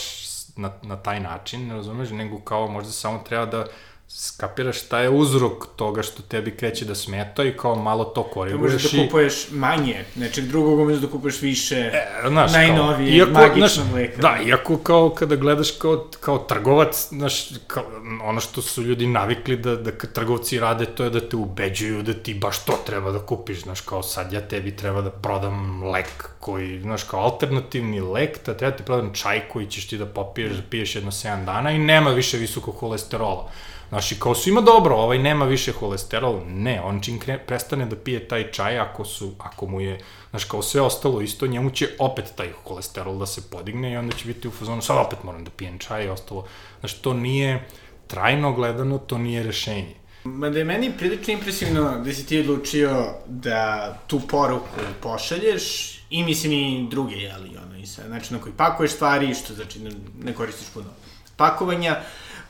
na, 0.56 0.72
na 0.82 0.98
taj 0.98 1.20
način, 1.20 1.68
ne 1.68 1.74
razumeš, 1.74 2.10
nego 2.10 2.40
kao 2.40 2.68
možda 2.68 2.92
samo 2.92 3.24
treba 3.26 3.46
da 3.46 3.66
skapiraš 4.08 4.82
šta 4.82 5.00
je 5.00 5.10
uzrok 5.10 5.68
toga 5.76 6.04
što 6.04 6.22
tebi 6.22 6.52
kreće 6.52 6.86
da 6.86 6.96
smeta 6.96 7.44
i 7.44 7.58
kao 7.58 7.76
malo 7.76 8.04
to 8.04 8.24
koriguješ. 8.24 8.74
Možeš 8.74 8.92
da 8.92 9.04
kupuješ 9.04 9.52
manje 9.52 10.06
nečeg 10.16 10.46
drugog, 10.46 10.80
umeđu 10.80 11.00
da 11.00 11.08
kupuješ 11.08 11.42
više 11.42 11.76
e, 11.76 12.28
znaš, 12.28 12.54
najnovije, 12.54 13.20
kao, 13.20 13.28
iako, 13.28 13.32
magično 13.32 13.84
znaš, 13.84 13.94
mleka. 13.94 14.22
Da, 14.22 14.38
iako 14.48 14.78
kao 14.78 15.10
kada 15.10 15.36
gledaš 15.36 15.72
kao, 15.72 16.08
kao 16.20 16.38
trgovac, 16.38 17.08
znaš, 17.10 17.50
kao, 17.68 17.84
ono 18.24 18.40
što 18.40 18.62
su 18.62 18.84
ljudi 18.84 19.08
navikli 19.08 19.58
da, 19.58 19.76
da 19.76 19.92
kad 19.92 20.14
trgovci 20.14 20.60
rade, 20.60 20.86
to 20.86 21.04
je 21.04 21.10
da 21.10 21.30
te 21.30 21.36
ubeđuju 21.36 22.04
da 22.04 22.14
ti 22.14 22.34
baš 22.34 22.66
to 22.66 22.80
treba 22.86 23.12
da 23.12 23.20
kupiš, 23.20 23.62
znaš, 23.62 23.82
kao 23.82 24.04
sad 24.04 24.34
ja 24.34 24.42
tebi 24.42 24.76
treba 24.76 25.02
da 25.02 25.12
prodam 25.12 25.84
lek 25.84 26.30
koji, 26.40 26.82
znaš, 26.82 27.04
kao 27.04 27.20
alternativni 27.20 28.02
lek, 28.02 28.46
da 28.46 28.58
treba 28.58 28.78
ti 28.78 28.84
prodam 28.84 29.14
čaj 29.14 29.42
koji 29.54 29.68
ćeš 29.68 29.88
ti 29.88 29.98
da 29.98 30.06
popiješ, 30.06 30.52
da 30.54 30.62
piješ 30.70 30.96
jedno 30.96 31.12
7 31.12 31.46
dana 31.46 31.72
i 31.72 31.78
nema 31.78 32.10
više 32.10 32.38
visokog 32.38 32.76
holesterola. 32.76 33.50
Znaš, 33.94 34.12
i 34.12 34.20
kao 34.20 34.36
svima 34.36 34.62
dobro, 34.62 34.96
ovaj 34.96 35.18
nema 35.18 35.46
više 35.46 35.72
holesterol, 35.72 36.42
ne, 36.48 36.82
on 36.82 37.02
čim 37.02 37.20
kre, 37.20 37.38
prestane 37.38 37.86
da 37.86 37.96
pije 37.96 38.28
taj 38.28 38.52
čaj, 38.52 38.80
ako, 38.80 39.06
su, 39.06 39.32
ako 39.38 39.68
mu 39.68 39.82
je, 39.82 40.00
znaš, 40.30 40.44
kao 40.44 40.62
sve 40.62 40.82
ostalo 40.82 41.22
isto, 41.22 41.48
njemu 41.48 41.70
će 41.70 41.90
opet 42.00 42.34
taj 42.36 42.50
holesterol 42.64 43.20
da 43.20 43.26
se 43.26 43.42
podigne 43.52 43.92
i 43.94 43.98
onda 43.98 44.16
će 44.16 44.26
biti 44.26 44.48
u 44.48 44.52
fazonu, 44.52 44.82
sad 44.82 44.98
opet 45.06 45.24
moram 45.24 45.44
da 45.44 45.52
pijem 45.52 45.78
čaj 45.80 46.06
i 46.06 46.10
ostalo. 46.10 46.48
Znaš, 46.80 46.94
to 46.94 47.14
nije, 47.14 47.68
trajno 48.08 48.54
gledano, 48.54 48.98
to 48.98 49.18
nije 49.18 49.44
rešenje. 49.44 49.96
Ma 50.24 50.50
da 50.50 50.60
je 50.60 50.66
meni 50.66 50.92
prilično 50.98 51.34
impresivno 51.34 52.00
da 52.00 52.14
si 52.14 52.26
ti 52.26 52.40
odlučio 52.40 53.06
da 53.28 53.94
tu 54.08 54.20
poruku 54.20 54.82
pošalješ 55.02 55.98
i 56.10 56.24
mislim 56.24 56.52
i 56.52 56.88
druge, 56.90 57.16
jeli, 57.16 57.58
ono, 57.66 57.78
i 57.78 57.86
sa 57.86 58.08
način 58.08 58.38
na 58.38 58.44
koji 58.44 58.54
pakuješ 58.58 58.92
stvari, 58.92 59.36
što 59.36 59.54
znači 59.54 59.80
ne, 59.80 59.92
ne 60.24 60.34
koristiš 60.34 60.68
puno 60.74 60.90
pakovanja, 61.38 62.00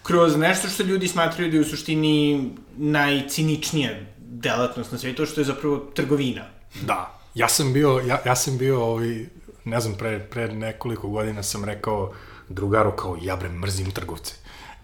kroz 0.04 0.38
nešto 0.38 0.68
što 0.68 0.84
ljudi 0.84 1.08
smatraju 1.08 1.51
da 1.51 1.58
je 1.58 1.62
u 1.62 1.66
suštini 1.66 2.49
najciničnija 2.78 3.91
delatnost 4.18 4.91
na 4.91 4.97
svijetu, 4.97 5.26
što 5.26 5.41
je 5.41 5.45
zapravo 5.45 5.78
trgovina. 5.78 6.45
Da, 6.82 7.20
ja 7.36 7.47
sam 7.47 7.74
bio, 7.74 8.01
ja, 8.08 8.22
ja 8.26 8.36
sam 8.36 8.58
bio 8.58 8.84
ovi, 8.84 9.30
ne 9.66 9.80
znam, 9.80 9.93
pre, 9.97 10.20
pre 10.20 10.47
nekoliko 10.47 11.08
godina 11.08 11.43
sam 11.43 11.66
rekao 11.66 12.14
drugaru 12.49 12.91
kao, 12.95 13.18
ja 13.22 13.36
bre, 13.36 13.49
mrzim 13.49 13.91
trgovce. 13.91 14.34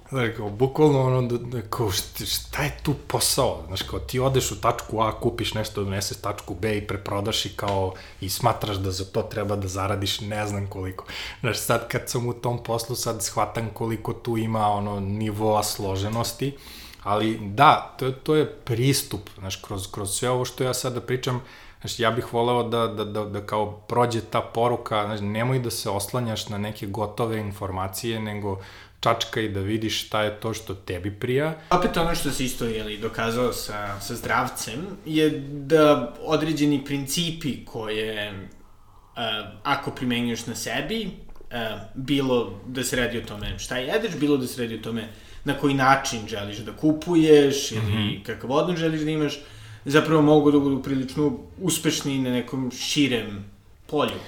Znaš, 0.09 0.29
kao, 0.37 0.49
bukvalno 0.49 1.01
ono, 1.01 1.21
da, 1.21 1.37
da, 1.37 1.61
kao, 1.61 1.91
šta, 2.25 2.63
je 2.63 2.77
tu 2.83 2.93
posao? 3.07 3.63
Znaš, 3.67 3.81
kao, 3.81 3.99
ti 3.99 4.19
odeš 4.19 4.51
u 4.51 4.61
tačku 4.61 5.01
A, 5.01 5.19
kupiš 5.19 5.53
nešto, 5.53 5.83
doneseš 5.83 6.17
tačku 6.17 6.55
B 6.61 6.77
i 6.77 6.87
preprodaš 6.87 7.45
i 7.45 7.49
kao, 7.49 7.93
i 8.21 8.29
smatraš 8.29 8.77
da 8.77 8.91
za 8.91 9.05
to 9.05 9.21
treba 9.21 9.55
da 9.55 9.67
zaradiš 9.67 10.21
ne 10.21 10.47
znam 10.47 10.67
koliko. 10.67 11.05
Znaš, 11.41 11.59
sad 11.59 11.87
kad 11.87 12.09
sam 12.09 12.27
u 12.27 12.33
tom 12.33 12.63
poslu, 12.63 12.95
sad 12.95 13.23
shvatam 13.23 13.69
koliko 13.73 14.13
tu 14.13 14.37
ima, 14.37 14.67
ono, 14.67 14.99
nivoa 14.99 15.63
složenosti, 15.63 16.57
ali 17.03 17.39
da, 17.41 17.95
to, 17.99 18.11
to 18.11 18.35
je 18.35 18.55
pristup, 18.55 19.29
znaš, 19.37 19.55
kroz, 19.55 19.91
kroz 19.91 20.17
sve 20.17 20.29
ovo 20.29 20.45
što 20.45 20.63
ja 20.63 20.73
sada 20.73 21.01
pričam, 21.01 21.41
Znaš, 21.81 21.99
ja 21.99 22.11
bih 22.11 22.33
voleo 22.33 22.63
da, 22.63 22.87
da, 22.87 23.05
da, 23.05 23.25
da 23.25 23.45
kao 23.45 23.71
prođe 23.71 24.21
ta 24.21 24.41
poruka, 24.41 25.05
znaš, 25.05 25.19
nemoj 25.21 25.59
da 25.59 25.71
se 25.71 25.89
oslanjaš 25.89 26.49
na 26.49 26.57
neke 26.57 26.87
gotove 26.87 27.39
informacije, 27.39 28.19
nego 28.19 28.59
čačka 28.99 29.41
i 29.41 29.49
da 29.49 29.59
vidiš 29.59 30.05
šta 30.05 30.23
je 30.23 30.39
to 30.39 30.53
što 30.53 30.75
tebi 30.75 31.11
prija. 31.11 31.55
Opet 31.69 31.97
ono 31.97 32.15
što 32.15 32.31
se 32.31 32.45
isto 32.45 32.65
jeli, 32.65 32.97
dokazao 32.97 33.53
sa, 33.53 33.99
sa 33.99 34.15
zdravcem 34.15 34.87
je 35.05 35.29
da 35.49 36.15
određeni 36.21 36.85
principi 36.85 37.65
koje 37.65 38.31
uh, 38.31 39.21
ako 39.63 39.91
primenjuješ 39.91 40.45
na 40.45 40.55
sebi, 40.55 41.05
uh, 41.05 41.55
bilo 41.95 42.59
da 42.67 42.83
se 42.83 42.95
radi 42.95 43.17
o 43.17 43.21
tome 43.21 43.59
šta 43.59 43.77
jedeš, 43.77 44.15
bilo 44.19 44.37
da 44.37 44.47
se 44.47 44.61
radi 44.61 44.75
o 44.75 44.83
tome 44.83 45.07
na 45.43 45.53
koji 45.53 45.73
način 45.73 46.27
želiš 46.27 46.57
da 46.57 46.71
kupuješ 46.71 47.71
ili 47.71 47.81
mm 47.81 47.93
-hmm. 47.93 48.23
kakav 48.23 48.51
odnos 48.51 48.79
želiš 48.79 49.01
da 49.01 49.11
imaš, 49.11 49.39
zapravo 49.85 50.21
mogu 50.21 50.51
da 50.51 50.59
budu 50.59 50.83
prilično 50.83 51.39
uspešni 51.61 52.19
na 52.19 52.29
nekom 52.29 52.71
širem 52.71 53.45
polju. 53.87 54.19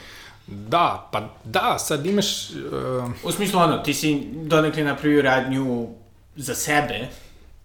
Da, 0.47 1.09
pa 1.11 1.29
da, 1.43 1.79
sad 1.79 2.05
imaš... 2.05 2.49
Uh... 2.49 3.11
U 3.23 3.31
smislu 3.31 3.59
ono, 3.59 3.77
ti 3.77 3.93
si 3.93 4.27
donekle 4.33 4.83
napravio 4.83 5.21
radnju 5.21 5.87
za 6.35 6.55
sebe. 6.55 7.07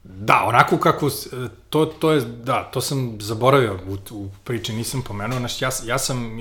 Da, 0.04 0.44
onako 0.46 0.78
kako, 0.78 1.10
to, 1.70 1.84
to 1.86 2.12
je, 2.12 2.20
da, 2.20 2.64
to 2.64 2.80
sam 2.80 3.18
zaboravio 3.20 3.78
u, 3.88 4.14
u 4.14 4.28
priči, 4.44 4.72
nisam 4.72 5.02
pomenuo, 5.02 5.38
znaš, 5.38 5.62
ja, 5.62 5.70
ja 5.84 5.98
sam, 5.98 6.40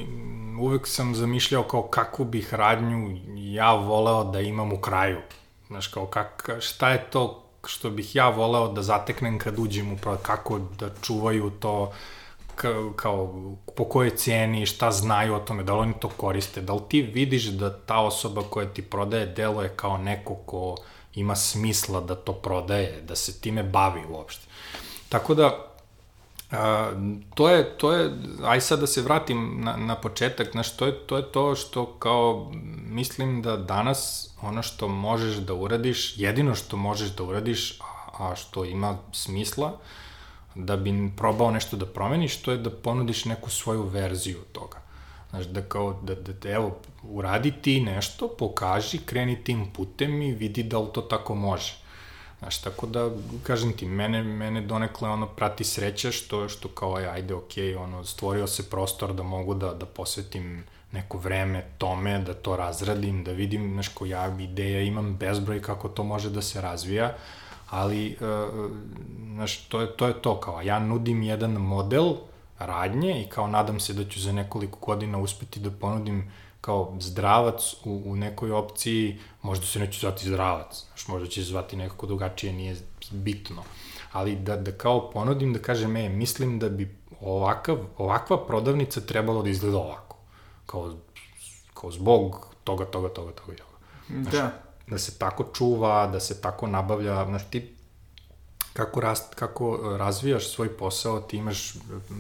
uvek 0.60 0.88
sam 0.88 1.16
zamišljao 1.16 1.64
kao 1.64 1.82
kakvu 1.82 2.26
bih 2.26 2.54
radnju 2.54 3.18
ja 3.36 3.74
voleo 3.74 4.24
da 4.24 4.40
imam 4.40 4.74
u 4.74 4.78
kraju. 4.78 5.18
Znaš, 5.68 5.88
kao 5.88 6.06
kak, 6.06 6.50
šta 6.60 6.90
je 6.90 7.04
to 7.10 7.46
što 7.68 7.90
bih 7.90 8.16
ja 8.16 8.30
voleo 8.30 8.68
da 8.68 8.82
zateknem 8.82 9.40
kad 9.40 9.60
uđem 9.60 9.92
u 9.92 9.98
kako 10.22 10.60
da 10.60 10.90
čuvaju 11.02 11.50
to, 11.60 11.94
kao, 12.56 12.94
kao 12.96 13.34
po 13.76 13.86
kojoj 13.86 14.16
cijeni, 14.16 14.66
šta 14.66 14.92
znaju 14.92 15.36
o 15.36 15.40
tome, 15.40 15.64
da 15.64 15.74
li 15.74 15.80
oni 15.80 15.94
to 16.00 16.10
koriste, 16.10 16.62
da 16.62 16.74
li 16.74 16.82
ti 16.90 17.02
vidiš 17.02 17.46
da 17.46 17.80
ta 17.80 18.00
osoba 18.00 18.44
koja 18.50 18.68
ti 18.68 18.82
prodaje 18.82 19.26
deluje 19.26 19.70
kao 19.76 19.98
neko 19.98 20.36
ko 20.36 20.76
ima 21.16 21.36
smisla 21.36 22.02
da 22.02 22.16
to 22.16 22.34
prodaje, 22.34 23.02
da 23.02 23.16
se 23.16 23.42
time 23.42 23.64
bavi 23.64 24.02
uopšte. 24.10 24.46
Tako 25.10 25.36
da, 25.36 25.74
a, 26.52 26.92
to 27.36 27.50
je, 27.50 27.78
to 27.78 27.92
je, 27.94 28.12
aj 28.44 28.62
sad 28.62 28.80
da 28.80 28.88
se 28.88 29.02
vratim 29.02 29.62
na, 29.64 29.78
na 29.78 29.96
početak, 29.96 30.52
znaš, 30.52 30.78
to 30.78 30.86
je, 30.86 31.08
to 31.08 31.18
je 31.18 31.32
to 31.32 31.56
što 31.56 31.86
kao, 31.86 32.52
mislim 32.90 33.42
da 33.42 33.58
danas 33.58 34.30
ono 34.42 34.62
što 34.62 34.88
možeš 34.88 35.36
da 35.36 35.54
uradiš, 35.54 36.18
jedino 36.18 36.56
što 36.56 36.78
možeš 36.78 37.10
da 37.10 37.24
uradiš, 37.24 37.80
a, 37.82 38.24
a 38.24 38.36
što 38.36 38.66
ima 38.66 38.98
smisla, 39.12 39.68
uh, 39.68 39.80
da 40.56 40.78
bi 40.78 41.12
probao 41.18 41.52
nešto 41.52 41.78
da 41.78 41.86
promeniš, 41.86 42.38
to 42.42 42.52
je 42.52 42.58
da 42.58 42.70
ponudiš 42.70 43.26
neku 43.26 43.50
svoju 43.50 43.84
verziju 43.84 44.40
toga. 44.52 44.78
Znaš, 45.30 45.46
da 45.46 45.62
kao, 45.62 46.00
da, 46.04 46.16
da, 46.16 46.34
da 46.34 46.50
evo, 46.50 46.78
uradi 47.04 47.52
ti 47.52 47.80
nešto, 47.82 48.28
pokaži, 48.28 48.98
kreni 49.06 49.44
tim 49.44 49.72
putem 49.74 50.22
i 50.22 50.32
vidi 50.32 50.64
da 50.64 50.80
li 50.80 50.88
to 50.94 51.02
tako 51.02 51.36
može. 51.36 51.74
Znaš, 52.40 52.62
tako 52.62 52.88
da, 52.88 53.10
kažem 53.44 53.74
ti, 53.74 53.86
mene, 53.86 54.24
mene 54.24 54.62
donekle 54.62 55.10
ono 55.10 55.28
prati 55.28 55.64
sreća 55.64 56.12
što, 56.12 56.50
što 56.50 56.68
kao, 56.68 56.96
aj, 56.96 57.08
ajde, 57.08 57.34
okej, 57.34 57.74
okay, 57.74 57.84
ono, 57.84 58.04
stvorio 58.04 58.48
se 58.48 58.70
prostor 58.70 59.14
da 59.14 59.24
mogu 59.24 59.54
da, 59.54 59.74
da 59.74 59.86
posvetim 59.86 60.64
neko 60.92 61.18
vreme 61.18 61.66
tome, 61.78 62.20
da 62.20 62.34
to 62.34 62.56
razradim, 62.56 63.24
da 63.24 63.32
vidim, 63.32 63.74
znaš, 63.74 63.88
ko 63.88 64.06
ja 64.06 64.38
ideja 64.40 64.82
imam 64.82 65.16
bezbroj 65.18 65.62
kako 65.62 65.90
to 65.90 66.04
može 66.04 66.30
da 66.30 66.42
se 66.42 66.62
razvija, 66.62 67.16
ali, 67.76 68.18
uh, 68.22 68.72
znaš, 69.34 69.58
to 69.58 69.82
je, 69.82 69.98
to 69.98 70.08
je 70.08 70.22
to, 70.22 70.40
kao, 70.40 70.62
ja 70.62 70.80
nudim 70.80 71.24
jedan 71.24 71.52
model 71.52 72.16
radnje 72.60 73.24
i 73.24 73.30
kao 73.30 73.48
nadam 73.48 73.80
se 73.80 73.94
da 73.94 74.04
ću 74.10 74.22
za 74.22 74.32
nekoliko 74.32 74.80
godina 74.80 75.18
uspeti 75.18 75.60
da 75.60 75.72
ponudim 75.72 76.32
kao 76.62 76.96
zdravac 77.00 77.74
u, 77.84 78.02
u 78.06 78.16
nekoj 78.16 78.52
opciji, 78.52 79.20
možda 79.42 79.66
se 79.66 79.80
neće 79.80 80.00
zvati 80.00 80.28
zdravac, 80.28 80.86
znaš, 80.88 81.08
možda 81.08 81.28
će 81.28 81.44
se 81.44 81.50
zvati 81.50 81.76
nekako 81.76 82.06
drugačije, 82.06 82.54
nije 82.54 82.76
bitno. 83.12 83.64
Ali 84.12 84.36
da, 84.36 84.58
da 84.58 84.72
kao 84.72 85.12
ponudim, 85.12 85.54
da 85.54 85.60
kažem, 85.60 85.96
e, 85.96 86.10
mislim 86.10 86.60
da 86.60 86.70
bi 86.70 86.96
ovakav, 87.22 87.78
ovakva 87.98 88.46
prodavnica 88.48 89.02
trebalo 89.02 89.44
da 89.44 89.50
izgleda 89.50 89.78
ovako. 89.78 90.18
Kao, 90.66 90.94
kao 91.74 91.92
zbog 91.92 92.48
toga, 92.64 92.86
toga, 92.86 93.10
toga, 93.10 93.32
toga. 93.32 93.54
Znaš, 94.10 94.34
da 94.34 94.65
da 94.88 94.98
se 94.98 95.20
tako 95.20 95.44
čuva, 95.54 96.08
da 96.08 96.20
se 96.20 96.42
tako 96.42 96.68
nabavlja, 96.68 97.26
znaš, 97.26 97.50
ti 97.50 97.76
kako, 98.74 99.02
rast, 99.02 99.36
kako 99.36 99.80
e, 99.94 99.98
razvijaš 99.98 100.50
svoj 100.50 100.78
posao, 100.78 101.20
ti 101.20 101.38
imaš 101.38 101.74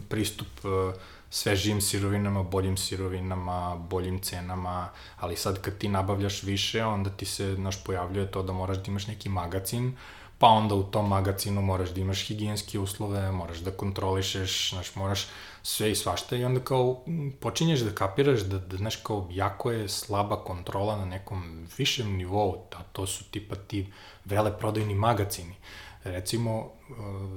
pristup 0.09 0.47
e, 0.63 0.97
svežijim 1.29 1.81
sirovinama, 1.81 2.43
boljim 2.43 2.77
sirovinama, 2.77 3.75
boljim 3.89 4.19
cenama, 4.19 4.89
ali 5.19 5.35
sad 5.35 5.61
kad 5.61 5.77
ti 5.77 5.87
nabavljaš 5.87 6.43
više, 6.43 6.85
onda 6.85 7.09
ti 7.09 7.25
se, 7.25 7.43
naš, 7.57 7.83
pojavljuje 7.83 8.31
to 8.31 8.43
da 8.43 8.53
moraš 8.53 8.77
da 8.77 8.83
imaš 8.87 9.07
neki 9.07 9.29
magazin, 9.29 9.97
pa 10.45 10.49
onda 10.49 10.75
u 10.75 10.83
tom 10.83 11.07
magazinu 11.07 11.61
moraš 11.61 11.89
da 11.89 12.01
imaš 12.01 12.27
higijenske 12.27 12.79
uslove, 12.79 13.31
moraš 13.31 13.57
da 13.57 13.71
kontrolišeš, 13.71 14.69
znaš, 14.69 14.95
moraš 14.95 15.27
sve 15.63 15.91
i 15.91 15.95
svašta 15.95 16.35
i 16.35 16.45
onda 16.45 16.59
kao 16.59 17.03
počinješ 17.39 17.79
da 17.79 17.95
kapiraš 17.95 18.41
da, 18.41 18.59
da 18.59 18.77
znaš, 18.77 18.95
kao 18.95 19.27
jako 19.31 19.71
je 19.71 19.89
slaba 19.89 20.35
kontrola 20.43 20.97
na 20.97 21.05
nekom 21.05 21.67
višem 21.77 22.17
nivou, 22.17 22.67
a 22.75 22.83
to 22.91 23.07
su 23.07 23.23
tipa 23.31 23.55
ti 23.55 23.87
veleprodajni 24.25 24.95
magazini. 24.95 25.55
Recimo, 26.03 26.59
uh, 26.59 26.69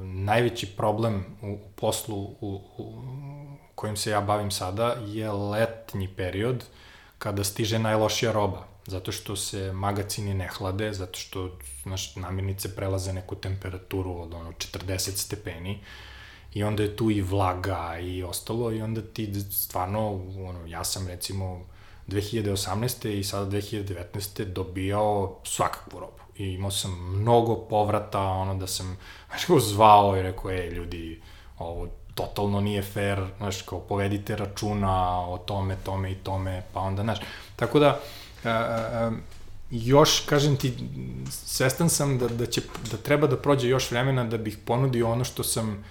najveći 0.03 0.67
problem 0.67 1.25
u 1.43 1.59
poslu 1.77 2.17
u, 2.41 2.61
u 2.79 2.93
kojim 3.75 3.97
se 3.97 4.11
ja 4.11 4.21
bavim 4.21 4.51
sada 4.51 4.97
je 5.07 5.33
letnji 5.33 6.09
period 6.17 6.65
kada 7.19 7.45
stiže 7.45 7.79
najlošija 7.79 8.33
roba 8.33 8.68
zato 8.89 9.13
što 9.13 9.37
se 9.37 9.73
magacini 9.73 10.35
ne 10.35 10.49
hlade, 10.49 10.93
zato 10.93 11.19
što 11.19 11.51
znaš, 11.83 12.17
namirnice 12.17 12.77
prelaze 12.77 13.13
neku 13.13 13.35
temperaturu 13.35 14.21
od 14.21 14.35
ono 14.35 14.53
40 14.53 15.17
stepeni 15.17 15.79
i 16.55 16.63
onda 16.63 16.83
je 16.83 16.97
tu 16.97 17.11
i 17.11 17.21
vlaga 17.21 17.99
i 17.99 18.23
ostalo 18.23 18.73
i 18.73 18.83
onda 18.83 19.03
ti 19.03 19.35
stvarno, 19.51 20.21
ono, 20.49 20.67
ja 20.67 20.85
sam 20.85 21.09
recimo 21.09 21.65
2018. 22.09 23.09
i 23.09 23.25
sada 23.25 23.51
2019. 23.51 24.45
dobijao 24.45 25.41
svakakvu 25.45 26.01
robu 26.01 26.23
i 26.37 26.45
imao 26.45 26.71
sam 26.71 27.17
mnogo 27.17 27.57
povrata, 27.57 28.21
ono 28.21 28.55
da 28.55 28.67
sam 28.67 28.99
znaš, 29.29 29.63
zvao 29.63 30.17
i 30.17 30.23
rekao, 30.23 30.51
ej 30.51 30.69
ljudi, 30.69 31.23
ovo 31.59 31.89
totalno 32.15 32.61
nije 32.61 32.83
fair, 32.83 33.27
znaš, 33.39 33.63
kao 33.63 33.81
povedite 33.81 34.37
računa 34.37 35.21
o 35.29 35.39
tome, 35.39 35.77
tome 35.85 36.13
i 36.13 36.15
tome, 36.15 36.63
pa 36.73 36.81
onda, 36.81 37.03
znaš, 37.03 37.19
tako 37.57 37.79
da, 37.79 38.01
a, 38.45 38.51
a, 38.51 39.13
još, 39.71 40.21
kažem 40.21 40.57
ti, 40.57 40.75
svestan 41.31 41.89
sam 41.89 42.19
da, 42.19 42.29
da, 42.29 42.47
će, 42.47 42.63
da 42.91 42.97
treba 42.97 43.27
da 43.27 43.37
prođe 43.37 43.69
još 43.69 43.91
vremena 43.91 44.25
da 44.25 44.39
bih 44.39 44.59
ponudio 44.65 45.11
ono 45.11 45.25
što 45.25 45.45
sam 45.45 45.85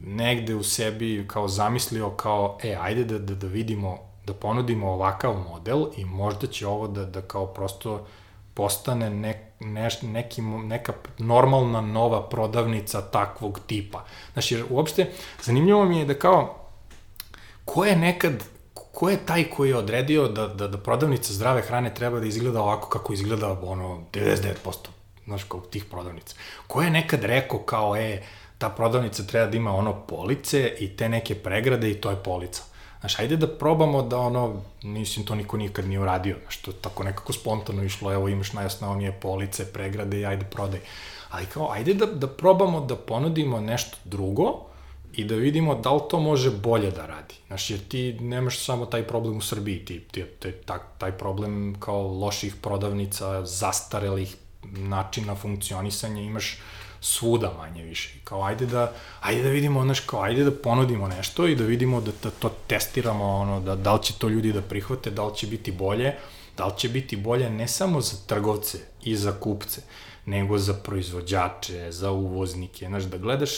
negde 0.00 0.54
u 0.54 0.62
sebi 0.62 1.24
kao 1.28 1.48
zamislio 1.48 2.10
kao, 2.10 2.58
e, 2.62 2.76
ajde 2.80 3.04
da, 3.04 3.18
da, 3.18 3.34
da 3.34 3.46
vidimo, 3.46 3.98
da 4.26 4.34
ponudimo 4.34 4.92
ovakav 4.92 5.34
model 5.50 5.86
i 5.96 6.04
možda 6.04 6.46
će 6.46 6.66
ovo 6.66 6.88
da, 6.88 7.04
da 7.04 7.22
kao 7.22 7.46
prosto 7.46 8.06
postane 8.54 9.10
ne, 9.10 9.50
ne, 9.60 9.88
neki, 10.02 10.42
neka 10.42 10.92
normalna 11.18 11.80
nova 11.80 12.28
prodavnica 12.28 13.00
takvog 13.00 13.60
tipa. 13.66 14.04
Znači, 14.32 14.54
jer 14.54 14.64
uopšte, 14.70 15.10
zanimljivo 15.42 15.84
mi 15.84 15.98
je 15.98 16.04
da 16.04 16.14
kao, 16.14 16.56
ko 17.64 17.84
je 17.84 17.96
nekad 17.96 18.44
ko 18.96 19.10
je 19.10 19.16
taj 19.26 19.44
koji 19.44 19.68
je 19.68 19.76
odredio 19.76 20.28
da, 20.28 20.46
da, 20.48 20.68
da 20.68 20.78
prodavnica 20.78 21.32
zdrave 21.32 21.62
hrane 21.62 21.94
treba 21.94 22.20
da 22.20 22.26
izgleda 22.26 22.62
ovako 22.62 22.88
kako 22.88 23.12
izgleda 23.12 23.50
ono 23.62 24.00
99% 24.12 24.88
znaš, 25.24 25.44
kao 25.44 25.60
tih 25.60 25.84
prodavnica. 25.84 26.36
Ko 26.66 26.82
je 26.82 26.90
nekad 26.90 27.24
rekao 27.24 27.58
kao, 27.58 27.96
e, 27.96 28.22
ta 28.58 28.68
prodavnica 28.68 29.22
treba 29.22 29.50
da 29.50 29.56
ima 29.56 29.74
ono 29.76 29.92
police 30.06 30.76
i 30.78 30.88
te 30.96 31.08
neke 31.08 31.34
pregrade 31.34 31.90
i 31.90 31.94
to 31.94 32.10
je 32.10 32.16
polica. 32.16 32.62
Znaš, 33.00 33.18
ajde 33.18 33.36
da 33.36 33.48
probamo 33.58 34.02
da 34.02 34.18
ono, 34.18 34.62
mislim, 34.82 35.26
to 35.26 35.34
niko 35.34 35.56
nikad 35.56 35.88
nije 35.88 36.00
uradio, 36.00 36.36
znaš, 36.42 36.56
to 36.56 36.72
tako 36.72 37.04
nekako 37.04 37.32
spontano 37.32 37.84
išlo, 37.84 38.12
evo 38.12 38.28
imaš 38.28 38.52
najosnovnije 38.52 39.12
police, 39.12 39.72
pregrade 39.72 40.20
i 40.20 40.26
ajde 40.26 40.44
prodaj. 40.44 40.80
Ali 41.30 41.46
kao, 41.46 41.70
ajde 41.72 41.94
da, 41.94 42.06
da 42.06 42.26
probamo 42.26 42.80
da 42.80 42.96
ponudimo 42.96 43.60
nešto 43.60 43.96
drugo, 44.04 44.66
i 45.16 45.24
da 45.24 45.34
vidimo 45.34 45.74
da 45.74 45.92
li 45.92 46.00
to 46.10 46.20
može 46.20 46.50
bolje 46.50 46.90
da 46.90 47.06
radi. 47.06 47.34
Znaš, 47.46 47.70
jer 47.70 47.80
ti 47.88 48.16
nemaš 48.20 48.58
samo 48.58 48.86
taj 48.86 49.02
problem 49.02 49.36
u 49.36 49.40
Srbiji, 49.40 49.84
ti, 49.84 50.00
ti, 50.00 50.24
ti 50.40 50.52
taj, 50.52 50.78
taj 50.98 51.12
problem 51.12 51.76
kao 51.80 52.02
loših 52.02 52.54
prodavnica, 52.62 53.46
zastarelih 53.46 54.36
načina 54.62 55.34
funkcionisanja 55.34 56.22
imaš 56.22 56.58
svuda 57.00 57.52
manje 57.58 57.82
više. 57.82 58.10
Kao 58.24 58.42
ajde 58.42 58.66
da, 58.66 58.92
ajde 59.20 59.42
da 59.42 59.48
vidimo, 59.48 59.84
znaš, 59.84 60.00
kao 60.00 60.22
ajde 60.22 60.44
da 60.44 60.50
ponudimo 60.50 61.08
nešto 61.08 61.46
i 61.46 61.56
da 61.56 61.64
vidimo 61.64 62.00
da, 62.00 62.12
da 62.22 62.30
to 62.30 62.48
testiramo, 62.66 63.24
ono, 63.24 63.60
da, 63.60 63.76
da 63.76 63.94
li 63.94 64.02
će 64.02 64.12
to 64.12 64.28
ljudi 64.28 64.52
da 64.52 64.62
prihvate, 64.62 65.10
da 65.10 65.24
li 65.24 65.36
će 65.36 65.46
biti 65.46 65.72
bolje, 65.72 66.14
da 66.56 66.66
li 66.66 66.72
će 66.76 66.88
biti 66.88 67.16
bolje 67.16 67.50
ne 67.50 67.68
samo 67.68 68.00
za 68.00 68.16
trgovce 68.26 68.78
i 69.02 69.16
za 69.16 69.32
kupce, 69.40 69.80
nego 70.26 70.58
za 70.58 70.74
proizvođače, 70.74 71.92
za 71.92 72.10
uvoznike, 72.10 72.86
znaš, 72.86 73.04
da 73.04 73.18
gledaš 73.18 73.50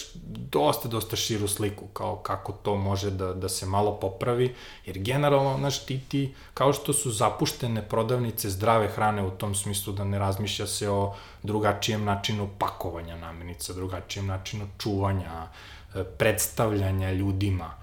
dosta, 0.53 0.89
dosta 0.89 1.16
širu 1.16 1.49
sliku, 1.49 1.87
kao 1.87 2.16
kako 2.16 2.53
to 2.53 2.77
može 2.77 3.11
da, 3.11 3.33
da 3.33 3.49
se 3.49 3.66
malo 3.66 3.95
popravi, 4.01 4.55
jer 4.87 4.99
generalno, 4.99 5.57
znaš, 5.59 5.87
ti, 5.87 6.01
ti, 6.09 6.35
kao 6.55 6.73
što 6.73 6.93
su 6.93 7.11
zapuštene 7.11 7.89
prodavnice 7.89 8.51
zdrave 8.51 8.89
hrane 8.89 9.23
u 9.23 9.31
tom 9.31 9.55
smislu 9.55 9.93
da 9.93 10.05
ne 10.05 10.19
razmišlja 10.19 10.66
se 10.66 10.91
o 10.91 11.14
drugačijem 11.43 12.05
načinu 12.05 12.49
pakovanja 12.59 13.16
namirnica, 13.16 13.73
drugačijem 13.73 14.27
načinu 14.27 14.69
čuvanja, 14.79 15.49
e, 15.95 16.05
predstavljanja 16.05 17.12
ljudima, 17.12 17.75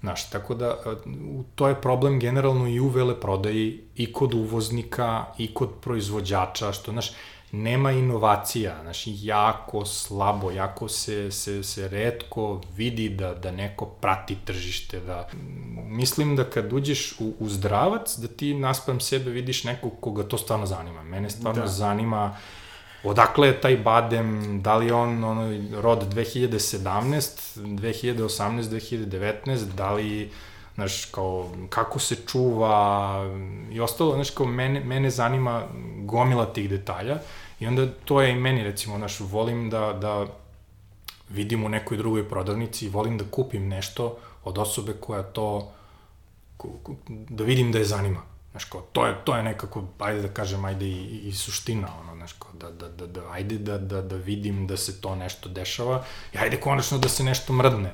Znaš, 0.00 0.30
tako 0.30 0.54
da 0.54 0.66
e, 0.66 0.94
to 1.54 1.68
je 1.68 1.80
problem 1.80 2.18
generalno 2.20 2.68
i 2.68 2.80
u 2.80 2.88
veleprodaji, 2.88 3.80
i 3.96 4.12
kod 4.12 4.34
uvoznika, 4.34 5.24
i 5.38 5.54
kod 5.54 5.70
proizvođača, 5.80 6.72
što, 6.72 6.92
znaš, 6.92 7.12
nema 7.52 7.92
inovacija, 7.92 8.78
znači 8.82 9.16
jako 9.22 9.84
slabo, 9.86 10.50
jako 10.50 10.88
se, 10.88 11.30
se, 11.30 11.62
se 11.62 11.88
redko 11.88 12.60
vidi 12.76 13.08
da, 13.08 13.34
da 13.34 13.50
neko 13.50 13.86
prati 13.86 14.36
tržište, 14.44 15.00
da 15.00 15.28
mislim 15.74 16.36
da 16.36 16.44
kad 16.44 16.72
uđeš 16.72 17.14
u, 17.20 17.32
u 17.38 17.48
zdravac, 17.48 18.18
da 18.18 18.28
ti 18.28 18.54
naspram 18.54 19.00
sebe 19.00 19.30
vidiš 19.30 19.64
nekog 19.64 19.92
koga 20.00 20.22
to 20.22 20.38
stvarno 20.38 20.66
zanima. 20.66 21.02
Mene 21.02 21.30
stvarno 21.30 21.62
da. 21.62 21.68
zanima 21.68 22.36
odakle 23.04 23.48
je 23.48 23.60
taj 23.60 23.76
badem, 23.76 24.60
da 24.62 24.76
li 24.76 24.90
on 24.90 25.24
ono, 25.24 25.50
rod 25.80 26.14
2017, 26.14 27.56
2018, 27.56 28.62
2019, 28.62 29.64
da 29.76 29.92
li 29.92 30.30
znaš, 30.76 31.04
kao, 31.04 31.50
kako 31.68 31.98
se 31.98 32.16
čuva 32.26 33.14
i 33.72 33.80
ostalo, 33.80 34.14
znaš, 34.14 34.30
kao, 34.30 34.46
mene, 34.46 34.80
mene 34.80 35.10
zanima 35.10 35.64
gomila 35.98 36.52
tih 36.52 36.70
detalja 36.70 37.18
i 37.60 37.66
onda 37.66 37.86
to 38.04 38.22
je 38.22 38.32
i 38.32 38.40
meni, 38.40 38.62
recimo, 38.62 38.96
znaš, 38.96 39.20
volim 39.20 39.70
da, 39.70 39.92
da 39.92 40.26
vidim 41.28 41.64
u 41.64 41.68
nekoj 41.68 41.96
drugoj 41.96 42.28
prodavnici 42.28 42.86
i 42.86 42.88
volim 42.88 43.18
da 43.18 43.24
kupim 43.30 43.68
nešto 43.68 44.18
od 44.44 44.58
osobe 44.58 44.92
koja 45.00 45.22
to, 45.22 45.72
da 47.08 47.44
vidim 47.44 47.72
da 47.72 47.78
je 47.78 47.84
zanima. 47.84 48.22
Znaš, 48.50 48.64
kao, 48.64 48.80
to 48.92 49.06
je, 49.06 49.14
to 49.24 49.36
je 49.36 49.42
nekako, 49.42 49.84
ajde 49.98 50.22
da 50.22 50.28
kažem, 50.28 50.64
ajde 50.64 50.86
i, 50.86 51.20
i 51.28 51.32
suština, 51.32 51.88
ono, 52.00 52.14
znaš, 52.16 52.32
kao, 52.32 52.52
da, 52.52 52.70
da, 52.70 52.88
da, 52.88 53.06
da, 53.06 53.20
ajde 53.30 53.58
da, 53.58 53.78
da, 53.78 54.02
da 54.02 54.16
vidim 54.16 54.66
da 54.66 54.76
se 54.76 55.00
to 55.00 55.14
nešto 55.16 55.48
dešava 55.48 56.04
i 56.32 56.38
ajde 56.38 56.60
konačno 56.60 56.98
da 56.98 57.08
se 57.08 57.24
nešto 57.24 57.52
mrdne. 57.52 57.92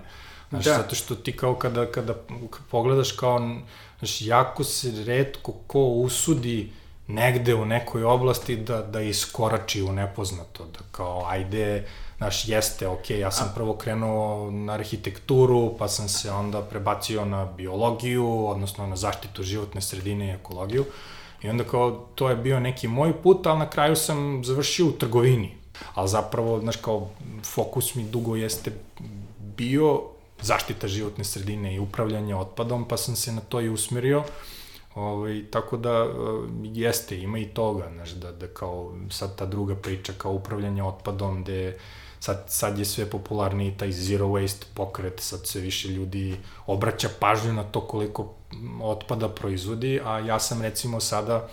Znaš, 0.52 0.64
da. 0.64 0.74
zato 0.74 0.94
što 0.94 1.14
ti 1.14 1.36
kao 1.36 1.54
kada, 1.54 1.86
kada 1.86 2.14
pogledaš 2.70 3.12
kao, 3.12 3.56
znaš, 3.98 4.22
jako 4.22 4.64
se 4.64 5.04
redko 5.04 5.52
ko 5.66 5.80
usudi 5.80 6.72
negde 7.06 7.54
u 7.54 7.64
nekoj 7.64 8.04
oblasti 8.04 8.56
da, 8.56 8.82
da 8.82 9.00
iskorači 9.00 9.82
u 9.82 9.92
nepoznato, 9.92 10.64
da 10.64 10.78
kao, 10.90 11.24
ajde, 11.26 11.86
znaš, 12.16 12.48
jeste, 12.48 12.88
ok, 12.88 13.10
ja 13.10 13.30
sam 13.30 13.48
A. 13.48 13.54
prvo 13.54 13.76
krenuo 13.76 14.50
na 14.50 14.72
arhitekturu, 14.72 15.74
pa 15.78 15.88
sam 15.88 16.08
se 16.08 16.30
onda 16.30 16.62
prebacio 16.62 17.24
na 17.24 17.44
biologiju, 17.44 18.46
odnosno 18.46 18.86
na 18.86 18.96
zaštitu 18.96 19.42
životne 19.42 19.80
sredine 19.80 20.28
i 20.28 20.34
ekologiju, 20.34 20.84
i 21.42 21.48
onda 21.48 21.64
kao, 21.64 22.06
to 22.14 22.28
je 22.28 22.36
bio 22.36 22.60
neki 22.60 22.88
moj 22.88 23.22
put, 23.22 23.46
ali 23.46 23.58
na 23.58 23.70
kraju 23.70 23.96
sam 23.96 24.44
završio 24.44 24.86
u 24.86 24.92
trgovini, 24.92 25.56
ali 25.94 26.08
zapravo, 26.08 26.60
znaš, 26.60 26.76
kao, 26.76 27.08
fokus 27.44 27.94
mi 27.94 28.04
dugo 28.04 28.36
jeste 28.36 28.72
bio 29.38 30.11
zaštita 30.42 30.88
životne 30.88 31.24
sredine 31.24 31.74
i 31.74 31.78
upravljanje 31.78 32.36
otpadom, 32.36 32.88
pa 32.88 32.96
sam 32.96 33.16
se 33.16 33.32
na 33.32 33.40
to 33.40 33.60
i 33.60 33.68
usmerio. 33.68 34.24
Ovaj, 34.94 35.44
tako 35.50 35.76
da 35.76 35.90
e, 35.90 36.08
jeste, 36.62 37.18
ima 37.18 37.38
i 37.38 37.46
toga, 37.46 37.88
znaš, 37.92 38.10
da, 38.10 38.32
da 38.32 38.46
kao 38.46 38.94
sad 39.10 39.36
ta 39.36 39.46
druga 39.46 39.74
priča 39.74 40.12
kao 40.18 40.32
upravljanje 40.32 40.82
otpadom, 40.82 41.42
gde 41.42 41.78
sad, 42.20 42.44
sad 42.48 42.78
je 42.78 42.84
sve 42.84 43.10
popularniji 43.10 43.74
taj 43.78 43.92
zero 43.92 44.26
waste 44.26 44.64
pokret, 44.74 45.20
sad 45.20 45.46
sve 45.46 45.60
više 45.60 45.88
ljudi 45.88 46.36
obraća 46.66 47.08
pažnju 47.20 47.52
na 47.52 47.62
to 47.62 47.80
koliko 47.80 48.34
otpada 48.82 49.28
proizvodi, 49.28 50.00
a 50.04 50.18
ja 50.18 50.38
sam 50.38 50.62
recimo 50.62 51.00
sada, 51.00 51.48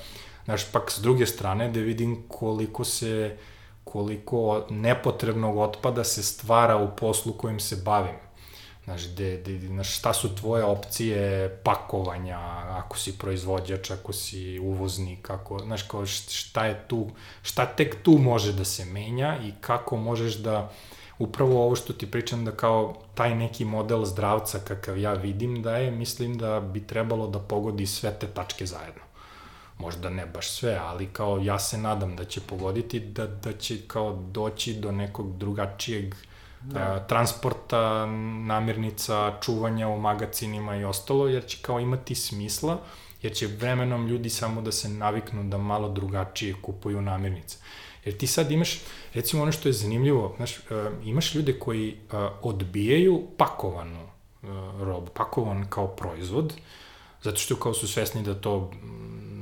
znaš, 0.45 0.71
pak 0.71 0.91
s 0.91 0.99
druge 0.99 1.25
strane 1.25 1.71
da 1.71 1.79
vidim 1.79 2.23
koliko 2.27 2.83
se 2.83 3.37
koliko 3.83 4.65
nepotrebnog 4.69 5.57
otpada 5.57 6.03
se 6.03 6.23
stvara 6.23 6.77
u 6.77 6.95
poslu 6.95 7.33
kojim 7.33 7.59
se 7.59 7.75
bavim 7.75 8.28
Znaš, 8.89 9.03
de, 9.03 9.37
de, 9.37 9.67
znaš, 9.67 9.97
šta 9.97 10.13
su 10.13 10.35
tvoje 10.35 10.63
opcije 10.63 11.49
pakovanja, 11.63 12.39
ako 12.69 12.97
si 12.97 13.17
proizvođač, 13.17 13.91
ako 13.91 14.13
si 14.13 14.59
uvoznik, 14.59 15.29
ako, 15.29 15.59
znaš, 15.59 15.83
kao 15.83 16.05
šta 16.05 16.65
je 16.65 16.87
tu, 16.87 17.09
šta 17.41 17.65
tek 17.65 18.03
tu 18.03 18.11
može 18.11 18.53
da 18.53 18.65
se 18.65 18.85
menja 18.85 19.37
i 19.43 19.51
kako 19.61 19.97
možeš 19.97 20.35
da 20.35 20.71
upravo 21.19 21.65
ovo 21.65 21.75
što 21.75 21.93
ti 21.93 22.11
pričam 22.11 22.45
da 22.45 22.51
kao 22.51 22.95
taj 23.15 23.35
neki 23.35 23.65
model 23.65 24.05
zdravca 24.05 24.59
kakav 24.59 24.97
ja 24.97 25.13
vidim 25.13 25.61
da 25.61 25.77
je, 25.77 25.91
mislim 25.91 26.37
da 26.37 26.59
bi 26.59 26.87
trebalo 26.87 27.27
da 27.27 27.39
pogodi 27.39 27.85
sve 27.85 28.13
te 28.19 28.27
tačke 28.27 28.65
zajedno. 28.65 29.01
Možda 29.77 30.09
ne 30.09 30.25
baš 30.25 30.49
sve, 30.49 30.79
ali 30.81 31.05
kao 31.13 31.37
ja 31.37 31.59
se 31.59 31.77
nadam 31.77 32.15
da 32.15 32.25
će 32.25 32.41
pogoditi 32.41 32.99
da, 32.99 33.27
da 33.27 33.53
će 33.53 33.87
kao 33.87 34.13
doći 34.31 34.73
do 34.73 34.91
nekog 34.91 35.37
drugačijeg 35.37 36.15
da. 36.61 36.79
a, 36.79 37.07
transporta, 37.07 38.05
namirnica, 38.45 39.37
čuvanja 39.41 39.87
u 39.87 39.99
magacinima 39.99 40.75
i 40.75 40.83
ostalo, 40.83 41.27
jer 41.27 41.45
će 41.45 41.57
kao 41.61 41.79
imati 41.79 42.15
smisla, 42.15 42.77
jer 43.21 43.33
će 43.33 43.47
vremenom 43.47 44.07
ljudi 44.07 44.29
samo 44.29 44.61
da 44.61 44.71
se 44.71 44.89
naviknu 44.89 45.43
da 45.43 45.57
malo 45.57 45.89
drugačije 45.89 46.55
kupuju 46.61 47.01
namirnice. 47.01 47.57
Jer 48.05 48.17
ti 48.17 48.27
sad 48.27 48.51
imaš, 48.51 48.79
recimo 49.13 49.43
ono 49.43 49.51
što 49.51 49.69
je 49.69 49.73
zanimljivo, 49.73 50.33
znaš, 50.37 50.57
uh, 50.57 50.63
imaš 51.03 51.35
ljude 51.35 51.59
koji 51.59 51.91
uh, 51.93 52.19
odbijaju 52.41 53.27
pakovanu 53.37 54.03
uh, 54.03 54.49
robu, 54.81 55.11
pakovan 55.13 55.65
kao 55.69 55.87
proizvod, 55.87 56.53
zato 57.21 57.37
što 57.37 57.55
kao 57.55 57.73
su 57.73 57.87
svesni 57.87 58.23
da 58.23 58.35
to 58.35 58.71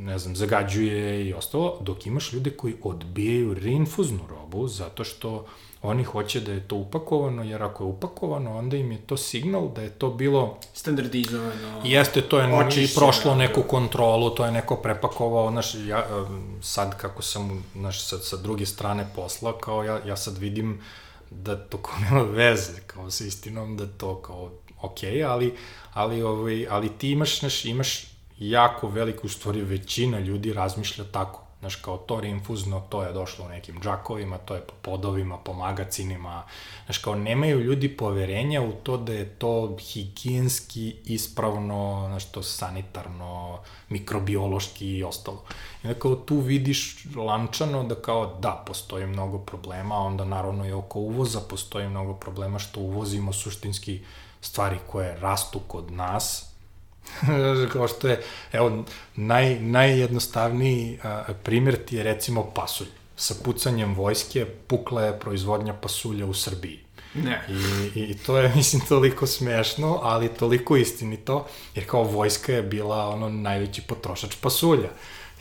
ne 0.07 0.20
znam, 0.20 0.36
zagađuje 0.36 1.26
i 1.26 1.34
ostalo, 1.34 1.78
dok 1.82 2.05
imaš 2.05 2.34
ljude 2.34 2.49
koji 2.51 2.76
odbijaju 2.84 3.53
reinfuznu 3.53 4.20
robu 4.30 4.68
zato 4.68 5.03
što 5.03 5.45
oni 5.82 6.03
hoće 6.03 6.39
da 6.39 6.51
je 6.51 6.67
to 6.67 6.75
upakovano, 6.75 7.43
jer 7.43 7.63
ako 7.63 7.84
je 7.84 7.88
upakovano, 7.88 8.57
onda 8.57 8.78
im 8.78 8.91
je 8.91 8.97
to 8.97 9.17
signal 9.17 9.69
da 9.75 9.82
je 9.82 9.89
to 9.89 10.09
bilo... 10.09 10.57
Standardizovano. 10.73 11.82
Jeste, 11.84 12.21
to 12.21 12.39
je 12.39 12.47
i 12.84 12.88
prošlo 12.95 13.36
neku 13.36 13.61
kontrolu, 13.61 14.30
to 14.30 14.45
je 14.45 14.51
neko 14.51 14.75
prepakovao, 14.75 15.51
znaš, 15.51 15.75
ja, 15.75 16.07
sad 16.61 16.97
kako 16.97 17.21
sam, 17.21 17.63
znaš, 17.75 18.03
sa, 18.03 18.17
sa 18.17 18.38
druge 18.38 18.65
strane 18.65 19.07
posla, 19.15 19.57
kao 19.57 19.84
ja, 19.84 19.99
ja 20.05 20.17
sad 20.17 20.38
vidim 20.38 20.82
da 21.30 21.55
to 21.55 21.78
kao 21.78 21.95
nema 22.09 22.21
veze, 22.21 22.82
kao 22.88 23.11
sa 23.11 23.23
istinom, 23.23 23.78
da 23.78 23.88
to 23.88 24.21
kao 24.21 24.51
okay, 24.82 25.28
ali, 25.30 25.53
ali, 25.93 26.21
ovaj, 26.21 26.67
ali 26.69 26.89
ti 26.89 27.11
imaš, 27.11 27.39
znaš, 27.39 27.65
imaš 27.65 28.05
jako 28.39 28.88
veliku, 28.88 29.28
u 29.28 29.30
stvari 29.30 29.61
većina 29.61 30.19
ljudi 30.19 30.53
razmišlja 30.53 31.03
tako. 31.11 31.47
Znaš, 31.60 31.76
kao 31.76 31.97
to 31.97 32.20
rinfuzno, 32.20 32.80
to 32.89 33.03
je 33.03 33.14
došlo 33.14 33.45
u 33.45 33.49
nekim 33.49 33.80
džakovima, 33.82 34.38
to 34.38 34.55
je 34.55 34.62
po 34.62 34.74
podovima, 34.82 35.38
po 35.38 35.53
magacinima. 35.53 36.43
Znaš, 36.86 36.97
kao 36.97 37.16
nemaju 37.16 37.60
ljudi 37.60 37.97
poverenja 37.97 38.62
u 38.62 38.72
to 38.72 38.97
da 38.97 39.14
je 39.14 39.26
to 39.26 39.78
higijenski 39.80 40.95
ispravno, 41.05 42.05
znaš, 42.08 42.32
to 42.32 42.43
sanitarno, 42.43 43.60
mikrobiološki 43.89 44.88
i 44.88 45.03
ostalo. 45.03 45.43
I 45.84 45.88
onda 45.88 45.99
kao 45.99 46.16
tu 46.16 46.39
vidiš 46.39 47.05
lančano 47.16 47.84
da 47.84 47.95
kao 47.95 48.38
da, 48.39 48.64
postoji 48.68 49.05
mnogo 49.05 49.38
problema, 49.38 49.95
onda 49.95 50.26
naravno 50.26 50.68
i 50.68 50.72
oko 50.72 50.99
uvoza 50.99 51.39
postoji 51.49 51.89
mnogo 51.89 52.14
problema 52.14 52.60
što 52.60 52.80
uvozimo 52.80 53.34
suštinski 53.34 54.01
stvari 54.41 54.78
koje 54.88 55.20
rastu 55.20 55.60
kod 55.68 55.91
nas, 55.91 56.47
kao 57.74 57.88
što 57.88 58.08
je, 58.08 58.24
evo, 58.51 58.84
naj, 59.16 59.60
najjednostavniji 59.60 60.99
a, 61.03 61.24
primjer 61.43 61.86
ti 61.86 61.95
je 61.95 62.03
recimo 62.03 62.51
pasulj. 62.55 62.88
Sa 63.16 63.34
pucanjem 63.43 63.95
vojske 63.95 64.45
pukla 64.45 65.03
je 65.03 65.20
proizvodnja 65.20 65.74
pasulja 65.74 66.26
u 66.26 66.34
Srbiji. 66.34 66.80
Ne. 67.14 67.45
I, 67.95 67.99
I 67.99 68.18
to 68.18 68.38
je, 68.38 68.51
mislim, 68.55 68.82
toliko 68.89 69.28
smešno, 69.28 69.99
ali 70.03 70.34
toliko 70.34 70.78
istinito, 70.78 71.47
jer 71.76 71.86
kao 71.86 72.03
vojska 72.03 72.53
je 72.53 72.64
bila 72.64 73.08
ono 73.08 73.30
najveći 73.30 73.82
potrošač 73.82 74.36
pasulja. 74.41 74.89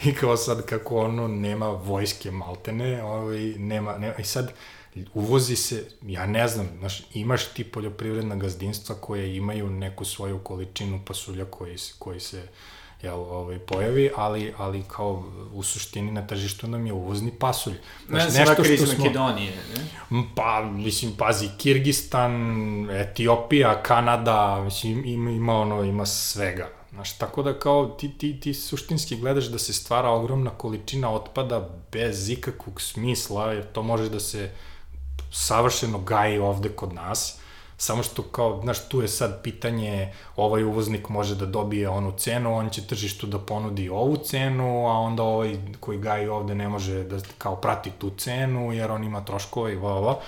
I 0.04 0.14
kao 0.14 0.36
sad 0.36 0.66
kako 0.66 0.96
ono 0.96 1.28
nema 1.28 1.68
vojske 1.68 2.30
maltene, 2.30 3.02
ovaj, 3.02 3.38
nema, 3.58 3.98
nema, 3.98 4.14
i 4.18 4.24
sad 4.24 4.52
uvozi 5.14 5.56
se, 5.56 5.84
ja 6.02 6.26
ne 6.26 6.48
znam, 6.48 6.68
znaš, 6.78 7.02
imaš 7.14 7.44
ti 7.44 7.64
poljoprivredna 7.64 8.36
gazdinstva 8.36 8.94
koje 8.94 9.36
imaju 9.36 9.70
neku 9.70 10.04
svoju 10.04 10.38
količinu 10.38 11.00
pasulja 11.04 11.44
koji, 11.44 11.76
koji 11.98 12.20
se 12.20 12.48
jel, 13.02 13.18
ovaj, 13.18 13.58
pojavi, 13.58 14.10
ali, 14.16 14.54
ali 14.58 14.82
kao 14.88 15.24
u 15.52 15.62
suštini 15.62 16.12
na 16.12 16.26
tržištu 16.26 16.68
nam 16.68 16.86
je 16.86 16.92
uvozni 16.92 17.30
pasulj. 17.30 17.74
Znaš, 18.08 18.34
ne 18.34 18.44
nešto 18.44 18.72
iz 18.72 18.98
Makedonije, 18.98 19.52
ne? 19.76 20.22
Pa, 20.34 20.62
mislim, 20.62 21.12
pazi, 21.18 21.48
Kirgistan, 21.58 22.32
Etiopija, 22.90 23.82
Kanada, 23.82 24.62
mislim, 24.64 25.04
ima, 25.04 25.30
ima 25.30 25.60
ono, 25.60 25.82
ima 25.82 26.06
svega. 26.06 26.68
Znaš, 26.92 27.18
tako 27.18 27.42
da 27.42 27.58
kao 27.58 27.86
ti, 27.86 28.10
ti, 28.18 28.40
ti 28.40 28.54
suštinski 28.54 29.16
gledaš 29.16 29.44
da 29.44 29.58
se 29.58 29.72
stvara 29.72 30.08
ogromna 30.08 30.50
količina 30.50 31.10
otpada 31.12 31.68
bez 31.92 32.28
ikakvog 32.28 32.80
smisla, 32.80 33.52
jer 33.52 33.72
to 33.72 33.82
može 33.82 34.08
da 34.08 34.20
se 34.20 34.50
savršeno 35.36 35.98
gaji 35.98 36.38
ovde 36.38 36.68
kod 36.68 36.92
nas, 36.92 37.38
samo 37.76 38.02
što 38.02 38.22
kao, 38.22 38.60
znaš, 38.62 38.88
tu 38.88 39.02
je 39.02 39.08
sad 39.08 39.42
pitanje, 39.42 40.12
ovaj 40.36 40.64
uvoznik 40.64 41.08
može 41.08 41.34
da 41.34 41.46
dobije 41.46 41.88
onu 41.88 42.12
cenu, 42.18 42.56
on 42.56 42.70
će 42.70 42.86
tržištu 42.86 43.26
da 43.26 43.38
ponudi 43.38 43.88
ovu 43.88 44.16
cenu, 44.16 44.88
a 44.88 44.92
onda 44.92 45.22
ovaj 45.22 45.56
koji 45.80 45.98
gaji 45.98 46.28
ovde 46.28 46.54
ne 46.54 46.68
može 46.68 47.04
da 47.04 47.18
kao 47.38 47.56
prati 47.56 47.90
tu 47.90 48.10
cenu, 48.18 48.72
jer 48.72 48.90
on 48.90 49.04
ima 49.04 49.24
troškove 49.24 49.72
i 49.72 49.76
bla, 49.76 50.20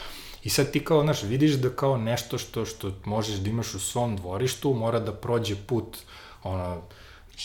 I 0.44 0.50
sad 0.50 0.70
ti 0.70 0.84
kao, 0.84 1.02
znaš, 1.02 1.22
vidiš 1.22 1.54
da 1.54 1.70
kao 1.70 1.96
nešto 1.96 2.38
što, 2.38 2.64
što 2.64 2.92
možeš 3.04 3.36
da 3.36 3.50
imaš 3.50 3.74
u 3.74 3.80
svom 3.80 4.16
dvorištu, 4.16 4.74
mora 4.74 5.00
da 5.00 5.12
prođe 5.12 5.56
put, 5.66 5.98
ono, 6.42 6.82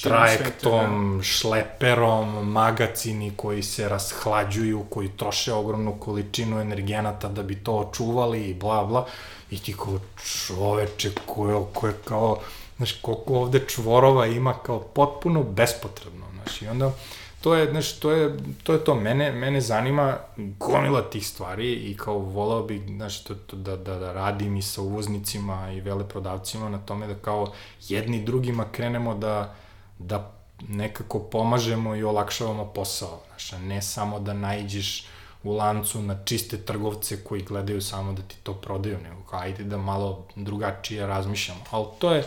trajektom, 0.02 1.18
da. 1.18 1.24
šleperom, 1.24 2.52
magacini 2.52 3.32
koji 3.36 3.64
se 3.64 3.90
rashlađuju, 3.90 4.86
koji 4.90 5.10
troše 5.10 5.54
ogromnu 5.54 5.96
količinu 6.00 6.60
energenata 6.60 7.28
da 7.28 7.44
bi 7.44 7.56
to 7.56 7.74
očuvali 7.74 8.50
i 8.50 8.54
bla 8.54 8.84
bla. 8.84 9.06
I 9.52 9.60
ti 9.60 9.74
kao 9.74 10.00
čoveče 10.26 11.12
koje, 11.26 11.66
koje 11.74 11.94
kao, 12.06 12.40
znaš, 12.78 12.92
koliko 13.02 13.34
ovde 13.34 13.60
čvorova 13.68 14.28
ima 14.28 14.54
kao 14.54 14.80
potpuno 14.80 15.44
bespotrebno, 15.44 16.26
znaš, 16.34 16.62
i 16.62 16.68
onda 16.68 16.92
to 17.44 17.56
je, 17.56 17.72
znaš, 17.72 18.00
to 18.00 18.12
je, 18.12 18.38
to 18.64 18.74
je 18.74 18.84
to, 18.84 18.96
mene, 18.96 19.32
mene 19.32 19.62
zanima 19.62 20.18
gomila 20.38 21.02
tih 21.02 21.28
stvari 21.28 21.74
i 21.74 21.98
kao 21.98 22.18
volao 22.18 22.64
bih, 22.64 22.82
znaš, 22.88 23.24
to, 23.24 23.36
to, 23.36 23.56
da, 23.56 23.76
da, 23.76 24.00
da 24.00 24.14
radim 24.14 24.58
i 24.58 24.62
sa 24.62 24.82
uvoznicima 24.82 25.72
i 25.72 25.82
veleprodavcima 25.82 26.70
na 26.70 26.78
tome 26.78 27.08
da 27.08 27.16
kao 27.16 27.52
jedni 27.88 28.24
drugima 28.24 28.66
krenemo 28.72 29.16
da, 29.16 29.56
da 30.08 30.32
nekako 30.68 31.20
pomažemo 31.20 31.96
i 31.96 32.04
olakšavamo 32.04 32.66
posao, 32.66 33.20
znaš, 33.30 33.52
ne 33.62 33.82
samo 33.82 34.20
da 34.20 34.34
najđeš 34.34 35.06
u 35.44 35.54
lancu 35.54 36.02
na 36.02 36.24
čiste 36.26 36.58
trgovce 36.58 37.24
koji 37.24 37.42
gledaju 37.42 37.82
samo 37.82 38.14
da 38.14 38.22
ti 38.22 38.36
to 38.44 38.54
prodaju, 38.54 38.98
nego 39.04 39.24
ajde 39.32 39.64
da 39.64 39.78
malo 39.78 40.26
drugačije 40.36 41.08
razmišljamo. 41.08 41.62
Ali 41.72 41.86
to 42.00 42.12
je, 42.12 42.26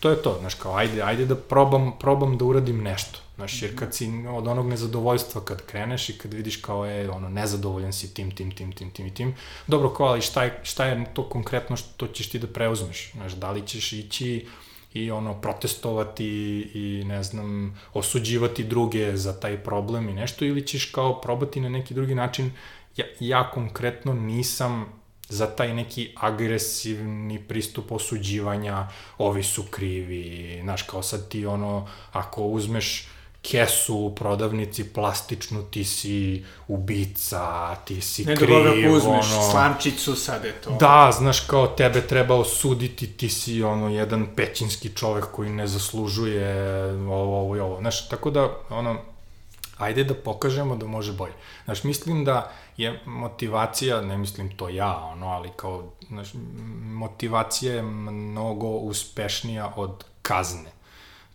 to 0.00 0.10
je 0.10 0.22
to, 0.22 0.36
znaš, 0.40 0.54
kao 0.54 0.76
ajde, 0.76 1.02
ajde 1.02 1.26
da 1.26 1.36
probam, 1.36 1.92
probam 1.98 2.38
da 2.38 2.44
uradim 2.44 2.82
nešto. 2.82 3.18
Znaš, 3.36 3.62
jer 3.62 3.78
kad 3.78 3.94
si 3.94 4.10
od 4.30 4.46
onog 4.46 4.68
nezadovoljstva 4.68 5.40
kad 5.44 5.66
kreneš 5.66 6.08
i 6.08 6.18
kad 6.18 6.34
vidiš 6.34 6.56
kao 6.56 6.86
je, 6.86 7.10
ono, 7.10 7.28
nezadovoljan 7.28 7.92
si 7.92 8.14
tim, 8.14 8.30
tim, 8.34 8.50
tim, 8.50 8.72
tim, 8.72 8.90
tim 8.90 9.06
i 9.06 9.14
tim, 9.14 9.34
dobro, 9.66 9.94
kao, 9.94 10.06
ali 10.06 10.22
šta 10.22 10.44
je, 10.44 10.60
šta 10.62 10.84
je 10.84 11.04
to 11.14 11.28
konkretno 11.28 11.76
što 11.76 12.06
ćeš 12.06 12.30
ti 12.30 12.38
da 12.38 12.46
preuzmeš? 12.46 13.12
Znaš, 13.12 13.32
da 13.32 13.50
li 13.50 13.66
ćeš 13.66 13.92
ići 13.92 14.48
i 14.92 15.10
ono 15.10 15.40
protestovati 15.40 16.26
i 16.74 17.04
ne 17.04 17.22
znam 17.22 17.78
osuđivati 17.94 18.64
druge 18.64 19.16
za 19.16 19.40
taj 19.40 19.56
problem 19.64 20.08
i 20.08 20.14
nešto 20.14 20.44
ili 20.44 20.66
ćeš 20.66 20.84
kao 20.84 21.20
probati 21.20 21.60
na 21.60 21.68
neki 21.68 21.94
drugi 21.94 22.14
način. 22.14 22.50
Ja, 22.96 23.04
ja 23.20 23.50
konkretno 23.50 24.14
nisam 24.14 24.86
za 25.28 25.46
taj 25.46 25.74
neki 25.74 26.14
agresivni 26.16 27.42
pristup 27.48 27.92
osuđivanja 27.92 28.88
ovi 29.18 29.42
su 29.42 29.62
krivi 29.70 30.60
znaš 30.62 30.82
kao 30.82 31.02
sad 31.02 31.28
ti 31.28 31.46
ono 31.46 31.88
ako 32.12 32.42
uzmeš 32.44 33.08
kesu 33.50 33.96
u 33.96 34.14
prodavnici 34.14 34.84
plastičnu, 34.84 35.62
ti 35.62 35.84
si 35.84 36.44
ubica, 36.68 37.74
ti 37.74 38.00
si 38.00 38.24
ne 38.24 38.36
kriv, 38.36 38.64
Ne 38.64 38.82
da 38.82 38.94
uzmeš 38.94 39.32
ono... 39.32 39.50
slamčicu, 39.50 40.14
sad 40.14 40.44
je 40.44 40.52
to... 40.52 40.76
Da, 40.80 41.10
znaš, 41.18 41.40
kao 41.40 41.66
tebe 41.66 42.00
treba 42.06 42.34
osuditi, 42.34 43.06
ti 43.06 43.28
si 43.28 43.62
ono, 43.62 43.88
jedan 43.88 44.26
pećinski 44.36 44.88
čovek 44.88 45.24
koji 45.32 45.50
ne 45.50 45.66
zaslužuje 45.66 46.92
ovo, 46.92 47.40
ovo 47.40 47.56
i 47.56 47.60
ovo. 47.60 47.78
Znaš, 47.80 48.08
tako 48.08 48.30
da, 48.30 48.48
ono, 48.70 48.98
ajde 49.78 50.04
da 50.04 50.14
pokažemo 50.14 50.76
da 50.76 50.86
može 50.86 51.12
bolje. 51.12 51.34
Znaš, 51.64 51.84
mislim 51.84 52.24
da 52.24 52.52
je 52.76 53.00
motivacija, 53.06 54.00
ne 54.00 54.18
mislim 54.18 54.56
to 54.56 54.68
ja, 54.68 54.96
ono, 54.96 55.26
ali 55.26 55.50
kao, 55.56 55.92
znaš, 56.08 56.28
motivacija 56.82 57.74
je 57.74 57.82
mnogo 57.82 58.68
uspešnija 58.68 59.72
od 59.76 60.04
kazne. 60.22 60.77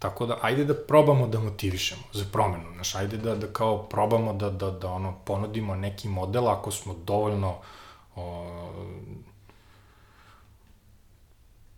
Tako 0.04 0.26
da, 0.26 0.38
ajde 0.42 0.66
da 0.66 0.74
probamo 0.88 1.28
da 1.28 1.40
motivišemo 1.40 2.02
za 2.14 2.26
promenu, 2.32 2.74
znaš, 2.74 2.96
ajde 2.96 3.18
da, 3.18 3.36
da 3.36 3.48
kao 3.48 3.84
probamo 3.84 4.34
da, 4.34 4.50
da, 4.50 4.72
da 4.72 4.90
ono, 4.92 5.14
ponudimo 5.26 5.76
neki 5.76 6.08
model 6.08 6.48
ako 6.48 6.72
smo 6.72 6.96
dovoljno 7.06 7.56
o, 8.16 8.48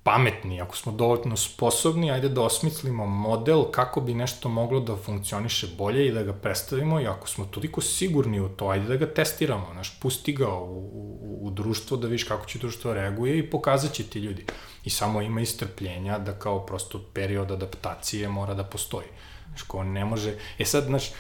pametni, 0.04 0.62
ako 0.62 0.78
smo 0.78 0.92
dovoljno 0.92 1.38
sposobni, 1.38 2.12
ajde 2.12 2.30
da 2.30 2.42
osmislimo 2.42 3.06
model 3.06 3.64
kako 3.72 4.02
bi 4.02 4.14
nešto 4.14 4.50
moglo 4.50 4.80
da 4.80 4.96
funkcioniše 4.96 5.68
bolje 5.78 6.08
i 6.08 6.12
da 6.12 6.24
ga 6.24 6.34
predstavimo 6.34 7.02
i 7.02 7.08
ako 7.08 7.28
smo 7.28 7.46
toliko 7.46 7.82
sigurni 7.82 8.40
u 8.40 8.50
to, 8.50 8.70
ajde 8.70 8.88
da 8.88 8.96
ga 8.96 9.14
testiramo, 9.14 9.68
znaš, 9.74 10.00
pusti 10.00 10.34
ga 10.34 10.50
u, 10.54 10.80
u, 10.80 11.40
u 11.42 11.52
društvo 11.52 11.98
da 11.98 12.08
viš 12.08 12.24
kako 12.24 12.46
će 12.46 12.60
društvo 12.60 12.94
reaguje 12.94 13.38
i 13.40 13.50
pokazat 13.50 13.94
će 13.94 14.04
ti 14.04 14.20
ljudi. 14.20 14.46
I 14.86 14.90
samo 14.90 15.22
ima 15.22 15.42
istrpljenja 15.42 16.18
da 16.20 16.40
kao 16.40 16.66
prosto 16.66 17.02
period 17.14 17.52
adaptacije 17.52 18.30
mora 18.30 18.54
da 18.54 18.64
postoji. 18.64 19.08
Znaš, 19.48 19.62
ko 19.62 19.84
ne 19.84 20.06
može... 20.06 20.38
E 20.60 20.66
sad, 20.66 20.84
znaš, 20.84 21.12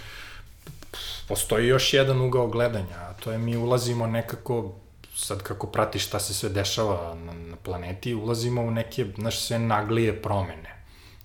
postoji 1.28 1.68
još 1.68 1.93
jedan 1.93 2.22
ugao 2.22 2.47
gledanja, 2.47 2.95
a 2.95 3.13
to 3.13 3.32
je 3.32 3.38
mi 3.38 3.57
ulazimo 3.57 4.07
nekako 4.07 4.72
sad 5.16 5.43
kako 5.43 5.68
pratiš 5.68 6.05
šta 6.05 6.20
se 6.20 6.34
sve 6.34 6.49
dešava 6.49 7.16
na, 7.16 7.34
na 7.34 7.55
planeti, 7.55 8.13
ulazimo 8.13 8.61
u 8.61 8.72
neke, 8.72 9.05
znaš, 9.18 9.39
sve 9.39 9.59
naglije 9.59 10.22
promene. 10.22 10.76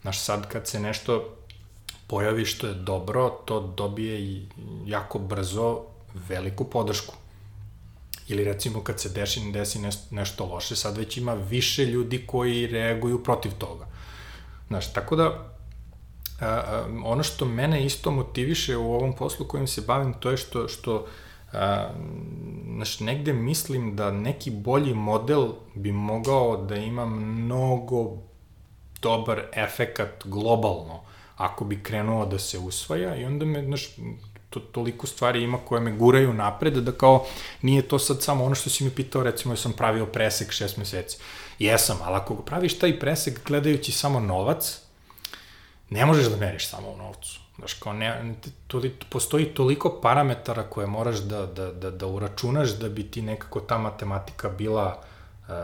Znaš, 0.02 0.18
sad 0.20 0.48
kad 0.48 0.68
se 0.68 0.80
nešto 0.80 1.36
pojavi 2.06 2.44
što 2.44 2.66
je 2.66 2.74
dobro, 2.74 3.28
to 3.28 3.60
dobije 3.60 4.42
jako 4.86 5.18
brzo 5.18 5.82
veliku 6.14 6.64
podršku. 6.64 7.14
Ili 8.30 8.44
recimo 8.44 8.80
kad 8.80 9.00
se 9.00 9.08
desi, 9.08 9.52
desi 9.52 9.78
nešto 10.10 10.46
loše, 10.46 10.76
sad 10.76 10.96
već 10.96 11.16
ima 11.16 11.34
više 11.34 11.84
ljudi 11.84 12.26
koji 12.26 12.66
reaguju 12.66 13.22
protiv 13.22 13.52
toga. 13.58 13.86
Znaš, 14.68 14.92
tako 14.92 15.16
da, 15.16 15.24
a, 15.24 16.46
a, 16.46 16.84
ono 17.04 17.22
što 17.22 17.44
mene 17.44 17.84
isto 17.86 18.10
motiviše 18.10 18.76
u 18.76 18.92
ovom 18.92 19.16
poslu 19.16 19.46
kojim 19.46 19.66
se 19.66 19.80
bavim, 19.80 20.12
to 20.12 20.30
je 20.30 20.36
što, 20.36 20.68
što 20.68 21.06
a, 21.52 21.90
znaš, 22.74 23.00
negde 23.00 23.32
mislim 23.32 23.96
da 23.96 24.10
neki 24.10 24.50
bolji 24.50 24.94
model 24.94 25.48
bi 25.74 25.92
mogao 25.92 26.56
da 26.56 26.76
ima 26.76 27.06
mnogo 27.06 28.16
dobar 29.02 29.42
efekat 29.52 30.24
globalno 30.24 31.00
ako 31.36 31.64
bi 31.64 31.82
krenuo 31.82 32.26
da 32.26 32.38
se 32.38 32.58
usvaja 32.58 33.16
i 33.16 33.24
onda 33.24 33.44
me, 33.44 33.64
znaš, 33.64 33.88
to, 34.50 34.60
toliko 34.60 35.06
stvari 35.06 35.42
ima 35.42 35.58
koje 35.58 35.80
me 35.80 35.92
guraju 35.92 36.32
napred, 36.32 36.74
da 36.74 36.92
kao 36.92 37.26
nije 37.62 37.82
to 37.82 37.98
sad 37.98 38.22
samo 38.22 38.44
ono 38.44 38.54
što 38.54 38.70
si 38.70 38.84
mi 38.84 38.90
pitao, 38.90 39.22
recimo, 39.22 39.54
ja 39.54 39.56
sam 39.56 39.72
pravio 39.72 40.06
presek 40.06 40.52
šest 40.52 40.76
meseci. 40.76 41.18
Jesam, 41.58 41.98
ali 42.04 42.16
ako 42.16 42.34
praviš 42.34 42.78
taj 42.78 42.98
presek 42.98 43.40
gledajući 43.46 43.92
samo 43.92 44.20
novac, 44.20 44.80
ne 45.90 46.06
možeš 46.06 46.26
da 46.26 46.36
meriš 46.36 46.68
samo 46.68 46.90
u 46.90 46.96
novcu. 46.96 47.40
Znaš, 47.58 47.72
kao 47.72 47.92
ne, 47.92 48.34
to, 48.66 48.82
postoji 49.10 49.44
toliko 49.44 50.00
parametara 50.02 50.62
koje 50.62 50.86
moraš 50.86 51.16
da, 51.16 51.46
da, 51.46 51.72
da, 51.72 51.90
da 51.90 52.06
uračunaš 52.06 52.70
da 52.70 52.88
bi 52.88 53.10
ti 53.10 53.22
nekako 53.22 53.60
ta 53.60 53.78
matematika 53.78 54.48
bila 54.48 55.02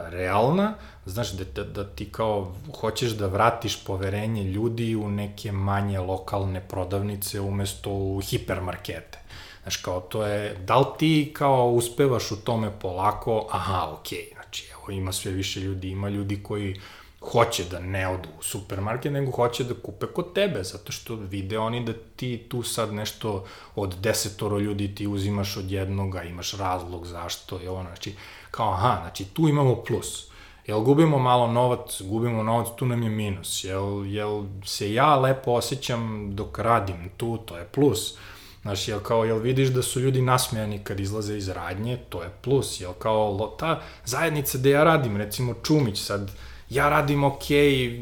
realna, 0.08 0.74
znaš, 1.06 1.32
da, 1.32 1.44
da, 1.44 1.64
da 1.64 1.84
ti 1.84 2.12
kao 2.12 2.54
hoćeš 2.80 3.10
da 3.10 3.26
vratiš 3.26 3.84
poverenje 3.84 4.44
ljudi 4.44 4.96
u 4.96 5.10
neke 5.10 5.52
manje 5.52 5.98
lokalne 5.98 6.60
prodavnice 6.68 7.40
umesto 7.40 7.90
u 7.90 8.20
hipermarkete. 8.20 9.18
Znaš, 9.62 9.76
kao 9.76 10.00
to 10.00 10.26
je, 10.26 10.54
da 10.54 10.78
li 10.78 10.86
ti 10.98 11.32
kao 11.36 11.70
uspevaš 11.70 12.30
u 12.30 12.36
tome 12.36 12.70
polako, 12.80 13.48
aha, 13.50 13.90
okej, 13.92 14.18
okay, 14.18 14.34
znači, 14.34 14.68
evo, 14.72 14.90
ima 14.90 15.12
sve 15.12 15.32
više 15.32 15.60
ljudi, 15.60 15.90
ima 15.90 16.08
ljudi 16.08 16.42
koji 16.42 16.80
hoće 17.20 17.64
da 17.64 17.80
ne 17.80 18.08
odu 18.08 18.28
u 18.38 18.42
supermarket, 18.42 19.12
nego 19.12 19.30
hoće 19.30 19.64
da 19.64 19.74
kupe 19.74 20.06
kod 20.06 20.32
tebe, 20.32 20.62
zato 20.62 20.92
što 20.92 21.14
vide 21.14 21.58
oni 21.58 21.84
da 21.84 21.92
ti 22.16 22.46
tu 22.48 22.62
sad 22.62 22.94
nešto 22.94 23.44
od 23.74 23.94
desetoro 23.94 24.58
ljudi 24.58 24.94
ti 24.94 25.06
uzimaš 25.06 25.56
od 25.56 25.70
jednoga, 25.70 26.22
imaš 26.22 26.52
razlog 26.52 27.06
zašto 27.06 27.62
i 27.62 27.68
ono, 27.68 27.88
znači, 27.88 28.14
kao 28.50 28.72
aha, 28.72 28.98
znači 29.00 29.24
tu 29.24 29.48
imamo 29.48 29.74
plus. 29.74 30.26
Jel 30.66 30.80
gubimo 30.80 31.18
malo 31.18 31.52
novac, 31.52 32.02
gubimo 32.02 32.42
novac, 32.42 32.68
tu 32.76 32.86
nam 32.86 33.02
je 33.02 33.10
minus. 33.10 33.64
Jel, 33.64 34.06
jel 34.06 34.44
se 34.64 34.92
ja 34.92 35.16
lepo 35.16 35.52
osjećam 35.52 36.30
dok 36.36 36.58
radim 36.58 37.10
tu, 37.16 37.38
to 37.38 37.58
je 37.58 37.64
plus. 37.64 38.14
Znaš, 38.62 38.88
jel 38.88 39.00
kao, 39.00 39.24
jel 39.24 39.38
vidiš 39.38 39.68
da 39.68 39.82
su 39.82 40.00
ljudi 40.00 40.22
nasmejani 40.22 40.78
kad 40.78 41.00
izlaze 41.00 41.36
iz 41.36 41.48
radnje, 41.48 41.98
to 42.08 42.22
je 42.22 42.30
plus. 42.42 42.80
Jel 42.80 42.92
kao, 42.92 43.56
ta 43.58 43.80
zajednica 44.04 44.58
gde 44.58 44.70
ja 44.70 44.84
radim, 44.84 45.16
recimo 45.16 45.54
Čumić 45.62 46.00
sad, 46.02 46.30
ja 46.70 46.88
radim 46.88 47.24
ok, 47.24 47.50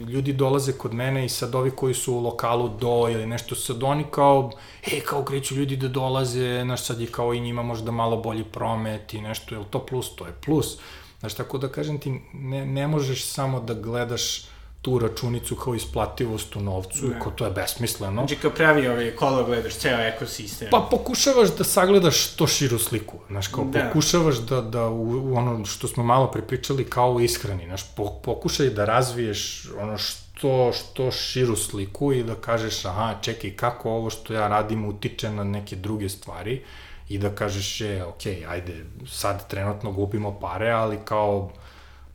ljudi 0.09 0.33
dolaze 0.33 0.73
kod 0.73 0.95
mene 0.95 1.25
i 1.25 1.29
sad 1.29 1.55
ovi 1.55 1.71
koji 1.71 1.95
su 1.95 2.15
u 2.15 2.21
lokalu 2.21 2.69
do 2.69 3.09
ili 3.11 3.27
nešto, 3.27 3.55
sad 3.55 3.83
oni 3.83 4.05
kao, 4.11 4.51
e, 4.93 5.01
kao 5.01 5.25
kreću 5.25 5.55
ljudi 5.55 5.77
da 5.77 5.89
dolaze, 5.89 6.61
znaš, 6.65 6.83
sad 6.85 7.01
je 7.01 7.07
kao 7.07 7.35
i 7.35 7.41
njima 7.41 7.63
možda 7.63 7.91
malo 7.91 8.17
bolji 8.17 8.45
promet 8.45 9.15
i 9.15 9.21
nešto, 9.21 9.55
je 9.55 9.61
to 9.71 9.87
plus? 9.87 10.17
To 10.17 10.27
je 10.27 10.33
plus. 10.45 10.79
Znaš, 11.21 11.35
tako 11.35 11.59
da 11.59 11.69
kažem 11.69 11.99
ti, 11.99 12.21
ne, 12.33 12.67
ne 12.67 12.87
možeš 12.87 13.25
samo 13.25 13.61
da 13.61 13.75
gledaš 13.75 14.54
tu 14.85 14.99
računicu 14.99 15.57
kao 15.57 15.75
isplativost 15.75 16.57
u 16.57 16.61
novcu, 16.61 17.09
ne. 17.09 17.19
ko 17.21 17.31
to 17.31 17.45
je 17.45 17.51
besmisleno. 17.51 18.13
Znači 18.13 18.37
kao 18.37 18.51
pravi 18.51 18.89
ovaj 18.89 19.11
kolo 19.17 19.45
gledaš 19.45 19.75
ceo 19.75 19.99
ekosistem. 19.99 20.69
Pa 20.71 20.89
pokušavaš 20.91 21.55
da 21.57 21.65
sagledaš 21.65 22.27
to 22.37 22.47
širu 22.47 22.79
sliku, 22.79 23.19
znaš, 23.29 23.49
kao 23.49 23.65
da. 23.65 23.81
pokušavaš 23.87 24.37
da, 24.37 24.61
da 24.61 24.87
u, 24.89 25.33
u 25.33 25.37
ono 25.37 25.65
što 25.65 25.89
smo 25.89 26.05
malo 26.05 26.31
prepričali 26.31 26.85
kao 26.85 27.13
u 27.13 27.21
ishrani, 27.21 27.65
znaš, 27.65 27.95
po, 27.97 28.11
pokušaj 28.25 28.71
da 28.71 28.85
razviješ 28.85 29.69
ono 29.81 29.99
što, 29.99 30.73
što 30.73 31.11
širu 31.11 31.57
sliku 31.57 32.13
i 32.13 32.23
da 32.23 32.35
kažeš, 32.35 32.85
aha, 32.85 33.15
čekaj, 33.23 33.57
kako 33.57 33.91
ovo 33.91 34.11
što 34.11 34.35
ja 34.35 34.49
radim 34.49 34.85
utiče 34.85 35.31
na 35.31 35.45
neke 35.45 35.77
druge 35.77 36.09
stvari 36.09 36.63
i 37.09 37.19
da 37.19 37.31
kažeš, 37.31 37.81
je, 37.81 38.05
ok, 38.05 38.27
ajde, 38.49 38.85
sad 39.07 39.49
trenutno 39.49 39.93
gubimo 39.93 40.41
pare, 40.41 40.71
ali 40.71 40.99
kao 41.05 41.51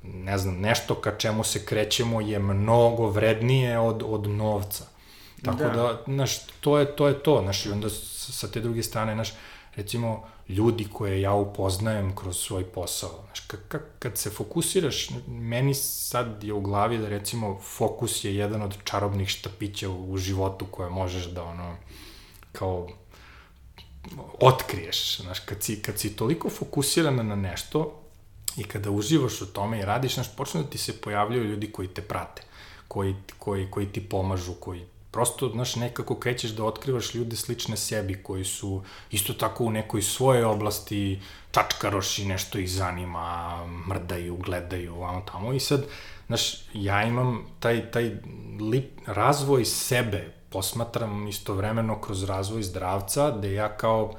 ne 0.04 0.38
znam, 0.38 0.60
nešto 0.60 0.96
ka 0.96 1.18
čemu 1.18 1.44
se 1.44 1.66
krećemo 1.66 2.22
je 2.22 2.40
mnogo 2.40 3.08
vrednije 3.08 3.80
od, 3.80 4.04
od 4.06 4.28
novca. 4.28 4.86
Tako 5.46 5.64
da, 5.64 5.70
da 5.70 6.04
znaš, 6.08 6.40
to 6.62 6.80
je 6.80 6.96
to, 6.96 7.08
je 7.08 7.24
to 7.24 7.40
znaš, 7.44 7.66
i 7.66 7.72
onda 7.72 7.90
sa 7.90 8.48
te 8.48 8.60
druge 8.60 8.84
strane, 8.84 9.14
znaš, 9.14 9.34
recimo, 9.76 10.28
ljudi 10.50 10.88
koje 10.94 11.22
ja 11.22 11.34
upoznajem 11.34 12.16
kroz 12.16 12.38
svoj 12.38 12.64
posao, 12.64 13.24
znaš, 13.26 13.60
kad 14.00 14.18
se 14.18 14.30
fokusiraš, 14.30 15.10
meni 15.28 15.74
sad 15.74 16.44
je 16.44 16.54
u 16.54 16.62
glavi 16.62 16.98
da, 16.98 17.10
recimo, 17.10 17.60
fokus 17.62 18.24
je 18.24 18.36
jedan 18.36 18.62
od 18.62 18.78
čarobnih 18.84 19.30
štapića 19.30 19.90
u, 19.90 20.12
u 20.12 20.18
životu 20.18 20.66
koje 20.72 20.90
možeš 20.90 21.26
da, 21.26 21.44
ono, 21.44 21.76
kao, 22.52 22.88
otkriješ, 24.40 25.22
znaš, 25.22 25.40
kad 25.40 25.64
si, 25.64 25.82
kad 25.82 26.00
si 26.00 26.16
toliko 26.16 26.50
fokusiran 26.50 27.28
na 27.28 27.36
nešto, 27.36 28.02
I 28.58 28.64
kada 28.64 28.92
uživaš 28.92 29.42
u 29.42 29.46
tome 29.46 29.80
i 29.80 29.86
radiš, 29.86 30.14
znaš, 30.14 30.36
počne 30.36 30.64
da 30.64 30.70
ti 30.70 30.78
se 30.78 31.02
pojavljaju 31.02 31.44
ljudi 31.44 31.72
koji 31.72 31.88
te 31.88 32.02
prate, 32.02 32.42
koji, 32.88 33.16
koji, 33.38 33.72
koji 33.72 33.86
ti 33.86 34.10
pomažu, 34.10 34.54
koji 34.54 34.86
prosto, 35.12 35.50
znaš, 35.50 35.76
nekako 35.76 36.16
krećeš 36.16 36.52
da 36.52 36.64
otkrivaš 36.64 37.14
ljude 37.14 37.36
slične 37.36 37.78
sebi, 37.78 38.24
koji 38.24 38.46
su 38.46 38.84
isto 39.12 39.34
tako 39.34 39.64
u 39.64 39.72
nekoj 39.72 40.02
svojoj 40.02 40.44
oblasti 40.44 41.20
čačkaroši, 41.52 42.26
nešto 42.26 42.60
ih 42.60 42.72
zanima, 42.72 43.58
mrdaju, 43.88 44.38
gledaju, 44.38 45.02
ono 45.02 45.22
tamo. 45.22 45.54
I 45.54 45.60
sad, 45.60 45.86
znaš, 46.28 46.54
ja 46.74 47.04
imam 47.04 47.46
taj, 47.60 47.92
taj 47.92 48.12
lip, 48.60 48.92
razvoj 49.06 49.66
sebe, 49.66 50.34
posmatram 50.50 51.28
istovremeno 51.28 52.02
kroz 52.02 52.24
razvoj 52.24 52.64
zdravca, 52.64 53.32
gde 53.38 53.54
ja 53.54 53.78
kao 53.78 54.14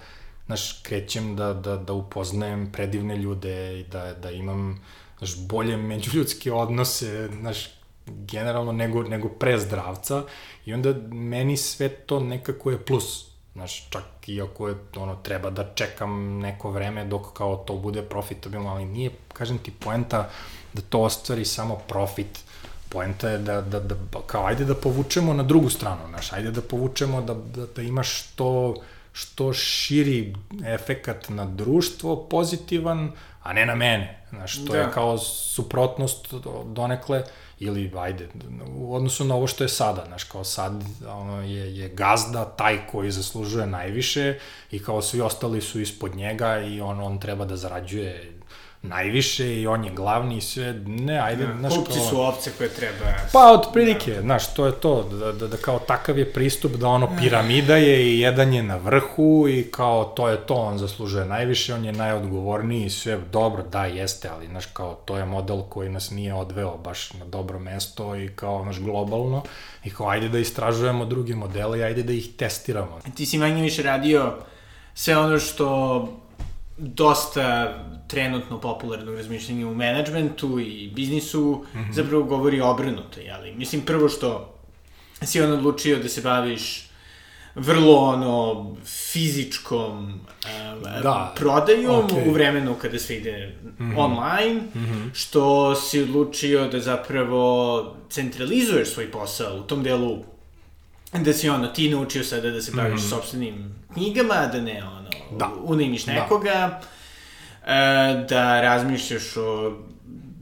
znaš, 0.51 0.73
krećem 0.83 1.37
da, 1.37 1.53
da, 1.55 1.77
da 1.77 1.93
upoznajem 1.93 2.73
predivne 2.73 3.17
ljude 3.17 3.81
i 3.81 3.85
da, 3.85 4.15
da 4.15 4.31
imam, 4.31 4.81
znaš, 5.19 5.37
bolje 5.39 5.77
međuljudske 5.77 6.53
odnose, 6.53 7.29
znaš, 7.41 7.69
generalno 8.07 8.73
nego, 8.73 9.03
nego 9.03 9.29
pre 9.29 9.59
zdravca 9.59 10.23
i 10.65 10.75
onda 10.75 10.95
meni 11.11 11.57
sve 11.57 11.89
to 11.89 12.21
nekako 12.21 12.71
je 12.71 12.85
plus. 12.85 13.31
Znaš, 13.53 13.91
čak 13.91 14.05
i 14.27 14.43
ako 14.43 14.69
je, 14.69 14.75
ono, 14.97 15.17
treba 15.17 15.51
da 15.51 15.75
čekam 15.75 16.39
neko 16.39 16.71
vreme 16.71 17.05
dok 17.05 17.33
kao 17.33 17.57
to 17.57 17.77
bude 17.77 18.03
profitabilno, 18.03 18.71
ali 18.71 18.85
nije, 18.85 19.11
kažem 19.33 19.59
ti, 19.59 19.71
poenta 19.71 20.29
da 20.73 20.83
to 20.83 21.01
ostvari 21.01 21.45
samo 21.45 21.77
profit. 21.89 22.41
Poenta 22.89 23.29
je 23.29 23.39
da, 23.39 23.61
da, 23.61 23.81
da, 23.81 23.95
kao, 24.27 24.47
ajde 24.47 24.65
da 24.65 24.75
povučemo 24.75 25.33
na 25.33 25.43
drugu 25.43 25.71
stranu, 25.71 26.01
znaš, 26.09 26.33
ajde 26.33 26.51
da 26.51 26.61
povučemo 26.61 27.21
da, 27.23 27.35
da, 27.35 27.67
da 27.67 27.83
imaš 27.83 28.23
to 28.35 28.75
što 29.13 29.53
širi 29.53 30.35
efekat 30.65 31.29
na 31.29 31.45
društvo 31.45 32.29
pozitivan, 32.29 33.13
a 33.43 33.53
ne 33.53 33.67
na 33.67 33.75
mene. 33.75 34.27
Znaš, 34.31 34.65
to 34.65 34.73
da. 34.73 34.79
je 34.79 34.91
kao 34.95 35.19
suprotnost 35.19 36.35
donekle, 36.67 37.23
ili 37.59 37.93
ajde, 37.99 38.29
u 38.77 38.95
odnosu 38.95 39.25
na 39.25 39.35
ovo 39.35 39.47
što 39.47 39.65
je 39.65 39.69
sada, 39.69 40.05
znaš, 40.07 40.25
kao 40.25 40.45
sad 40.45 40.85
ono, 41.09 41.43
je, 41.43 41.77
je 41.77 41.89
gazda 41.89 42.45
taj 42.45 42.87
koji 42.93 43.11
zaslužuje 43.11 43.67
najviše 43.67 44.39
i 44.71 44.83
kao 44.83 45.03
svi 45.03 45.21
ostali 45.21 45.61
su 45.61 45.81
ispod 45.81 46.17
njega 46.17 46.61
i 46.61 46.81
on, 46.81 47.01
on 47.01 47.19
treba 47.19 47.45
da 47.45 47.57
zarađuje 47.57 48.40
najviše 48.83 49.61
i 49.61 49.67
on 49.67 49.85
je 49.85 49.91
glavni 49.91 50.37
i 50.37 50.41
sve, 50.41 50.73
ne, 50.87 51.19
ajde, 51.19 51.47
Da, 51.47 51.55
znaš, 51.59 51.75
Kupci 51.77 51.99
kao- 51.99 52.09
su 52.09 52.21
ovce 52.21 52.51
koje 52.59 52.69
treba... 52.69 53.05
Pa, 53.33 53.53
otprilike, 53.53 54.15
da. 54.15 54.21
znaš, 54.21 54.55
to 54.55 54.67
je 54.67 54.73
to, 54.73 55.03
da, 55.03 55.33
da, 55.33 55.47
da 55.47 55.57
kao 55.57 55.79
takav 55.79 56.19
je 56.19 56.33
pristup 56.33 56.73
da 56.73 56.89
ono 56.89 57.09
piramida 57.21 57.77
je 57.77 58.07
i 58.07 58.21
jedan 58.21 58.53
je 58.53 58.63
na 58.63 58.77
vrhu 58.77 59.47
i 59.49 59.71
kao 59.71 60.05
to 60.05 60.29
je 60.29 60.37
to, 60.37 60.55
on 60.55 60.79
zaslužuje 60.79 61.25
najviše, 61.25 61.75
on 61.75 61.85
je 61.85 61.93
najodgovorniji 61.93 62.85
i 62.85 62.91
sve 62.91 63.19
dobro, 63.33 63.63
da, 63.63 63.85
jeste, 63.85 64.29
ali, 64.29 64.47
znaš, 64.47 64.67
kao 64.67 64.95
to 64.95 65.17
je 65.17 65.25
model 65.25 65.63
koji 65.63 65.89
nas 65.89 66.11
nije 66.11 66.35
odveo 66.35 66.77
baš 66.77 67.13
na 67.13 67.25
dobro 67.25 67.59
mesto 67.59 68.17
i 68.17 68.29
kao, 68.29 68.63
znaš, 68.63 68.79
globalno 68.79 69.43
i 69.85 69.91
kao, 69.91 70.09
ajde 70.09 70.29
da 70.29 70.39
istražujemo 70.39 71.05
druge 71.05 71.35
modele 71.35 71.79
i 71.79 71.83
ajde 71.83 72.03
da 72.03 72.13
ih 72.13 72.29
testiramo. 72.37 73.01
Ti 73.17 73.27
si 73.27 73.39
manje 73.39 73.63
više 73.63 73.83
radio 73.83 74.35
sve 74.95 75.19
ono 75.19 75.39
što 75.39 76.09
dosta 76.81 77.75
trenutno 78.09 78.61
popularnog 78.61 79.15
razmišljanja 79.15 79.67
u 79.67 79.75
menadžmentu 79.75 80.61
i 80.61 80.91
biznisu 80.95 81.65
mm 81.75 81.79
-hmm. 81.79 81.93
zapravo 81.93 82.23
govori 82.23 82.61
obrnuto, 82.61 83.21
jeli? 83.21 83.55
Mislim, 83.55 83.83
prvo 83.83 84.09
što 84.09 84.55
si 85.23 85.41
on 85.41 85.53
odlučio 85.53 85.99
da 85.99 86.09
se 86.09 86.21
baviš 86.21 86.91
vrlo 87.55 87.97
ono 87.97 88.67
fizičkom 88.85 90.21
uh, 90.85 91.03
Da, 91.03 91.35
prodajom 91.37 92.05
okej. 92.05 92.29
u 92.29 92.33
vremenu 92.33 92.75
kada 92.75 92.99
sve 92.99 93.17
ide 93.17 93.57
mm 93.63 93.85
-hmm. 93.85 93.99
online, 93.99 94.61
mm 94.61 94.79
-hmm. 94.79 95.11
što 95.13 95.75
si 95.75 96.03
odlučio 96.03 96.69
da 96.69 96.81
zapravo 96.81 97.97
centralizuješ 98.11 98.89
svoj 98.89 99.11
posao 99.11 99.57
u 99.57 99.63
tom 99.63 99.83
delu 99.83 100.19
da 101.13 101.33
si 101.33 101.49
ono, 101.49 101.67
ti 101.67 101.91
naučio 101.91 102.25
sada 102.25 102.51
da 102.51 102.63
se 102.63 102.73
baviš 102.73 103.01
mm. 103.01 103.09
sobstvenim 103.09 103.75
knjigama, 103.95 104.47
da 104.53 104.61
ne 104.61 104.85
ono, 104.85 105.00
Da. 105.31 105.51
unajmiš 105.63 106.07
nekoga, 106.07 106.81
e, 107.67 108.25
da 108.29 108.61
razmišljaš 108.61 109.37
o, 109.37 109.73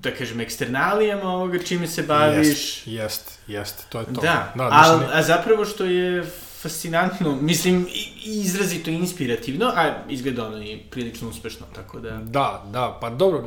da 0.01 0.11
kažem, 0.11 0.41
eksternalijama 0.41 1.33
ovoga 1.33 1.59
čime 1.59 1.87
se 1.87 2.03
baviš. 2.03 2.47
Jest, 2.47 2.87
jest, 2.87 3.39
jest, 3.47 3.89
to 3.89 4.01
je 4.01 4.05
to. 4.05 4.21
Da, 4.21 4.53
da 4.57 4.69
a, 4.73 4.97
ne- 4.97 5.07
a 5.13 5.23
zapravo 5.23 5.65
što 5.65 5.85
je 5.85 6.25
fascinantno, 6.63 7.37
mislim, 7.41 7.87
izrazito 8.25 8.91
inspirativno, 8.91 9.73
a 9.77 9.95
izgleda 10.09 10.47
ono 10.47 10.63
i 10.63 10.79
prilično 10.91 11.29
uspešno, 11.29 11.67
tako 11.75 12.01
da... 12.01 12.11
Da, 12.11 12.65
da, 12.73 12.99
pa 13.01 13.11
dobro, 13.11 13.45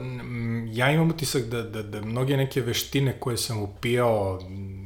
ja 0.74 0.92
imam 0.92 1.10
utisak 1.10 1.44
da, 1.44 1.62
da, 1.62 1.84
da 1.84 2.02
mnoge 2.02 2.38
neke 2.38 2.62
veštine 2.62 3.20
koje 3.20 3.38
sam 3.38 3.62
upijao 3.62 4.42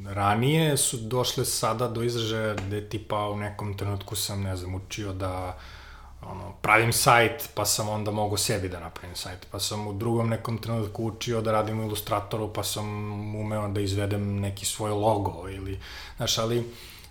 ranije 0.08 0.76
su 0.76 0.96
došle 0.96 1.44
sada 1.44 1.88
do 1.88 2.02
izražaja 2.02 2.54
da 2.54 2.76
je 2.76 2.88
tipa 2.88 3.28
u 3.28 3.36
nekom 3.36 3.76
trenutku 3.76 4.16
sam, 4.16 4.42
ne 4.42 4.56
znam, 4.56 4.74
učio 4.74 5.12
da 5.12 5.58
ono, 6.30 6.52
pravim 6.62 6.92
sajt, 6.92 7.48
pa 7.54 7.64
sam 7.64 7.88
onda 7.88 8.10
mogao 8.10 8.36
sebi 8.36 8.68
da 8.68 8.80
napravim 8.80 9.16
sajt, 9.16 9.46
pa 9.50 9.60
sam 9.60 9.86
u 9.86 9.92
drugom 9.92 10.28
nekom 10.28 10.58
trenutku 10.58 11.04
učio 11.04 11.40
da 11.40 11.52
radim 11.52 11.80
u 11.80 11.84
Illustratoru, 11.84 12.52
pa 12.52 12.64
sam 12.64 12.86
umeo 13.36 13.68
da 13.68 13.80
izvedem 13.80 14.40
neki 14.40 14.66
svoj 14.66 14.90
logo 14.90 15.48
ili, 15.48 15.80
znaš, 16.16 16.38
ali 16.38 16.58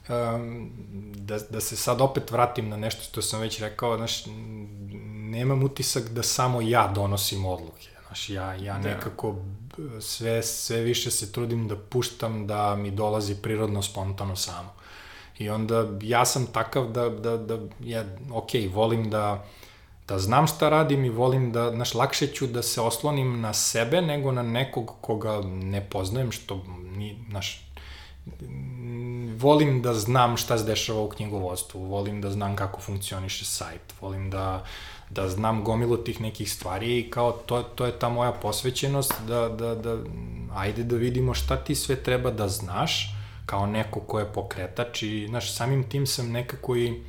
um, 0.09 0.71
da, 1.15 1.37
da 1.49 1.61
se 1.61 1.75
sad 1.75 2.01
opet 2.01 2.31
vratim 2.31 2.69
na 2.69 2.77
nešto 2.77 3.01
što 3.03 3.21
sam 3.21 3.39
već 3.41 3.59
rekao, 3.59 3.97
znaš, 3.97 4.23
nemam 5.05 5.63
utisak 5.63 6.03
da 6.09 6.23
samo 6.23 6.61
ja 6.61 6.87
donosim 6.87 7.45
odluke, 7.45 7.87
znaš, 8.07 8.29
ja, 8.29 8.53
ja 8.53 8.73
Da. 8.73 8.89
nekako 8.89 9.31
b- 9.31 10.01
sve, 10.01 10.43
sve 10.43 10.81
više 10.81 11.11
se 11.11 11.31
trudim 11.31 11.67
da 11.67 11.75
puštam 11.77 12.47
da 12.47 12.75
mi 12.75 12.91
dolazi 12.91 13.35
prirodno, 13.35 13.81
spontano 13.81 14.35
samo. 14.35 14.69
I 15.39 15.49
onda 15.49 15.87
ja 16.01 16.25
sam 16.25 16.45
takav 16.45 16.91
da, 16.91 17.09
da, 17.09 17.37
da 17.37 17.59
ja, 17.79 18.03
ok, 18.31 18.49
volim 18.73 19.09
da, 19.09 19.45
da 20.07 20.19
znam 20.19 20.47
šta 20.47 20.69
radim 20.69 21.05
i 21.05 21.09
volim 21.09 21.51
da, 21.51 21.71
znaš, 21.71 21.93
lakše 21.93 22.27
ću 22.27 22.47
da 22.47 22.61
se 22.61 22.81
oslonim 22.81 23.41
na 23.41 23.53
sebe 23.53 24.01
nego 24.01 24.31
na 24.31 24.43
nekog 24.43 24.93
koga 25.01 25.41
ne 25.45 25.89
poznajem, 25.89 26.31
što, 26.31 26.63
ni, 26.97 27.17
znaš, 27.29 27.61
volim 29.37 29.81
da 29.81 29.93
znam 29.93 30.37
šta 30.37 30.57
se 30.57 30.63
dešava 30.63 31.01
u 31.01 31.09
knjigovodstvu, 31.09 31.85
volim 31.85 32.21
da 32.21 32.31
znam 32.31 32.55
kako 32.55 32.81
funkcioniše 32.81 33.45
sajt, 33.45 33.93
volim 34.01 34.29
da, 34.29 34.65
da 35.09 35.29
znam 35.29 35.63
gomilu 35.63 35.97
tih 35.97 36.21
nekih 36.21 36.51
stvari 36.51 36.99
i 36.99 37.09
kao 37.09 37.31
to, 37.31 37.63
to 37.63 37.85
je 37.85 37.99
ta 37.99 38.09
moja 38.09 38.31
posvećenost 38.31 39.13
da, 39.27 39.49
da, 39.49 39.75
da 39.75 39.97
ajde 40.55 40.83
da 40.83 40.95
vidimo 40.95 41.33
šta 41.33 41.57
ti 41.57 41.75
sve 41.75 41.95
treba 41.95 42.31
da 42.31 42.47
znaš 42.47 43.14
kao 43.45 43.65
neko 43.65 43.99
ko 43.99 44.19
je 44.19 44.33
pokretač 44.33 45.03
i 45.03 45.27
znaš, 45.29 45.55
samim 45.55 45.89
tim 45.89 46.07
sam 46.07 46.31
nekako 46.31 46.75
i 46.75 47.01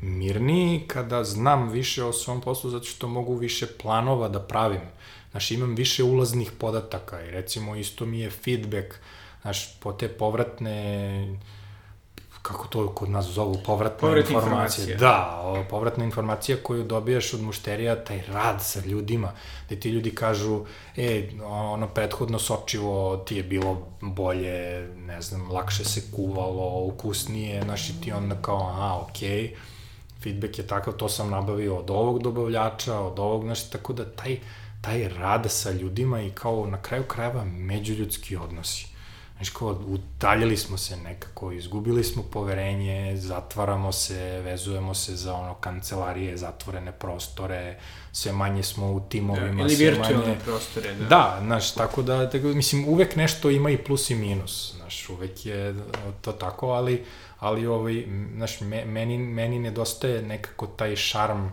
mirniji 0.00 0.84
kada 0.86 1.24
znam 1.24 1.68
više 1.68 2.04
o 2.04 2.12
svom 2.12 2.40
poslu 2.40 2.70
zato 2.70 2.84
što 2.84 3.08
mogu 3.08 3.34
više 3.34 3.66
planova 3.82 4.28
da 4.28 4.40
pravim. 4.40 4.80
Znaš, 5.30 5.50
imam 5.50 5.74
više 5.74 6.02
ulaznih 6.02 6.52
podataka 6.58 7.22
i 7.22 7.30
recimo 7.30 7.76
isto 7.76 8.06
mi 8.06 8.20
je 8.20 8.30
feedback, 8.30 8.94
znaš, 9.42 9.78
po 9.80 9.92
te 9.92 10.08
povratne 10.08 11.38
kako 12.44 12.66
to 12.66 12.88
kod 12.88 13.10
nas 13.10 13.26
zovu, 13.26 13.56
povratna 13.66 13.98
Povratna 13.98 14.34
informacija. 14.34 14.84
informacija. 14.84 14.96
Da, 14.98 15.40
o, 15.44 15.64
povratna 15.70 16.04
informacija 16.04 16.58
koju 16.62 16.84
dobijaš 16.84 17.34
od 17.34 17.40
mušterija, 17.40 18.04
taj 18.04 18.22
rad 18.28 18.62
sa 18.62 18.80
ljudima, 18.80 19.32
gde 19.66 19.80
ti 19.80 19.88
ljudi 19.88 20.14
kažu, 20.14 20.60
e, 20.96 21.28
ono 21.44 21.88
prethodno 21.88 22.38
sočivo 22.38 23.16
ti 23.16 23.36
je 23.36 23.42
bilo 23.42 23.86
bolje, 24.00 24.88
ne 24.96 25.22
znam, 25.22 25.50
lakše 25.50 25.84
se 25.84 26.02
kuvalo, 26.16 26.84
ukusnije, 26.84 27.62
znaš, 27.62 27.90
i 27.90 28.00
ti 28.00 28.12
onda 28.12 28.36
kao, 28.42 28.68
aha, 28.68 29.00
okej, 29.02 29.28
okay. 29.28 29.54
feedback 30.22 30.58
je 30.58 30.66
takav, 30.66 30.92
to 30.92 31.08
sam 31.08 31.30
nabavio 31.30 31.76
od 31.76 31.90
ovog 31.90 32.22
dobavljača, 32.22 32.98
od 33.00 33.18
ovog, 33.18 33.44
znaš, 33.44 33.70
tako 33.70 33.92
da 33.92 34.10
taj, 34.10 34.38
taj 34.80 35.08
rad 35.08 35.46
sa 35.48 35.70
ljudima 35.70 36.22
i 36.22 36.30
kao 36.30 36.66
na 36.66 36.82
kraju 36.82 37.04
krajeva 37.04 37.44
međuljudski 37.44 38.36
odnosi. 38.36 38.93
Znaš, 39.36 39.50
kao, 39.50 39.80
udaljili 39.86 40.56
smo 40.56 40.78
se 40.78 40.96
nekako, 40.96 41.52
izgubili 41.52 42.04
smo 42.04 42.22
poverenje, 42.22 43.16
zatvaramo 43.16 43.92
se, 43.92 44.40
vezujemo 44.44 44.94
se 44.94 45.16
za 45.16 45.34
ono 45.34 45.54
kancelarije, 45.54 46.36
zatvorene 46.36 46.92
prostore, 46.92 47.78
sve 48.12 48.32
manje 48.32 48.62
smo 48.62 48.92
u 48.92 49.00
timovima, 49.00 49.62
Ili 49.62 49.76
sve 49.76 49.90
virtualne 49.90 50.26
manje... 50.26 50.38
prostore, 50.44 50.94
da. 50.94 51.04
Da, 51.04 51.38
znaš, 51.42 51.74
tako 51.74 52.02
da, 52.02 52.30
tako, 52.30 52.46
mislim, 52.46 52.88
uvek 52.88 53.16
nešto 53.16 53.50
ima 53.50 53.70
i 53.70 53.78
plus 53.78 54.10
i 54.10 54.14
minus, 54.14 54.74
znaš, 54.76 55.08
uvek 55.08 55.46
je 55.46 55.74
to 56.20 56.32
tako, 56.32 56.68
ali, 56.68 57.04
ali 57.38 57.66
ovaj, 57.66 58.04
znaš, 58.36 58.60
me, 58.60 58.84
meni, 58.84 59.18
meni 59.18 59.58
nedostaje 59.58 60.22
nekako 60.22 60.66
taj 60.66 60.96
šarm 60.96 61.46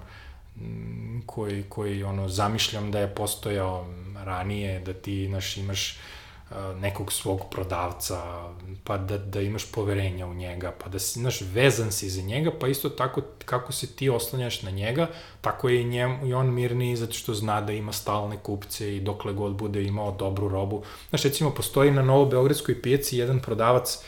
koji, 1.26 1.64
koji, 1.70 2.04
ono, 2.04 2.30
zamišljam 2.30 2.92
da 2.92 3.00
je 3.00 3.16
postojao 3.16 3.88
ranije, 4.24 4.80
da 4.80 4.94
ti, 4.94 5.28
znaš, 5.28 5.58
imaš 5.58 5.98
nekog 6.80 7.12
svog 7.12 7.42
prodavca, 7.52 8.50
pa 8.84 8.98
da, 8.98 9.18
da 9.18 9.42
imaš 9.42 9.72
poverenja 9.72 10.28
u 10.28 10.34
njega, 10.34 10.74
pa 10.84 10.90
da 10.90 11.00
si, 11.00 11.20
znaš, 11.20 11.42
vezan 11.42 11.92
si 11.92 12.10
za 12.10 12.22
njega, 12.22 12.52
pa 12.60 12.68
isto 12.68 12.90
tako 12.90 13.22
kako 13.46 13.72
se 13.72 13.88
ti 13.88 14.10
oslanjaš 14.10 14.62
na 14.62 14.72
njega, 14.72 15.08
tako 15.42 15.70
je 15.70 15.82
i, 15.82 15.84
njem, 15.84 16.28
i 16.28 16.34
on 16.34 16.54
mirniji 16.54 16.96
zato 16.96 17.14
što 17.14 17.34
zna 17.34 17.62
da 17.62 17.74
ima 17.74 17.94
stalne 17.94 18.38
kupce 18.44 18.96
i 18.96 19.00
dokle 19.00 19.34
god 19.34 19.56
bude 19.56 19.84
imao 19.84 20.12
dobru 20.12 20.50
robu. 20.50 20.84
Znaš, 21.10 21.24
recimo, 21.24 21.52
postoji 21.52 21.92
na 21.92 22.02
Novobeogradskoj 22.02 22.82
pijaci 22.82 23.18
jedan 23.18 23.40
prodavac 23.40 24.00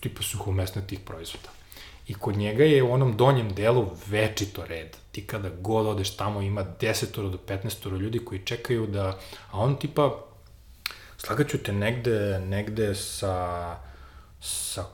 tipa 0.00 0.22
suhomesnatih 0.22 1.00
proizvoda. 1.00 1.48
I 2.08 2.14
kod 2.14 2.36
njega 2.36 2.64
je 2.64 2.82
u 2.82 2.92
onom 2.92 3.16
donjem 3.16 3.54
delu 3.54 3.86
večito 4.06 4.66
red. 4.66 4.96
Ti 5.12 5.26
kada 5.26 5.48
god 5.48 5.86
odeš 5.86 6.16
tamo 6.16 6.42
ima 6.42 6.64
10 6.80 7.30
do 7.30 7.38
15 7.48 7.98
ljudi 7.98 8.18
koji 8.18 8.40
čekaju 8.44 8.86
da, 8.86 9.18
a 9.50 9.58
on 9.58 9.76
tipa 9.76 10.31
slagaću 11.26 11.58
te 11.58 11.72
negde, 11.72 12.38
negde 12.38 12.94
sa, 12.94 13.34
sa, 14.40 14.84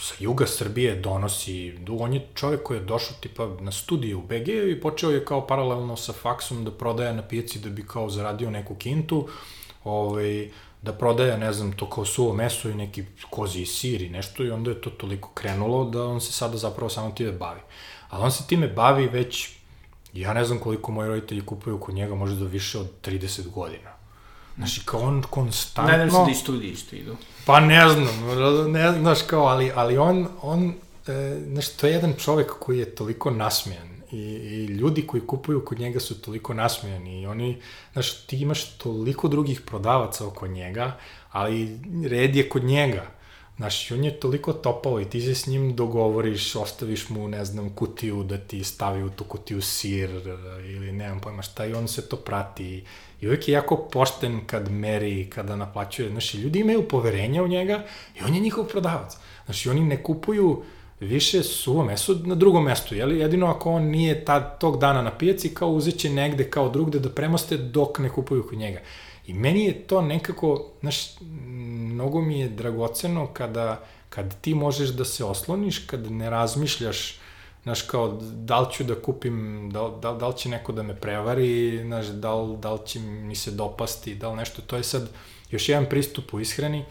sa 0.00 0.14
juga 0.18 0.46
Srbije 0.46 0.94
donosi, 0.96 1.74
on 2.00 2.14
je 2.14 2.26
čovjek 2.34 2.62
koji 2.62 2.78
je 2.78 2.84
došao 2.84 3.16
tipa 3.20 3.48
na 3.60 3.72
studiju 3.72 4.18
u 4.18 4.22
BG 4.22 4.48
i 4.48 4.80
počeo 4.80 5.10
je 5.10 5.24
kao 5.24 5.46
paralelno 5.46 5.96
sa 5.96 6.12
faksom 6.12 6.64
da 6.64 6.70
prodaje 6.70 7.12
na 7.12 7.22
pijaci 7.22 7.58
da 7.58 7.70
bi 7.70 7.86
kao 7.86 8.10
zaradio 8.10 8.50
neku 8.50 8.74
kintu, 8.74 9.28
ovaj, 9.84 10.48
da 10.82 10.92
prodaje, 10.92 11.38
ne 11.38 11.52
znam, 11.52 11.72
to 11.72 11.90
kao 11.90 12.04
suvo 12.04 12.32
meso 12.34 12.70
i 12.70 12.74
neki 12.74 13.04
kozi 13.30 13.66
sir 13.66 14.02
i 14.02 14.08
nešto 14.08 14.44
i 14.44 14.50
onda 14.50 14.70
je 14.70 14.80
to 14.80 14.90
toliko 14.90 15.30
krenulo 15.34 15.84
da 15.90 16.04
on 16.04 16.20
se 16.20 16.32
sada 16.32 16.56
zapravo 16.56 16.88
samo 16.88 17.10
time 17.10 17.32
bavi. 17.32 17.60
Ali 18.08 18.24
on 18.24 18.32
se 18.32 18.46
time 18.46 18.68
bavi 18.68 19.06
već, 19.06 19.50
ja 20.12 20.32
ne 20.32 20.44
znam 20.44 20.58
koliko 20.58 20.92
moji 20.92 21.08
roditelji 21.08 21.46
kupuju 21.46 21.80
kod 21.80 21.94
njega, 21.94 22.14
možda 22.14 22.46
više 22.46 22.78
od 22.78 22.90
30 23.02 23.50
godina. 23.50 23.97
Znači, 24.58 24.80
kao 24.84 25.00
on 25.00 25.22
konstantno... 25.30 25.92
Nadam 25.92 26.10
se 26.10 26.16
da 26.24 26.30
i 26.30 26.34
studiji 26.34 26.70
isto 26.70 26.96
idu. 26.96 27.16
Pa 27.46 27.60
ne 27.60 27.88
znam, 27.88 28.08
ne 28.72 28.92
znaš 28.92 29.22
kao, 29.22 29.44
ali, 29.44 29.72
ali 29.74 29.98
on, 29.98 30.28
on 30.42 30.74
e, 31.06 31.40
znaš, 31.52 31.68
to 31.68 31.86
je 31.86 31.92
jedan 31.92 32.14
čovek 32.18 32.52
koji 32.60 32.78
je 32.78 32.94
toliko 32.94 33.30
nasmijan 33.30 33.88
i, 34.12 34.16
i 34.16 34.66
ljudi 34.66 35.06
koji 35.06 35.26
kupuju 35.26 35.64
kod 35.64 35.78
njega 35.78 36.00
su 36.00 36.20
toliko 36.22 36.54
nasmijani 36.54 37.22
i 37.22 37.26
oni, 37.26 37.60
znaš, 37.92 38.14
ti 38.14 38.40
imaš 38.40 38.64
toliko 38.70 39.28
drugih 39.28 39.60
prodavaca 39.60 40.26
oko 40.26 40.46
njega, 40.46 40.96
ali 41.30 41.80
red 42.08 42.36
je 42.36 42.48
kod 42.48 42.64
njega 42.64 43.17
Znaš, 43.58 43.90
on 43.90 44.04
je 44.04 44.20
toliko 44.20 44.52
topao 44.52 45.00
i 45.00 45.04
ti 45.04 45.20
se 45.20 45.34
s 45.34 45.46
njim 45.46 45.76
dogovoriš, 45.76 46.56
ostaviš 46.56 47.08
mu, 47.08 47.28
ne 47.28 47.44
znam, 47.44 47.70
kutiju 47.70 48.22
da 48.22 48.38
ti 48.38 48.64
stavi 48.64 49.02
u 49.02 49.10
tu 49.10 49.24
kutiju 49.24 49.62
sir 49.62 50.10
ili 50.64 50.92
nemam 50.92 51.20
pojma 51.20 51.42
šta 51.42 51.66
i 51.66 51.74
on 51.74 51.88
se 51.88 52.08
to 52.08 52.16
prati. 52.16 52.84
I 53.20 53.26
uvek 53.26 53.48
je 53.48 53.52
jako 53.52 53.76
pošten 53.76 54.46
kad 54.46 54.70
meri, 54.70 55.30
kada 55.30 55.56
naplaćuje. 55.56 56.10
Znaš, 56.10 56.34
ljudi 56.34 56.58
imaju 56.58 56.88
poverenja 56.88 57.42
u 57.42 57.48
njega 57.48 57.84
i 58.20 58.24
on 58.24 58.34
je 58.34 58.40
njihov 58.40 58.64
prodavac. 58.64 59.16
Znaš, 59.44 59.66
oni 59.66 59.80
ne 59.80 60.02
kupuju 60.02 60.62
više 61.00 61.42
suvo 61.42 61.84
meso 61.84 62.14
na 62.24 62.34
drugom 62.34 62.64
mestu, 62.64 62.94
jeli? 62.94 63.18
Jedino 63.18 63.46
ako 63.46 63.72
on 63.72 63.82
nije 63.82 64.24
tad, 64.24 64.58
tog 64.60 64.78
dana 64.78 65.02
na 65.02 65.18
pijaci, 65.18 65.54
kao 65.54 65.70
uzeće 65.70 66.10
negde 66.10 66.50
kao 66.50 66.68
drugde 66.68 66.98
da 66.98 67.10
premoste 67.10 67.56
dok 67.56 67.98
ne 67.98 68.08
kupuju 68.08 68.46
kod 68.48 68.58
njega. 68.58 68.80
I 69.28 69.34
meni 69.34 69.64
je 69.64 69.86
to 69.86 70.02
nekako, 70.02 70.70
znaš, 70.80 71.20
mnogo 71.20 72.20
mi 72.20 72.40
je 72.40 72.48
dragoceno 72.48 73.26
kada, 73.26 73.84
kad 74.08 74.40
ti 74.40 74.54
možeš 74.54 74.88
da 74.88 75.04
se 75.04 75.24
osloniš, 75.24 75.78
kad 75.78 76.10
ne 76.10 76.30
razmišljaš, 76.30 77.18
znaš, 77.62 77.82
kao, 77.82 78.18
da 78.22 78.60
li 78.60 78.66
ću 78.72 78.84
da 78.84 78.94
kupim, 78.94 79.68
da, 79.72 79.88
da, 80.02 80.12
da 80.12 80.28
li 80.28 80.36
će 80.36 80.48
neko 80.48 80.72
da 80.72 80.82
me 80.82 80.96
prevari, 80.96 81.80
znaš, 81.84 82.06
da 82.06 82.34
li, 82.34 82.56
da 82.56 82.72
li 82.72 82.80
će 82.86 83.00
mi 83.00 83.36
se 83.36 83.50
dopasti, 83.50 84.14
da 84.14 84.30
li 84.30 84.36
nešto, 84.36 84.62
to 84.62 84.76
je 84.76 84.82
sad 84.82 85.08
još 85.50 85.68
jedan 85.68 85.86
pristup 85.86 86.34
u 86.34 86.40
ishrani, 86.40 86.84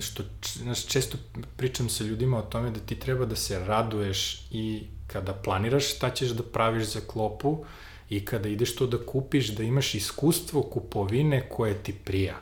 što, 0.00 0.22
znaš, 0.42 0.86
često 0.86 1.18
pričam 1.56 1.88
sa 1.88 2.04
ljudima 2.04 2.38
o 2.38 2.42
tome 2.42 2.70
da 2.70 2.80
ti 2.80 2.98
treba 2.98 3.24
da 3.24 3.36
se 3.36 3.64
raduješ 3.64 4.46
i 4.50 4.82
kada 5.06 5.32
planiraš 5.32 5.94
šta 5.94 6.10
ćeš 6.10 6.28
da 6.28 6.42
praviš 6.42 6.84
za 6.84 7.00
klopu 7.00 7.64
i 8.16 8.24
kada 8.24 8.48
ideš 8.48 8.74
to 8.74 8.86
da 8.86 8.98
kupiš, 9.06 9.48
da 9.48 9.62
imaš 9.62 9.94
iskustvo 9.94 10.62
kupovine 10.62 11.48
koje 11.48 11.74
ti 11.74 11.92
prija. 11.92 12.34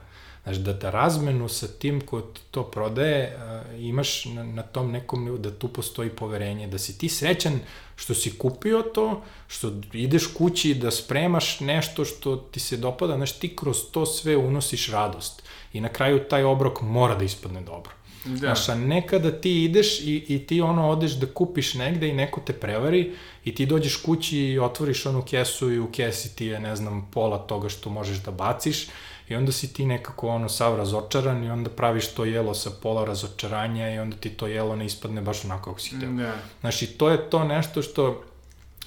Znaš, 0.42 0.56
da, 0.56 0.72
da 0.72 0.90
razmenu 0.90 1.48
sa 1.48 1.68
tim 1.68 2.00
ko 2.00 2.20
to 2.50 2.62
prodaje, 2.62 3.36
uh, 3.36 3.84
imaš 3.84 4.24
na, 4.24 4.44
na 4.44 4.62
tom 4.62 4.90
nekom 4.90 5.24
nivou, 5.24 5.38
da 5.38 5.50
tu 5.50 5.68
postoji 5.68 6.10
poverenje, 6.10 6.66
da 6.66 6.78
si 6.78 6.98
ti 6.98 7.08
srećan 7.08 7.60
što 7.96 8.14
si 8.14 8.38
kupio 8.38 8.82
to, 8.82 9.22
što 9.48 9.72
ideš 9.92 10.26
kući 10.26 10.74
da 10.74 10.90
spremaš 10.90 11.60
nešto 11.60 12.04
što 12.04 12.36
ti 12.36 12.60
se 12.60 12.76
dopada, 12.76 13.16
znaš, 13.16 13.38
ti 13.38 13.56
kroz 13.56 13.76
to 13.92 14.06
sve 14.06 14.36
unosiš 14.36 14.88
radost. 14.88 15.42
I 15.72 15.80
na 15.80 15.88
kraju 15.88 16.24
taj 16.28 16.44
obrok 16.44 16.80
mora 16.82 17.14
da 17.14 17.24
ispadne 17.24 17.60
dobro. 17.60 17.99
Da. 18.24 18.36
Znaš, 18.36 18.68
a 18.68 18.74
nekada 18.74 19.40
ti 19.40 19.64
ideš 19.64 20.00
i, 20.00 20.24
i 20.28 20.46
ti 20.46 20.60
ono 20.60 20.88
odeš 20.88 21.12
da 21.12 21.26
kupiš 21.26 21.74
negde 21.74 22.08
i 22.08 22.12
neko 22.12 22.40
te 22.40 22.52
prevari 22.52 23.12
i 23.44 23.54
ti 23.54 23.66
dođeš 23.66 23.96
kući 23.96 24.38
i 24.38 24.58
otvoriš 24.58 25.06
onu 25.06 25.22
kesu 25.22 25.72
i 25.72 25.78
u 25.78 25.92
kesi 25.92 26.36
ti 26.36 26.46
je, 26.46 26.60
ne 26.60 26.76
znam, 26.76 27.08
pola 27.12 27.38
toga 27.38 27.68
što 27.68 27.90
možeš 27.90 28.18
da 28.18 28.30
baciš 28.30 28.86
I 29.30 29.36
onda 29.36 29.52
si 29.52 29.72
ti 29.72 29.86
nekako 29.86 30.28
ono 30.28 30.48
sav 30.48 30.76
razočaran 30.76 31.44
i 31.44 31.50
onda 31.50 31.70
praviš 31.70 32.08
to 32.08 32.24
jelo 32.24 32.54
sa 32.54 32.70
pola 32.82 33.04
razočaranja 33.04 33.94
i 33.94 33.98
onda 33.98 34.16
ti 34.16 34.30
to 34.30 34.46
jelo 34.46 34.76
ne 34.76 34.86
ispadne 34.86 35.20
baš 35.20 35.44
onako 35.44 35.70
kako 35.70 35.80
si 35.80 36.00
teo. 36.00 36.10
Da. 36.10 36.34
Znaš, 36.60 36.82
i 36.82 36.86
to 36.86 37.10
je 37.10 37.30
to 37.30 37.44
nešto 37.44 37.82
što 37.82 38.24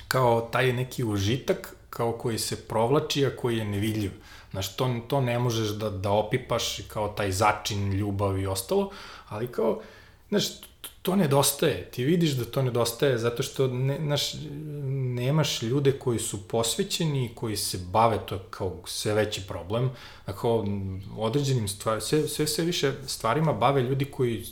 kao 0.07 0.41
taj 0.51 0.73
neki 0.73 1.03
užitak 1.03 1.75
kao 1.89 2.11
koji 2.11 2.39
se 2.39 2.67
provlači, 2.67 3.25
a 3.25 3.35
koji 3.35 3.57
je 3.57 3.65
nevidljiv. 3.65 4.11
Znaš, 4.53 4.75
to, 4.75 4.95
to 5.07 5.21
ne 5.21 5.39
možeš 5.39 5.69
da, 5.69 5.89
da 5.89 6.11
opipaš 6.11 6.81
kao 6.87 7.07
taj 7.09 7.31
začin, 7.31 7.93
ljubav 7.93 8.39
i 8.39 8.45
ostalo, 8.45 8.91
ali 9.29 9.47
kao, 9.47 9.81
znaš, 10.29 10.43
to 11.01 11.15
nedostaje. 11.15 11.89
Ti 11.91 12.03
vidiš 12.03 12.31
da 12.31 12.45
to 12.45 12.61
nedostaje 12.61 13.17
zato 13.17 13.43
što 13.43 13.67
ne, 13.67 13.99
naš, 13.99 14.33
nemaš 15.15 15.61
ljude 15.61 15.91
koji 15.91 16.19
su 16.19 16.47
posvećeni, 16.47 17.31
koji 17.35 17.57
se 17.57 17.77
bave, 17.77 18.19
to 18.25 18.39
kao 18.49 18.81
sve 18.85 19.13
veći 19.13 19.41
problem, 19.47 19.89
ako 20.25 20.65
određenim 21.17 21.67
stvarima, 21.67 22.01
sve, 22.01 22.27
sve, 22.27 22.47
sve 22.47 22.65
više 22.65 22.93
stvarima 23.07 23.53
bave 23.53 23.81
ljudi 23.81 24.05
koji 24.05 24.45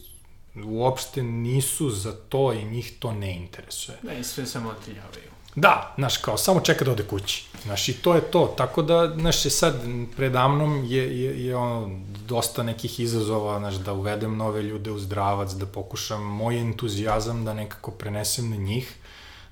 uopšte 0.66 1.24
nisu 1.24 1.89
za 1.89 2.12
to 2.30 2.54
i 2.54 2.66
njih 2.66 2.93
to 2.99 3.14
ne 3.14 3.36
interesuje. 3.36 3.97
Da, 4.02 4.14
i 4.14 4.24
sve 4.24 4.45
samo 4.45 4.70
otiljavaju. 4.70 5.30
Da, 5.56 5.93
znaš, 5.97 6.18
kao, 6.18 6.38
samo 6.38 6.60
čeka 6.60 6.86
da 6.86 6.91
ode 6.91 7.04
kući. 7.04 7.45
Znaš, 7.64 7.89
i 7.89 7.93
to 7.93 8.16
je 8.16 8.22
to. 8.22 8.54
Tako 8.58 8.82
da, 8.82 9.14
znaš, 9.20 9.41
sad, 9.41 9.76
predamnom 10.16 10.86
je, 10.86 11.22
je, 11.22 11.45
je 11.45 11.56
ono, 11.56 11.99
dosta 12.28 12.64
nekih 12.64 12.99
izazova, 12.99 13.60
znaš, 13.60 13.76
da 13.76 13.93
uvedem 13.93 14.38
nove 14.38 14.62
ljude 14.62 14.91
u 14.91 14.99
zdravac, 14.99 15.52
da 15.52 15.66
pokušam 15.66 16.24
moj 16.24 16.62
entuzijazam 16.62 17.45
da 17.45 17.54
nekako 17.54 17.91
prenesem 17.91 18.49
na 18.49 18.56
njih, 18.56 18.95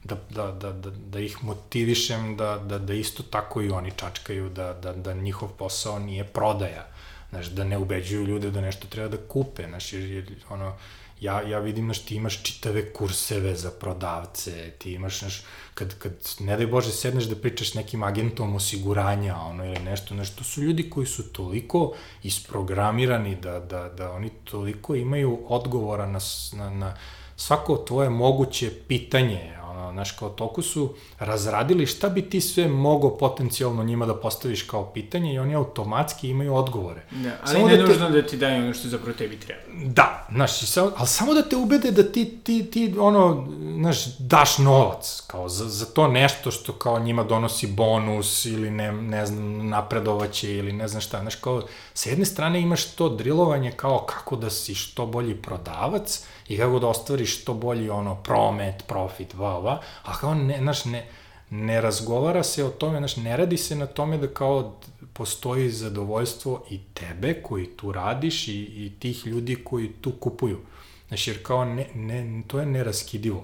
da, 0.04 0.16
da, 0.30 0.52
da, 0.52 0.72
da, 0.72 0.90
da 0.90 1.20
ih 1.20 1.44
motivišem 1.44 2.38
da, 2.38 2.58
da, 2.58 2.80
da 2.80 2.94
isto 2.94 3.24
tako 3.24 3.62
i 3.62 3.70
oni 3.70 3.92
čačkaju, 3.92 4.50
da, 4.50 4.74
da, 4.74 4.94
da 4.94 5.14
njihov 5.14 5.50
posao 5.50 6.00
nije 6.00 6.24
prodaja, 6.24 6.88
znaš, 7.30 7.48
da 7.48 7.64
ne 7.64 7.78
ubeđuju 7.78 8.28
ljude 8.28 8.52
da 8.52 8.62
nešto 8.62 8.88
treba 8.88 9.08
da 9.08 9.18
kupe, 9.18 9.68
znaš, 9.68 9.94
jer, 9.94 10.04
jer 10.04 10.26
ono, 10.50 10.76
ja, 11.22 11.42
ja 11.42 11.60
vidim, 11.60 11.86
znaš, 11.86 12.00
ti 12.00 12.16
imaš 12.16 12.44
čitave 12.44 12.94
kurseve 12.94 13.56
za 13.56 13.72
prodavce, 13.72 14.72
ti 14.78 14.94
imaš, 14.94 15.20
znaš, 15.20 15.44
kad, 15.74 16.00
kad, 16.00 16.14
ne 16.40 16.58
daj 16.58 16.68
Bože, 16.68 16.92
sedneš 16.92 17.26
da 17.26 17.36
pričaš 17.36 17.74
nekim 17.74 18.04
agentom 18.04 18.56
osiguranja, 18.56 19.36
ono, 19.38 19.66
ili 19.66 19.80
nešto, 19.80 20.16
nešto, 20.16 20.44
su 20.44 20.62
ljudi 20.62 20.90
koji 20.90 21.08
su 21.08 21.34
toliko 21.34 21.94
isprogramirani 22.24 23.36
da, 23.36 23.60
da, 23.60 23.90
da 23.90 24.12
oni 24.12 24.30
toliko 24.44 24.96
imaju 24.96 25.40
odgovora 25.48 26.06
na, 26.06 26.20
na, 26.54 26.70
na 26.70 26.96
svako 27.36 27.78
tvoje 27.78 28.10
moguće 28.10 28.72
pitanje, 28.88 29.59
znaš, 29.92 30.12
kao 30.12 30.30
toliko 30.30 30.62
su 30.62 30.94
razradili 31.20 31.86
šta 31.86 32.10
bi 32.10 32.22
ti 32.22 32.42
sve 32.42 32.68
mogo 32.68 33.18
potencijalno 33.18 33.84
njima 33.84 34.06
da 34.06 34.16
postaviš 34.16 34.64
kao 34.64 34.86
pitanje 34.86 35.34
i 35.34 35.40
oni 35.40 35.56
automatski 35.56 36.30
imaju 36.30 36.56
odgovore. 36.56 37.02
Da, 37.12 37.32
ali 37.42 37.54
samo 37.54 37.68
ne 37.68 37.78
da 37.78 37.84
te... 37.84 37.90
nužno 37.90 38.10
da 38.10 38.28
ti 38.28 38.38
daju 38.38 38.64
ono 38.64 38.74
što 38.74 38.88
zapravo 38.88 39.18
tebi 39.18 39.40
treba. 39.40 39.62
Da, 39.86 40.28
znaš, 40.32 40.60
samo, 40.60 40.92
ali 40.98 41.08
samo 41.08 41.34
da 41.34 41.42
te 41.42 41.56
ubede 41.56 41.92
da 41.92 42.04
ti, 42.04 42.40
ti, 42.44 42.72
ti 42.72 42.96
ono, 43.00 43.48
znaš, 43.80 44.18
daš 44.18 44.58
novac, 44.58 45.24
kao 45.28 45.50
za, 45.50 45.70
za 45.70 45.86
to 45.86 46.08
nešto 46.08 46.52
što 46.52 46.74
kao 46.74 47.00
njima 47.00 47.24
donosi 47.24 47.68
bonus 47.68 48.46
ili 48.46 48.72
ne, 48.72 48.92
ne 48.92 49.26
znam, 49.26 49.68
napredovaće 49.68 50.58
ili 50.58 50.74
ne 50.74 50.88
znam 50.88 51.02
šta, 51.02 51.22
znaš, 51.22 51.36
kao, 51.36 51.64
sa 51.94 52.10
jedne 52.10 52.26
strane 52.26 52.62
imaš 52.62 52.86
to 52.86 53.10
drilovanje 53.10 53.72
kao 53.72 54.06
kako 54.06 54.36
da 54.36 54.50
si 54.50 54.76
što 54.76 55.06
bolji 55.06 55.36
prodavac, 55.36 56.24
i 56.50 56.58
kako 56.58 56.80
da 56.80 56.88
ostvariš 56.88 57.42
što 57.42 57.54
bolji 57.54 57.90
ono 57.90 58.16
promet, 58.16 58.84
profit, 58.88 59.34
va, 59.34 59.60
va, 59.60 59.82
a 60.04 60.18
kao 60.18 60.34
ne, 60.34 60.58
znaš, 60.62 60.86
ne, 60.86 61.06
ne 61.50 61.82
razgovara 61.82 62.44
se 62.44 62.66
o 62.66 62.70
tome, 62.70 62.98
znaš, 62.98 63.16
ne 63.16 63.38
radi 63.38 63.58
se 63.58 63.76
na 63.76 63.86
tome 63.86 64.18
da 64.18 64.28
kao 64.28 64.76
postoji 65.14 65.70
zadovoljstvo 65.70 66.64
i 66.70 66.80
tebe 66.94 67.34
koji 67.34 67.66
tu 67.66 67.92
radiš 67.92 68.48
i, 68.48 68.52
i 68.52 68.92
tih 69.00 69.28
ljudi 69.28 69.56
koji 69.64 69.92
tu 70.02 70.12
kupuju. 70.12 70.60
Znaš, 71.08 71.28
jer 71.28 71.44
kao 71.44 71.66
ne, 71.66 71.88
ne, 71.96 72.44
to 72.48 72.60
je 72.60 72.66
neraskidivo. 72.66 73.44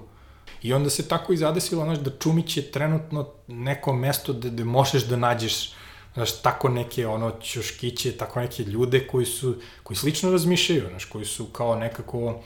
I 0.62 0.74
onda 0.74 0.90
se 0.90 1.08
tako 1.08 1.34
i 1.34 1.38
zadesilo, 1.38 1.84
znaš, 1.84 1.98
da 1.98 2.12
Čumić 2.20 2.58
je 2.58 2.72
trenutno 2.72 3.28
neko 3.48 3.94
mesto 3.94 4.34
gde, 4.34 4.50
gde 4.50 4.64
možeš 4.64 5.04
da 5.04 5.16
nađeš 5.16 5.74
znaš, 6.14 6.42
tako 6.42 6.70
neke 6.70 7.08
ono 7.08 7.32
ćoškiće, 7.42 8.12
tako 8.18 8.40
neke 8.40 8.64
ljude 8.64 9.08
koji 9.08 9.26
su, 9.26 9.56
koji 9.84 9.98
slično 9.98 10.32
razmišljaju, 10.32 10.88
znaš, 10.90 11.06
koji 11.06 11.26
su 11.26 11.46
kao 11.46 11.76
nekako 11.76 12.42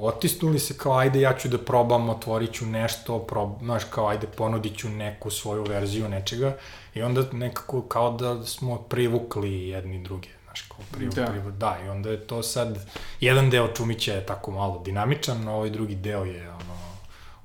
otisnuli 0.00 0.58
se 0.58 0.78
kao 0.78 0.98
ajde 0.98 1.20
ja 1.20 1.36
ću 1.38 1.48
da 1.48 1.58
probam, 1.58 2.08
otvorit 2.08 2.52
ću 2.52 2.66
nešto, 2.66 3.18
prob, 3.18 3.50
znaš 3.62 3.84
kao 3.84 4.08
ajde 4.08 4.26
ponudit 4.26 4.78
ću 4.78 4.88
neku 4.88 5.30
svoju 5.30 5.64
verziju 5.64 6.08
nečega 6.08 6.56
i 6.94 7.02
onda 7.02 7.24
nekako 7.32 7.82
kao 7.82 8.10
da 8.10 8.44
smo 8.44 8.78
privukli 8.78 9.68
jedni 9.68 10.02
druge, 10.02 10.28
znaš 10.44 10.62
kao 10.62 10.78
privukli, 10.92 11.22
da. 11.22 11.30
Privu, 11.30 11.50
da 11.50 11.78
i 11.84 11.88
onda 11.88 12.10
je 12.10 12.26
to 12.26 12.42
sad, 12.42 12.86
jedan 13.20 13.50
deo 13.50 13.68
Čumića 13.74 14.12
je 14.12 14.26
tako 14.26 14.50
malo 14.50 14.82
dinamičan, 14.84 15.48
a 15.48 15.54
ovaj 15.54 15.70
drugi 15.70 15.94
deo 15.94 16.24
je 16.24 16.50
ono, 16.50 16.76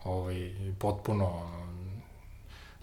ovaj, 0.04 0.52
potpuno 0.80 1.56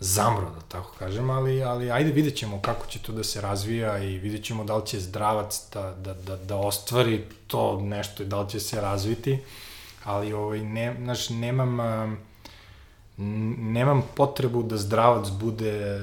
zamro, 0.03 0.51
da 0.51 0.61
tako 0.69 0.95
kažem, 0.99 1.31
ali, 1.31 1.63
ali 1.63 1.91
ajde 1.91 2.11
vidjet 2.11 2.37
ćemo 2.37 2.61
kako 2.63 2.87
će 2.87 2.99
to 2.99 3.13
da 3.13 3.25
se 3.25 3.41
razvija 3.41 3.99
i 3.99 4.19
vidjet 4.19 4.45
ćemo 4.45 4.65
da 4.65 4.77
li 4.77 4.87
će 4.87 5.01
zdravac 5.01 5.63
da, 5.73 5.95
da, 6.05 6.15
da, 6.15 6.37
da 6.37 6.57
ostvari 6.57 7.25
to 7.47 7.81
nešto 7.81 8.23
i 8.23 8.27
da 8.27 8.41
li 8.41 8.51
će 8.51 8.61
se 8.61 8.81
razviti, 8.81 9.39
ali 10.05 10.33
ovaj, 10.33 10.61
ne, 10.61 10.97
znaš, 10.99 11.31
nemam, 11.31 11.79
nemam 13.57 14.03
potrebu 14.17 14.63
da 14.63 14.77
zdravac 14.77 15.29
bude 15.31 16.01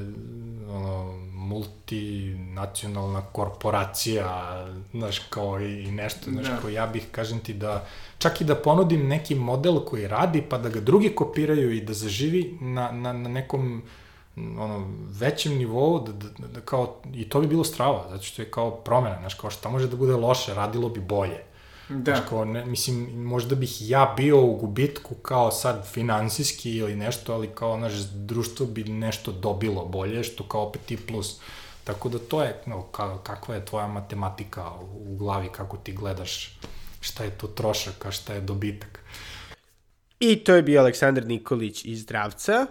ono, 0.70 1.28
multinacionalna 1.50 3.22
korporacija, 3.22 4.56
znaš, 4.91 5.20
kao 5.20 5.60
i 5.60 5.91
nešto, 5.91 6.32
znaš, 6.32 6.47
da. 6.47 6.58
kao 6.58 6.70
ja 6.70 6.88
bih, 6.88 7.08
kažem 7.12 7.39
ti 7.39 7.54
da, 7.54 7.86
čak 8.18 8.41
i 8.41 8.43
da 8.45 8.56
ponudim 8.56 9.08
neki 9.08 9.36
model 9.36 9.80
koji 9.80 10.08
radi, 10.08 10.41
pa 10.50 10.58
da 10.58 10.70
ga 10.70 10.80
drugi 10.80 11.10
kopiraju 11.16 11.72
i 11.72 11.82
da 11.82 11.93
zaživi 11.93 12.58
na, 12.62 12.91
na, 12.91 13.14
na 13.14 13.30
nekom 13.30 13.82
ono, 14.36 14.88
većem 15.20 15.58
nivou, 15.58 16.00
da, 16.00 16.12
da, 16.12 16.47
da, 16.47 16.62
kao, 16.62 16.95
i 17.14 17.30
to 17.30 17.41
bi 17.41 17.47
bilo 17.47 17.64
strava, 17.64 18.06
zato 18.10 18.24
što 18.24 18.41
je 18.41 18.52
kao 18.52 18.72
promena, 18.72 19.20
znaš, 19.20 19.34
kao 19.34 19.50
šta 19.50 19.70
može 19.70 19.88
da 19.88 19.95
bude 19.95 20.14
loše, 20.16 20.54
radilo 20.54 20.89
bi 20.89 21.00
bolje. 21.00 21.49
Da. 21.89 22.15
Znaš, 22.15 22.29
kao, 22.29 22.45
ne, 22.45 22.65
mislim, 22.65 23.23
možda 23.23 23.55
bih 23.55 23.89
ja 23.89 24.13
bio 24.17 24.45
u 24.45 24.55
gubitku 24.55 25.15
kao 25.15 25.51
sad 25.51 25.87
finansijski 25.91 26.75
ili 26.75 26.95
nešto, 26.95 27.33
ali 27.33 27.47
kao, 27.47 27.77
znaš, 27.77 27.93
društvo 28.13 28.65
bi 28.65 28.83
nešto 28.83 29.31
dobilo 29.31 29.85
bolje, 29.85 30.23
što 30.23 30.43
kao 30.43 30.61
opet 30.61 30.81
ti 30.85 30.97
plus. 30.97 31.39
Tako 31.83 32.09
da 32.09 32.19
to 32.19 32.43
je, 32.43 32.61
no, 32.65 32.83
ka, 32.83 33.17
kakva 33.23 33.55
je 33.55 33.65
tvoja 33.65 33.87
matematika 33.87 34.71
u 34.81 35.15
glavi, 35.15 35.49
kako 35.51 35.77
ti 35.77 35.93
gledaš 35.93 36.59
šta 37.01 37.23
je 37.23 37.29
to 37.29 37.47
trošak, 37.47 38.05
a 38.05 38.11
šta 38.11 38.33
je 38.33 38.41
dobitak. 38.41 38.99
I 40.19 40.35
to 40.35 40.55
je 40.55 40.61
bio 40.61 40.79
Aleksandar 40.79 41.25
Nikolić 41.25 41.85
iz 41.85 42.01
Zdravca. 42.01 42.67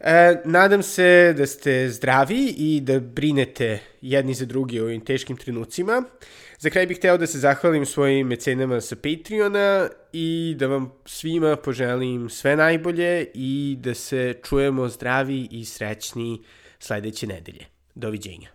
E, 0.00 0.42
nadam 0.44 0.82
se 0.82 1.34
da 1.36 1.46
ste 1.46 1.88
zdravi 1.88 2.54
i 2.58 2.80
da 2.80 3.00
brinete 3.00 3.78
jedni 4.00 4.34
za 4.34 4.44
drugi 4.44 4.80
u 4.80 4.84
ovim 4.84 5.00
teškim 5.00 5.36
trenucima. 5.36 6.02
Za 6.64 6.70
kraj 6.70 6.86
bih 6.86 6.96
hteo 6.96 7.18
da 7.18 7.26
se 7.26 7.38
zahvalim 7.38 7.86
svojim 7.86 8.26
mecenama 8.26 8.80
sa 8.80 8.96
Patreona 8.96 9.88
i 10.12 10.54
da 10.58 10.66
vam 10.66 10.92
svima 11.04 11.56
poželim 11.56 12.30
sve 12.30 12.56
najbolje 12.56 13.26
i 13.34 13.76
da 13.80 13.94
se 13.94 14.34
čujemo 14.44 14.88
zdravi 14.88 15.48
i 15.50 15.64
srećni 15.64 16.42
sledeće 16.78 17.26
nedelje. 17.26 17.66
Doviđenja. 17.94 18.53